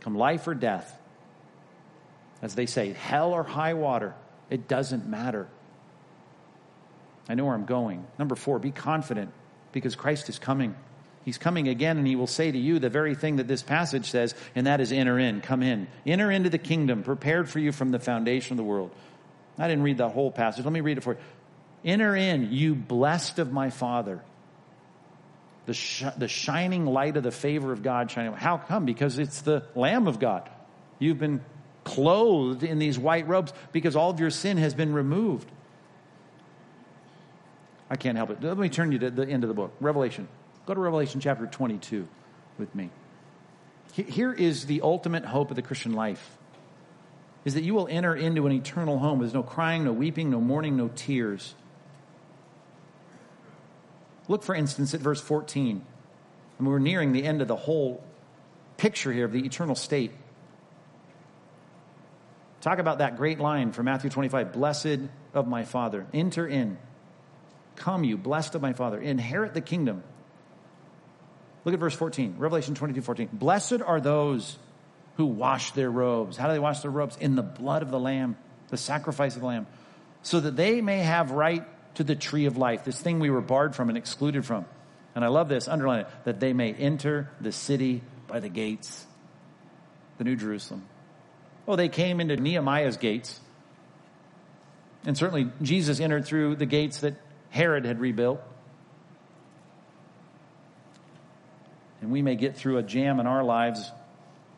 Come 0.00 0.16
life 0.16 0.46
or 0.46 0.54
death, 0.54 0.96
As 2.42 2.54
they 2.54 2.66
say, 2.66 2.92
hell 2.92 3.32
or 3.32 3.42
high 3.42 3.74
water, 3.74 4.14
it 4.50 4.68
doesn't 4.68 5.06
matter. 5.06 5.48
I 7.28 7.34
know 7.34 7.44
where 7.44 7.54
I'm 7.54 7.64
going. 7.64 8.06
Number 8.18 8.34
four, 8.34 8.58
be 8.58 8.70
confident 8.70 9.32
because 9.72 9.96
Christ 9.96 10.28
is 10.28 10.38
coming. 10.38 10.74
He's 11.24 11.38
coming 11.38 11.66
again, 11.66 11.98
and 11.98 12.06
he 12.06 12.14
will 12.14 12.28
say 12.28 12.52
to 12.52 12.58
you 12.58 12.78
the 12.78 12.88
very 12.88 13.16
thing 13.16 13.36
that 13.36 13.48
this 13.48 13.62
passage 13.62 14.10
says, 14.10 14.34
and 14.54 14.68
that 14.68 14.80
is 14.80 14.92
enter 14.92 15.18
in, 15.18 15.40
come 15.40 15.62
in. 15.62 15.88
Enter 16.06 16.30
into 16.30 16.50
the 16.50 16.58
kingdom 16.58 17.02
prepared 17.02 17.48
for 17.48 17.58
you 17.58 17.72
from 17.72 17.90
the 17.90 17.98
foundation 17.98 18.52
of 18.52 18.58
the 18.58 18.62
world. 18.62 18.92
I 19.58 19.66
didn't 19.66 19.82
read 19.82 19.98
the 19.98 20.08
whole 20.08 20.30
passage. 20.30 20.64
Let 20.64 20.72
me 20.72 20.82
read 20.82 20.98
it 20.98 21.00
for 21.02 21.14
you. 21.14 21.18
Enter 21.84 22.14
in, 22.14 22.52
you 22.52 22.74
blessed 22.74 23.38
of 23.38 23.52
my 23.52 23.70
Father. 23.70 24.22
The, 25.66 25.74
sh- 25.74 26.04
the 26.16 26.28
shining 26.28 26.86
light 26.86 27.16
of 27.16 27.24
the 27.24 27.32
favor 27.32 27.72
of 27.72 27.82
God 27.82 28.08
shining. 28.10 28.32
How 28.34 28.56
come? 28.56 28.84
Because 28.84 29.18
it's 29.18 29.40
the 29.40 29.64
Lamb 29.74 30.06
of 30.06 30.20
God. 30.20 30.48
You've 31.00 31.18
been 31.18 31.40
clothed 31.86 32.64
in 32.64 32.78
these 32.78 32.98
white 32.98 33.26
robes 33.28 33.52
because 33.72 33.94
all 33.94 34.10
of 34.10 34.18
your 34.18 34.30
sin 34.30 34.58
has 34.58 34.74
been 34.74 34.92
removed. 34.92 35.48
I 37.88 37.94
can't 37.96 38.16
help 38.16 38.30
it. 38.30 38.42
Let 38.42 38.58
me 38.58 38.68
turn 38.68 38.90
you 38.90 38.98
to 38.98 39.10
the 39.10 39.26
end 39.26 39.44
of 39.44 39.48
the 39.48 39.54
book, 39.54 39.72
Revelation. 39.80 40.26
Go 40.66 40.74
to 40.74 40.80
Revelation 40.80 41.20
chapter 41.20 41.46
22 41.46 42.08
with 42.58 42.74
me. 42.74 42.90
Here 43.92 44.32
is 44.32 44.66
the 44.66 44.82
ultimate 44.82 45.24
hope 45.24 45.50
of 45.50 45.56
the 45.56 45.62
Christian 45.62 45.92
life 45.92 46.36
is 47.44 47.54
that 47.54 47.62
you 47.62 47.72
will 47.74 47.86
enter 47.88 48.14
into 48.14 48.44
an 48.46 48.52
eternal 48.52 48.98
home. 48.98 49.20
There's 49.20 49.32
no 49.32 49.44
crying, 49.44 49.84
no 49.84 49.92
weeping, 49.92 50.28
no 50.28 50.40
mourning, 50.40 50.76
no 50.76 50.90
tears. 50.96 51.54
Look, 54.26 54.42
for 54.42 54.56
instance, 54.56 54.92
at 54.92 55.00
verse 55.00 55.20
14. 55.20 55.84
And 56.58 56.66
we're 56.66 56.80
nearing 56.80 57.12
the 57.12 57.22
end 57.22 57.40
of 57.40 57.46
the 57.46 57.54
whole 57.54 58.02
picture 58.76 59.12
here 59.12 59.26
of 59.26 59.32
the 59.32 59.46
eternal 59.46 59.76
state. 59.76 60.10
Talk 62.66 62.80
about 62.80 62.98
that 62.98 63.16
great 63.16 63.38
line 63.38 63.70
from 63.70 63.84
Matthew 63.84 64.10
25 64.10 64.52
Blessed 64.52 64.98
of 65.32 65.46
my 65.46 65.62
Father. 65.62 66.04
Enter 66.12 66.48
in. 66.48 66.78
Come, 67.76 68.02
you 68.02 68.16
blessed 68.16 68.56
of 68.56 68.60
my 68.60 68.72
Father. 68.72 69.00
Inherit 69.00 69.54
the 69.54 69.60
kingdom. 69.60 70.02
Look 71.64 71.74
at 71.74 71.78
verse 71.78 71.94
14, 71.94 72.34
Revelation 72.38 72.74
22 72.74 73.02
14. 73.02 73.28
Blessed 73.32 73.82
are 73.86 74.00
those 74.00 74.58
who 75.16 75.26
wash 75.26 75.70
their 75.72 75.88
robes. 75.88 76.36
How 76.36 76.48
do 76.48 76.54
they 76.54 76.58
wash 76.58 76.80
their 76.80 76.90
robes? 76.90 77.16
In 77.18 77.36
the 77.36 77.42
blood 77.44 77.82
of 77.82 77.92
the 77.92 78.00
Lamb, 78.00 78.36
the 78.70 78.76
sacrifice 78.76 79.36
of 79.36 79.42
the 79.42 79.46
Lamb, 79.46 79.68
so 80.22 80.40
that 80.40 80.56
they 80.56 80.80
may 80.80 80.98
have 80.98 81.30
right 81.30 81.64
to 81.94 82.02
the 82.02 82.16
tree 82.16 82.46
of 82.46 82.56
life, 82.56 82.82
this 82.82 83.00
thing 83.00 83.20
we 83.20 83.30
were 83.30 83.40
barred 83.40 83.76
from 83.76 83.90
and 83.90 83.96
excluded 83.96 84.44
from. 84.44 84.64
And 85.14 85.24
I 85.24 85.28
love 85.28 85.48
this, 85.48 85.68
underline 85.68 86.00
it, 86.00 86.08
that 86.24 86.40
they 86.40 86.52
may 86.52 86.72
enter 86.72 87.30
the 87.40 87.52
city 87.52 88.02
by 88.26 88.40
the 88.40 88.48
gates, 88.48 89.06
the 90.18 90.24
New 90.24 90.34
Jerusalem. 90.34 90.82
Oh, 91.68 91.76
they 91.76 91.88
came 91.88 92.20
into 92.20 92.36
Nehemiah's 92.36 92.96
gates. 92.96 93.40
And 95.04 95.16
certainly 95.16 95.50
Jesus 95.62 96.00
entered 96.00 96.24
through 96.24 96.56
the 96.56 96.66
gates 96.66 97.00
that 97.00 97.14
Herod 97.50 97.84
had 97.84 98.00
rebuilt. 98.00 98.40
And 102.00 102.10
we 102.10 102.22
may 102.22 102.36
get 102.36 102.56
through 102.56 102.78
a 102.78 102.82
jam 102.82 103.20
in 103.20 103.26
our 103.26 103.42
lives 103.42 103.90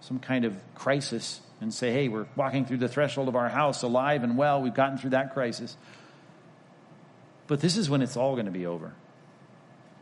some 0.01 0.19
kind 0.19 0.45
of 0.45 0.57
crisis 0.75 1.41
and 1.61 1.73
say, 1.73 1.93
hey, 1.93 2.09
we're 2.09 2.27
walking 2.37 2.65
through 2.65 2.79
the 2.79 2.89
threshold 2.89 3.29
of 3.29 3.37
our 3.37 3.49
house 3.49 3.83
alive 3.83 4.23
and 4.23 4.37
well. 4.37 4.63
We've 4.63 4.75
gotten 4.75 4.99
through 4.99 5.11
that 5.11 5.35
crisis. 5.35 5.77
But 7.47 7.61
this 7.61 7.77
is 7.77 7.91
when 7.91 8.03
it's 8.03 8.17
all 8.17 8.35
going 8.35 8.47
to 8.47 8.53
be 8.53 8.67
over, 8.67 8.93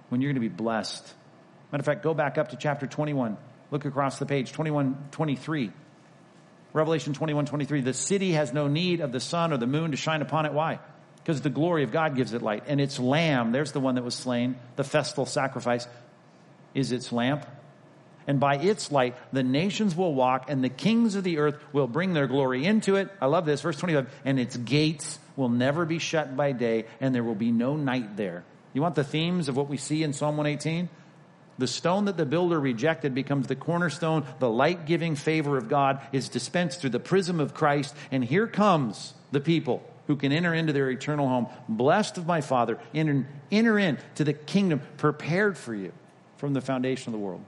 when 0.09 0.21
you're 0.21 0.33
going 0.33 0.43
to 0.43 0.49
be 0.49 0.55
blessed. 0.55 1.15
Matter 1.73 1.81
of 1.81 1.87
fact, 1.87 2.03
go 2.03 2.15
back 2.15 2.39
up 2.39 2.51
to 2.51 2.57
chapter 2.57 2.87
21. 2.87 3.37
Look 3.71 3.85
across 3.85 4.19
the 4.19 4.27
page, 4.27 4.53
21, 4.53 5.09
23. 5.13 5.73
Revelation 6.77 7.14
21, 7.14 7.47
23. 7.47 7.81
The 7.81 7.95
city 7.95 8.33
has 8.33 8.53
no 8.53 8.68
need 8.68 9.01
of 9.01 9.11
the 9.11 9.20
sun 9.20 9.53
or 9.53 9.57
the 9.57 9.66
moon 9.66 9.91
to 9.91 9.97
shine 9.97 10.22
upon 10.22 10.47
it. 10.47 10.53
Why? 10.53 10.79
Because 11.16 11.41
the 11.41 11.51
glory 11.51 11.83
of 11.83 11.91
God 11.91 12.14
gives 12.14 12.33
it 12.33 12.43
light. 12.43 12.64
And 12.66 12.81
its 12.81 13.01
lamb, 13.01 13.51
there's 13.51 13.72
the 13.72 13.81
one 13.81 13.97
that 13.97 14.05
was 14.05 14.14
slain, 14.14 14.57
the 14.77 14.85
festal 14.85 15.27
sacrifice, 15.27 15.89
is 16.74 16.93
its 16.93 17.11
lamp 17.11 17.47
and 18.27 18.41
by 18.41 18.57
its 18.57 18.91
light 18.91 19.16
the 19.33 19.43
nations 19.43 19.95
will 19.95 20.14
walk, 20.14 20.51
and 20.51 20.62
the 20.62 20.68
kings 20.68 21.14
of 21.14 21.24
the 21.24 21.39
earth 21.39 21.57
will 21.72 21.87
bring 21.87 22.12
their 22.12 22.27
glory 22.27 22.64
into 22.64 22.97
it. 22.97 23.09
I 23.20 23.27
love 23.27 23.47
this, 23.47 23.61
verse 23.61 23.77
25, 23.77 24.12
and 24.24 24.41
its 24.41 24.57
gates 24.57 25.18
will 25.37 25.49
never 25.49 25.85
be 25.85 25.99
shut 25.99 26.37
by 26.37 26.53
day, 26.53 26.87
and 27.01 27.14
there 27.14 27.24
will 27.24 27.35
be 27.35 27.53
no 27.53 27.77
night 27.77 28.16
there. 28.16 28.45
You 28.72 28.83
want 28.83 28.95
the 28.95 29.05
themes 29.05 29.49
of 29.49 29.57
what 29.57 29.68
we 29.68 29.77
see 29.77 30.03
in 30.03 30.12
Psalm 30.12 30.37
118? 30.37 30.89
The 31.59 31.67
stone 31.67 32.05
that 32.05 32.17
the 32.17 32.27
builder 32.27 32.61
rejected 32.61 33.15
becomes 33.15 33.47
the 33.47 33.57
cornerstone. 33.57 34.27
The 34.39 34.51
light 34.51 34.87
giving 34.87 35.17
favor 35.17 35.57
of 35.57 35.69
God 35.69 36.01
is 36.13 36.29
dispensed 36.29 36.81
through 36.81 36.91
the 36.91 37.01
prism 37.01 37.41
of 37.41 37.55
Christ. 37.55 37.95
And 38.11 38.25
here 38.25 38.47
comes 38.47 39.15
the 39.33 39.41
people 39.41 39.83
who 40.07 40.17
can 40.17 40.33
enter 40.33 40.55
into 40.55 40.73
their 40.73 40.91
eternal 40.91 41.29
home. 41.29 41.47
Blessed 41.69 42.19
of 42.19 42.27
my 42.27 42.41
Father, 42.41 42.79
enter, 42.95 43.27
enter 43.51 43.79
into 43.79 44.25
the 44.25 44.33
kingdom 44.33 44.81
prepared 44.99 45.57
for 45.57 45.75
you 45.75 45.93
from 46.37 46.53
the 46.53 46.61
foundation 46.61 47.13
of 47.13 47.19
the 47.19 47.25
world. 47.25 47.45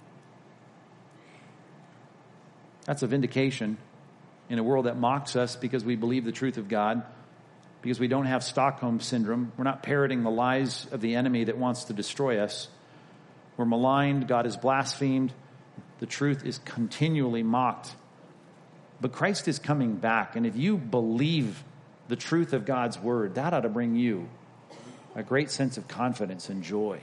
That's 2.87 3.03
a 3.03 3.07
vindication 3.07 3.77
in 4.49 4.59
a 4.59 4.63
world 4.63 4.87
that 4.87 4.97
mocks 4.97 5.37
us 5.37 5.57
because 5.57 5.85
we 5.85 5.95
believe 5.95 6.25
the 6.25 6.33
truth 6.33 6.57
of 6.57 6.69
God, 6.69 7.03
because 7.83 8.01
we 8.01 8.09
don't 8.09 8.25
have 8.25 8.43
Stockholm 8.43 9.01
syndrome. 9.01 9.53
We're 9.59 9.65
not 9.65 9.83
parroting 9.83 10.23
the 10.23 10.31
lies 10.31 10.87
of 10.91 11.03
the 11.03 11.15
enemy 11.15 11.45
that 11.45 11.59
wants 11.59 11.85
to 11.85 11.93
destroy 11.93 12.39
us. 12.39 12.69
We're 13.59 13.67
maligned. 13.67 14.27
God 14.27 14.47
is 14.47 14.57
blasphemed. 14.57 15.35
The 15.99 16.07
truth 16.07 16.47
is 16.47 16.59
continually 16.61 17.43
mocked. 17.43 17.95
But 19.01 19.13
Christ 19.13 19.49
is 19.49 19.59
coming 19.59 19.97
back. 19.97 20.37
And 20.37 20.47
if 20.47 20.57
you 20.57 20.79
believe 20.79 21.63
the 22.09 22.17
truth 22.17 22.55
of 22.55 22.65
God's 22.65 22.99
word, 22.99 23.35
that 23.35 23.53
ought 23.53 23.61
to 23.61 23.69
bring 23.69 23.97
you 23.97 24.29
a 25.15 25.23
great 25.23 25.51
sense 25.51 25.77
of 25.77 25.89
confidence 25.89 26.49
and 26.49 26.63
joy. 26.63 27.01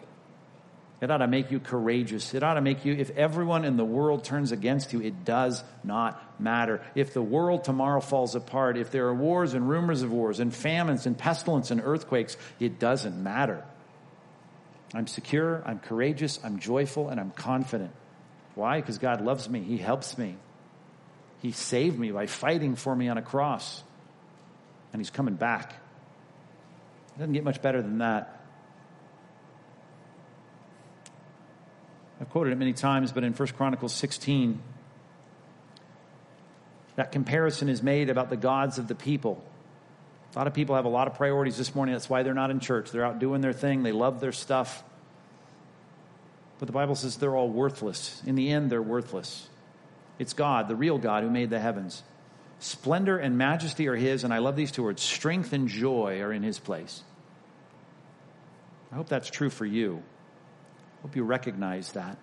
It 1.02 1.12
ought 1.12 1.18
to 1.18 1.28
make 1.28 1.52
you 1.52 1.60
courageous. 1.60 2.34
It 2.34 2.42
ought 2.42 2.54
to 2.54 2.62
make 2.62 2.86
you, 2.86 2.94
if 2.94 3.12
everyone 3.12 3.66
in 3.66 3.76
the 3.76 3.84
world 3.84 4.24
turns 4.24 4.54
against 4.54 4.94
you, 4.94 5.02
it 5.02 5.26
does 5.26 5.62
not 5.84 6.40
matter. 6.40 6.82
If 6.96 7.14
the 7.14 7.22
world 7.22 7.66
tomorrow 7.66 8.00
falls 8.00 8.34
apart, 8.34 8.78
if 8.78 8.92
there 8.92 9.08
are 9.08 9.14
wars 9.14 9.54
and 9.54 9.68
rumors 9.70 10.04
of 10.04 10.12
wars 10.12 10.40
and 10.40 10.56
famines 10.56 11.06
and 11.06 11.18
pestilence 11.18 11.70
and 11.70 11.82
earthquakes, 11.84 12.38
it 12.62 12.80
doesn't 12.80 13.22
matter. 13.22 13.66
I'm 14.94 15.08
secure, 15.08 15.64
I'm 15.66 15.80
courageous, 15.80 16.40
I'm 16.44 16.60
joyful, 16.60 17.10
and 17.10 17.20
I'm 17.20 17.32
confident. 17.32 17.92
Why? 18.54 18.80
Because 18.80 18.98
God 18.98 19.22
loves 19.22 19.50
me. 19.50 19.62
He 19.62 19.78
helps 19.78 20.18
me. 20.18 20.36
He 21.42 21.52
saved 21.52 22.00
me 22.00 22.12
by 22.12 22.28
fighting 22.28 22.76
for 22.76 22.96
me 22.96 23.10
on 23.10 23.18
a 23.18 23.22
cross. 23.22 23.84
And 24.94 25.02
He's 25.02 25.10
coming 25.10 25.36
back. 25.36 25.74
It 27.16 27.20
doesn't 27.20 27.34
get 27.34 27.44
much 27.44 27.62
better 27.62 27.82
than 27.82 27.98
that. 28.00 28.32
I've 32.22 32.30
quoted 32.30 32.54
it 32.54 32.58
many 32.58 32.74
times, 32.74 33.12
but 33.12 33.24
in 33.24 33.34
1 33.34 33.48
Chronicles 33.50 33.94
16, 33.94 34.62
that 36.96 37.12
comparison 37.12 37.68
is 37.68 37.84
made 37.84 38.10
about 38.10 38.30
the 38.30 38.38
gods 38.38 38.78
of 38.78 38.88
the 38.88 38.96
people. 38.96 39.44
A 40.36 40.38
lot 40.38 40.48
of 40.48 40.54
people 40.54 40.76
have 40.76 40.86
a 40.86 40.90
lot 40.90 41.08
of 41.08 41.16
priorities 41.16 41.58
this 41.58 41.74
morning. 41.74 41.94
That's 41.94 42.10
why 42.10 42.24
they're 42.24 42.34
not 42.34 42.52
in 42.52 42.60
church. 42.60 42.92
They're 42.92 43.06
out 43.06 43.20
doing 43.20 43.40
their 43.40 43.54
thing, 43.54 43.84
they 43.84 43.94
love 43.94 44.20
their 44.20 44.34
stuff. 44.34 44.84
But 46.60 46.68
the 46.68 46.74
Bible 46.74 46.96
says 46.96 47.18
they're 47.18 47.36
all 47.36 47.50
worthless. 47.50 48.22
In 48.26 48.36
the 48.36 48.50
end, 48.50 48.70
they're 48.70 48.82
worthless. 48.82 49.50
It's 50.20 50.34
God, 50.34 50.68
the 50.68 50.76
real 50.76 50.98
God, 50.98 51.24
who 51.24 51.30
made 51.30 51.50
the 51.50 51.60
heavens. 51.60 52.02
Splendor 52.60 53.18
and 53.18 53.38
majesty 53.38 53.88
are 53.88 53.96
His, 53.96 54.24
and 54.24 54.34
I 54.34 54.38
love 54.38 54.56
these 54.56 54.72
two 54.72 54.84
words 54.84 55.02
strength 55.02 55.52
and 55.54 55.68
joy 55.68 56.22
are 56.22 56.32
in 56.32 56.44
His 56.44 56.60
place. 56.60 57.04
I 58.92 58.96
hope 58.96 59.10
that's 59.10 59.30
true 59.30 59.50
for 59.50 59.66
you. 59.66 60.02
I 61.00 61.02
Hope 61.02 61.16
you 61.16 61.24
recognize 61.24 61.92
that. 61.94 62.18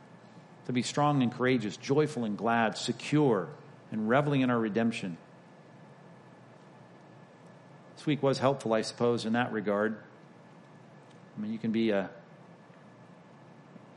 To 0.66 0.72
be 0.72 0.82
strong 0.82 1.22
and 1.22 1.32
courageous, 1.32 1.76
joyful 1.76 2.24
and 2.24 2.36
glad, 2.38 2.78
secure, 2.78 3.48
and 3.90 4.08
reveling 4.08 4.40
in 4.40 4.50
our 4.50 4.58
redemption. 4.58 5.18
This 8.03 8.07
week 8.09 8.20
was 8.24 8.40
helpful, 8.40 8.72
I 8.72 8.82
suppose, 8.82 9.26
in 9.26 9.34
that 9.34 9.53
regard. 9.53 9.96
I 11.36 11.40
mean, 11.40 11.53
you 11.53 11.59
can 11.61 11.70
be 11.70 11.90
a 11.90 12.11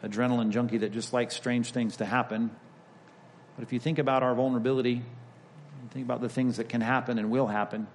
adrenaline 0.03 0.51
junkie 0.51 0.77
that 0.77 0.93
just 0.93 1.11
likes 1.11 1.35
strange 1.35 1.71
things 1.71 1.97
to 1.97 2.05
happen. 2.05 2.51
But 3.55 3.63
if 3.63 3.73
you 3.73 3.79
think 3.79 3.97
about 3.97 4.21
our 4.21 4.35
vulnerability, 4.35 5.01
think 5.89 6.05
about 6.05 6.21
the 6.21 6.29
things 6.29 6.57
that 6.57 6.69
can 6.69 6.81
happen 6.81 7.17
and 7.17 7.31
will 7.31 7.47
happen, 7.47 7.87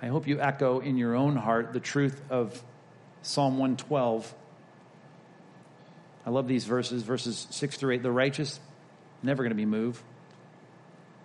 I 0.00 0.06
hope 0.06 0.26
you 0.26 0.40
echo 0.40 0.80
in 0.80 0.96
your 0.96 1.16
own 1.16 1.36
heart 1.36 1.74
the 1.74 1.80
truth 1.80 2.18
of 2.30 2.64
Psalm 3.20 3.58
112 3.58 4.34
I 6.24 6.30
love 6.30 6.48
these 6.48 6.64
verses, 6.64 7.02
verses 7.02 7.46
6 7.50 7.76
through 7.76 7.96
8. 7.96 8.02
The 8.02 8.10
righteous, 8.10 8.58
never 9.22 9.42
going 9.42 9.50
to 9.50 9.54
be 9.54 9.66
moved. 9.66 10.02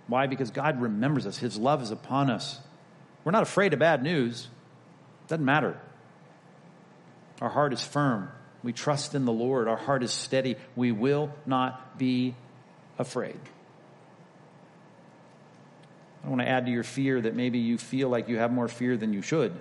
Why? 0.07 0.27
Because 0.27 0.51
God 0.51 0.81
remembers 0.81 1.25
us. 1.25 1.37
His 1.37 1.57
love 1.57 1.81
is 1.81 1.91
upon 1.91 2.29
us. 2.29 2.59
We're 3.25 3.31
not 3.31 3.43
afraid 3.43 3.73
of 3.73 3.79
bad 3.79 4.01
news. 4.01 4.47
It 5.25 5.29
Doesn't 5.29 5.43
matter. 5.43 5.77
Our 7.41 7.49
heart 7.49 7.73
is 7.73 7.83
firm. 7.83 8.31
We 8.63 8.71
trust 8.71 9.13
in 9.13 9.25
the 9.25 9.33
Lord. 9.33 9.67
Our 9.67 9.75
heart 9.75 10.03
is 10.03 10.11
steady. 10.11 10.55
We 10.75 10.93
will 10.93 11.33
not 11.45 11.97
be 11.97 12.35
afraid. 12.97 13.39
I 16.21 16.27
don't 16.27 16.37
want 16.37 16.41
to 16.41 16.49
add 16.49 16.65
to 16.65 16.71
your 16.71 16.83
fear 16.83 17.19
that 17.21 17.35
maybe 17.35 17.59
you 17.59 17.77
feel 17.77 18.09
like 18.09 18.29
you 18.29 18.37
have 18.37 18.51
more 18.51 18.67
fear 18.67 18.95
than 18.95 19.13
you 19.13 19.21
should. 19.21 19.53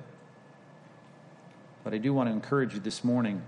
But 1.82 1.92
I 1.92 1.98
do 1.98 2.14
want 2.14 2.28
to 2.28 2.32
encourage 2.32 2.74
you 2.74 2.80
this 2.80 3.02
morning 3.02 3.42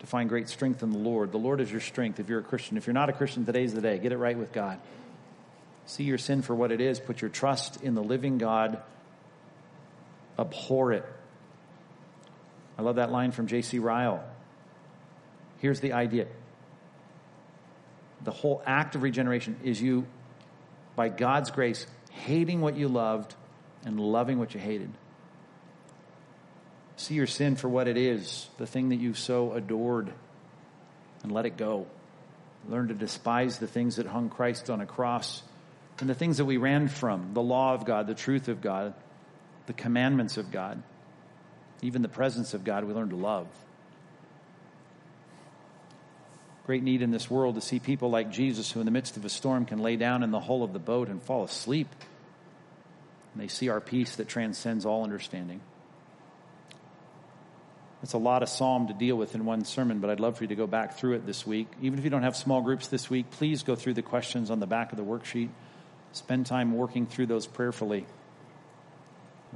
to 0.00 0.06
find 0.06 0.28
great 0.28 0.48
strength 0.48 0.82
in 0.82 0.90
the 0.90 0.98
Lord. 0.98 1.32
The 1.32 1.38
Lord 1.38 1.60
is 1.60 1.70
your 1.70 1.80
strength 1.80 2.20
if 2.20 2.28
you're 2.28 2.40
a 2.40 2.42
Christian. 2.42 2.76
If 2.76 2.86
you're 2.86 2.94
not 2.94 3.08
a 3.08 3.14
Christian, 3.14 3.46
today's 3.46 3.72
the 3.72 3.80
day. 3.80 3.98
Get 3.98 4.12
it 4.12 4.18
right 4.18 4.36
with 4.36 4.52
God. 4.52 4.78
See 5.86 6.04
your 6.04 6.18
sin 6.18 6.42
for 6.42 6.54
what 6.54 6.72
it 6.72 6.80
is. 6.80 7.00
Put 7.00 7.22
your 7.22 7.30
trust 7.30 7.82
in 7.82 7.94
the 7.94 8.02
living 8.02 8.36
God. 8.38 8.82
Abhor 10.38 10.92
it. 10.92 11.04
I 12.78 12.82
love 12.82 12.96
that 12.96 13.10
line 13.10 13.32
from 13.32 13.46
J.C. 13.46 13.78
Ryle. 13.78 14.22
Here's 15.58 15.80
the 15.80 15.92
idea 15.92 16.26
the 18.22 18.32
whole 18.32 18.62
act 18.66 18.94
of 18.94 19.02
regeneration 19.02 19.56
is 19.62 19.80
you, 19.80 20.06
by 20.96 21.08
God's 21.08 21.50
grace, 21.50 21.86
hating 22.10 22.60
what 22.60 22.76
you 22.76 22.88
loved 22.88 23.34
and 23.84 24.00
loving 24.00 24.38
what 24.38 24.54
you 24.54 24.60
hated. 24.60 24.90
See 26.96 27.14
your 27.14 27.26
sin 27.26 27.56
for 27.56 27.68
what 27.68 27.88
it 27.88 27.96
is, 27.96 28.48
the 28.58 28.66
thing 28.66 28.88
that 28.88 28.96
you 28.96 29.14
so 29.14 29.52
adored, 29.52 30.12
and 31.22 31.30
let 31.30 31.46
it 31.46 31.56
go. 31.56 31.86
Learn 32.68 32.88
to 32.88 32.94
despise 32.94 33.58
the 33.58 33.66
things 33.66 33.96
that 33.96 34.06
hung 34.06 34.28
Christ 34.28 34.70
on 34.70 34.80
a 34.80 34.86
cross 34.86 35.42
and 36.00 36.08
the 36.08 36.14
things 36.14 36.38
that 36.38 36.46
we 36.46 36.56
ran 36.56 36.88
from 36.88 37.32
the 37.32 37.42
law 37.42 37.74
of 37.74 37.84
God, 37.84 38.06
the 38.06 38.14
truth 38.14 38.48
of 38.48 38.60
God, 38.60 38.94
the 39.66 39.72
commandments 39.72 40.36
of 40.36 40.50
God, 40.50 40.82
even 41.82 42.02
the 42.02 42.08
presence 42.08 42.54
of 42.54 42.64
God, 42.64 42.84
we 42.84 42.94
learn 42.94 43.10
to 43.10 43.16
love. 43.16 43.46
Great 46.66 46.82
need 46.82 47.02
in 47.02 47.12
this 47.12 47.30
world 47.30 47.54
to 47.54 47.60
see 47.60 47.78
people 47.78 48.10
like 48.10 48.30
Jesus 48.32 48.72
who, 48.72 48.80
in 48.80 48.86
the 48.86 48.92
midst 48.92 49.16
of 49.16 49.24
a 49.24 49.28
storm, 49.28 49.66
can 49.66 49.78
lay 49.78 49.96
down 49.96 50.24
in 50.24 50.32
the 50.32 50.40
hull 50.40 50.64
of 50.64 50.72
the 50.72 50.80
boat 50.80 51.08
and 51.08 51.22
fall 51.22 51.44
asleep. 51.44 51.88
And 53.34 53.42
they 53.42 53.48
see 53.48 53.68
our 53.68 53.80
peace 53.80 54.16
that 54.16 54.28
transcends 54.28 54.84
all 54.84 55.04
understanding. 55.04 55.60
It's 58.02 58.14
a 58.14 58.18
lot 58.18 58.42
of 58.42 58.48
psalm 58.48 58.88
to 58.88 58.94
deal 58.94 59.16
with 59.16 59.34
in 59.34 59.44
one 59.44 59.64
sermon, 59.64 60.00
but 60.00 60.10
I'd 60.10 60.20
love 60.20 60.38
for 60.38 60.44
you 60.44 60.48
to 60.48 60.54
go 60.54 60.66
back 60.66 60.94
through 60.96 61.14
it 61.14 61.26
this 61.26 61.46
week. 61.46 61.68
Even 61.82 61.98
if 61.98 62.04
you 62.04 62.10
don't 62.10 62.24
have 62.24 62.36
small 62.36 62.62
groups 62.62 62.88
this 62.88 63.08
week, 63.08 63.30
please 63.30 63.62
go 63.62 63.74
through 63.74 63.94
the 63.94 64.02
questions 64.02 64.50
on 64.50 64.58
the 64.58 64.66
back 64.66 64.92
of 64.92 64.98
the 64.98 65.04
worksheet. 65.04 65.48
Spend 66.12 66.46
time 66.46 66.72
working 66.72 67.06
through 67.06 67.26
those 67.26 67.46
prayerfully. 67.46 68.06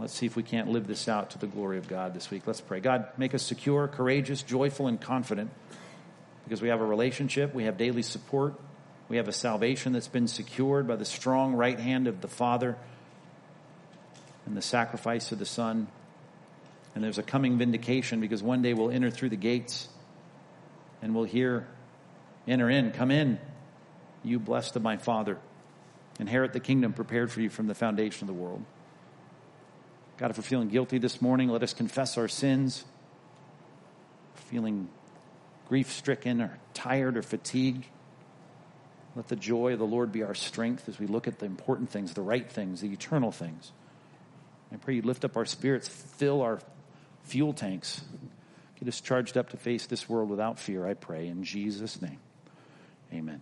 Let's 0.01 0.15
see 0.15 0.25
if 0.25 0.35
we 0.35 0.43
can't 0.43 0.69
live 0.69 0.87
this 0.87 1.09
out 1.09 1.31
to 1.33 1.39
the 1.39 1.47
glory 1.47 1.77
of 1.77 1.87
God 1.87 2.15
this 2.15 2.31
week. 2.31 2.47
Let's 2.47 2.63
pray. 2.63 2.81
God, 2.81 3.09
make 3.19 3.35
us 3.35 3.43
secure, 3.43 3.87
courageous, 3.87 4.43
joyful, 4.43 4.87
and 4.87 4.99
confident 4.99 5.51
because 6.45 6.63
we 6.63 6.69
have 6.69 6.81
a 6.81 6.87
relationship, 6.87 7.53
we 7.53 7.65
have 7.65 7.77
daily 7.77 8.01
support, 8.01 8.55
we 9.11 9.19
have 9.19 9.29
a 9.29 9.33
salvation 9.33 9.93
that's 9.93 10.09
been 10.09 10.27
secured 10.27 10.89
by 10.89 10.97
the 10.97 11.05
strong 11.05 11.53
right 11.53 11.79
hand 11.79 12.07
of 12.07 12.23
the 12.23 12.29
Father 12.29 12.79
and 14.47 14.57
the 14.57 14.63
sacrifice 14.63 15.33
of 15.33 15.39
the 15.39 15.45
Son. 15.45 15.87
And 16.95 17.05
there's 17.05 17.19
a 17.19 17.23
coming 17.23 17.59
vindication 17.59 18.21
because 18.21 18.43
one 18.43 18.63
day 18.63 18.73
we'll 18.73 18.91
enter 18.91 19.11
through 19.11 19.29
the 19.29 19.37
gates 19.37 19.87
and 21.03 21.15
we'll 21.15 21.25
hear, 21.25 21.67
Enter 22.49 22.71
in, 22.71 22.91
come 22.93 23.11
in, 23.11 23.39
you 24.25 24.39
blessed 24.39 24.77
of 24.77 24.83
my 24.83 24.97
Father. 24.97 25.37
Inherit 26.19 26.55
the 26.55 26.61
kingdom 26.61 26.95
prepared 26.95 27.31
for 27.31 27.43
you 27.43 27.51
from 27.51 27.67
the 27.67 27.75
foundation 27.75 28.29
of 28.29 28.35
the 28.35 28.41
world. 28.43 28.65
God, 30.21 30.31
if 30.31 30.37
we're 30.37 30.43
feeling 30.43 30.69
guilty 30.69 30.99
this 30.99 31.23
morning, 31.23 31.49
let 31.49 31.63
us 31.63 31.73
confess 31.73 32.19
our 32.19 32.29
sins. 32.29 32.85
Feeling 34.51 34.91
grief 35.67 35.91
stricken 35.91 36.43
or 36.43 36.59
tired 36.75 37.17
or 37.17 37.23
fatigued, 37.23 37.87
let 39.17 39.29
the 39.29 39.37
joy 39.37 39.73
of 39.73 39.79
the 39.79 39.87
Lord 39.87 40.13
be 40.13 40.23
our 40.23 40.35
strength 40.35 40.91
as 40.91 40.99
we 40.99 41.07
look 41.07 41.27
at 41.27 41.39
the 41.39 41.47
important 41.47 41.89
things, 41.89 42.13
the 42.13 42.21
right 42.21 42.47
things, 42.47 42.83
the 42.83 42.93
eternal 42.93 43.33
things. 43.33 43.73
I 44.71 44.77
pray 44.77 44.95
you 44.95 45.03
lift 45.03 45.25
up 45.25 45.39
our 45.39 45.47
spirits, 45.47 45.89
fill 45.89 46.43
our 46.43 46.61
fuel 47.25 47.55
tanks. 47.55 48.03
Get 48.79 48.89
us 48.89 49.01
charged 49.01 49.39
up 49.39 49.49
to 49.51 49.57
face 49.57 49.87
this 49.87 50.07
world 50.07 50.29
without 50.29 50.59
fear, 50.59 50.87
I 50.87 50.93
pray. 50.93 51.29
In 51.29 51.45
Jesus' 51.45 52.03
name, 52.03 52.19
amen. 53.11 53.41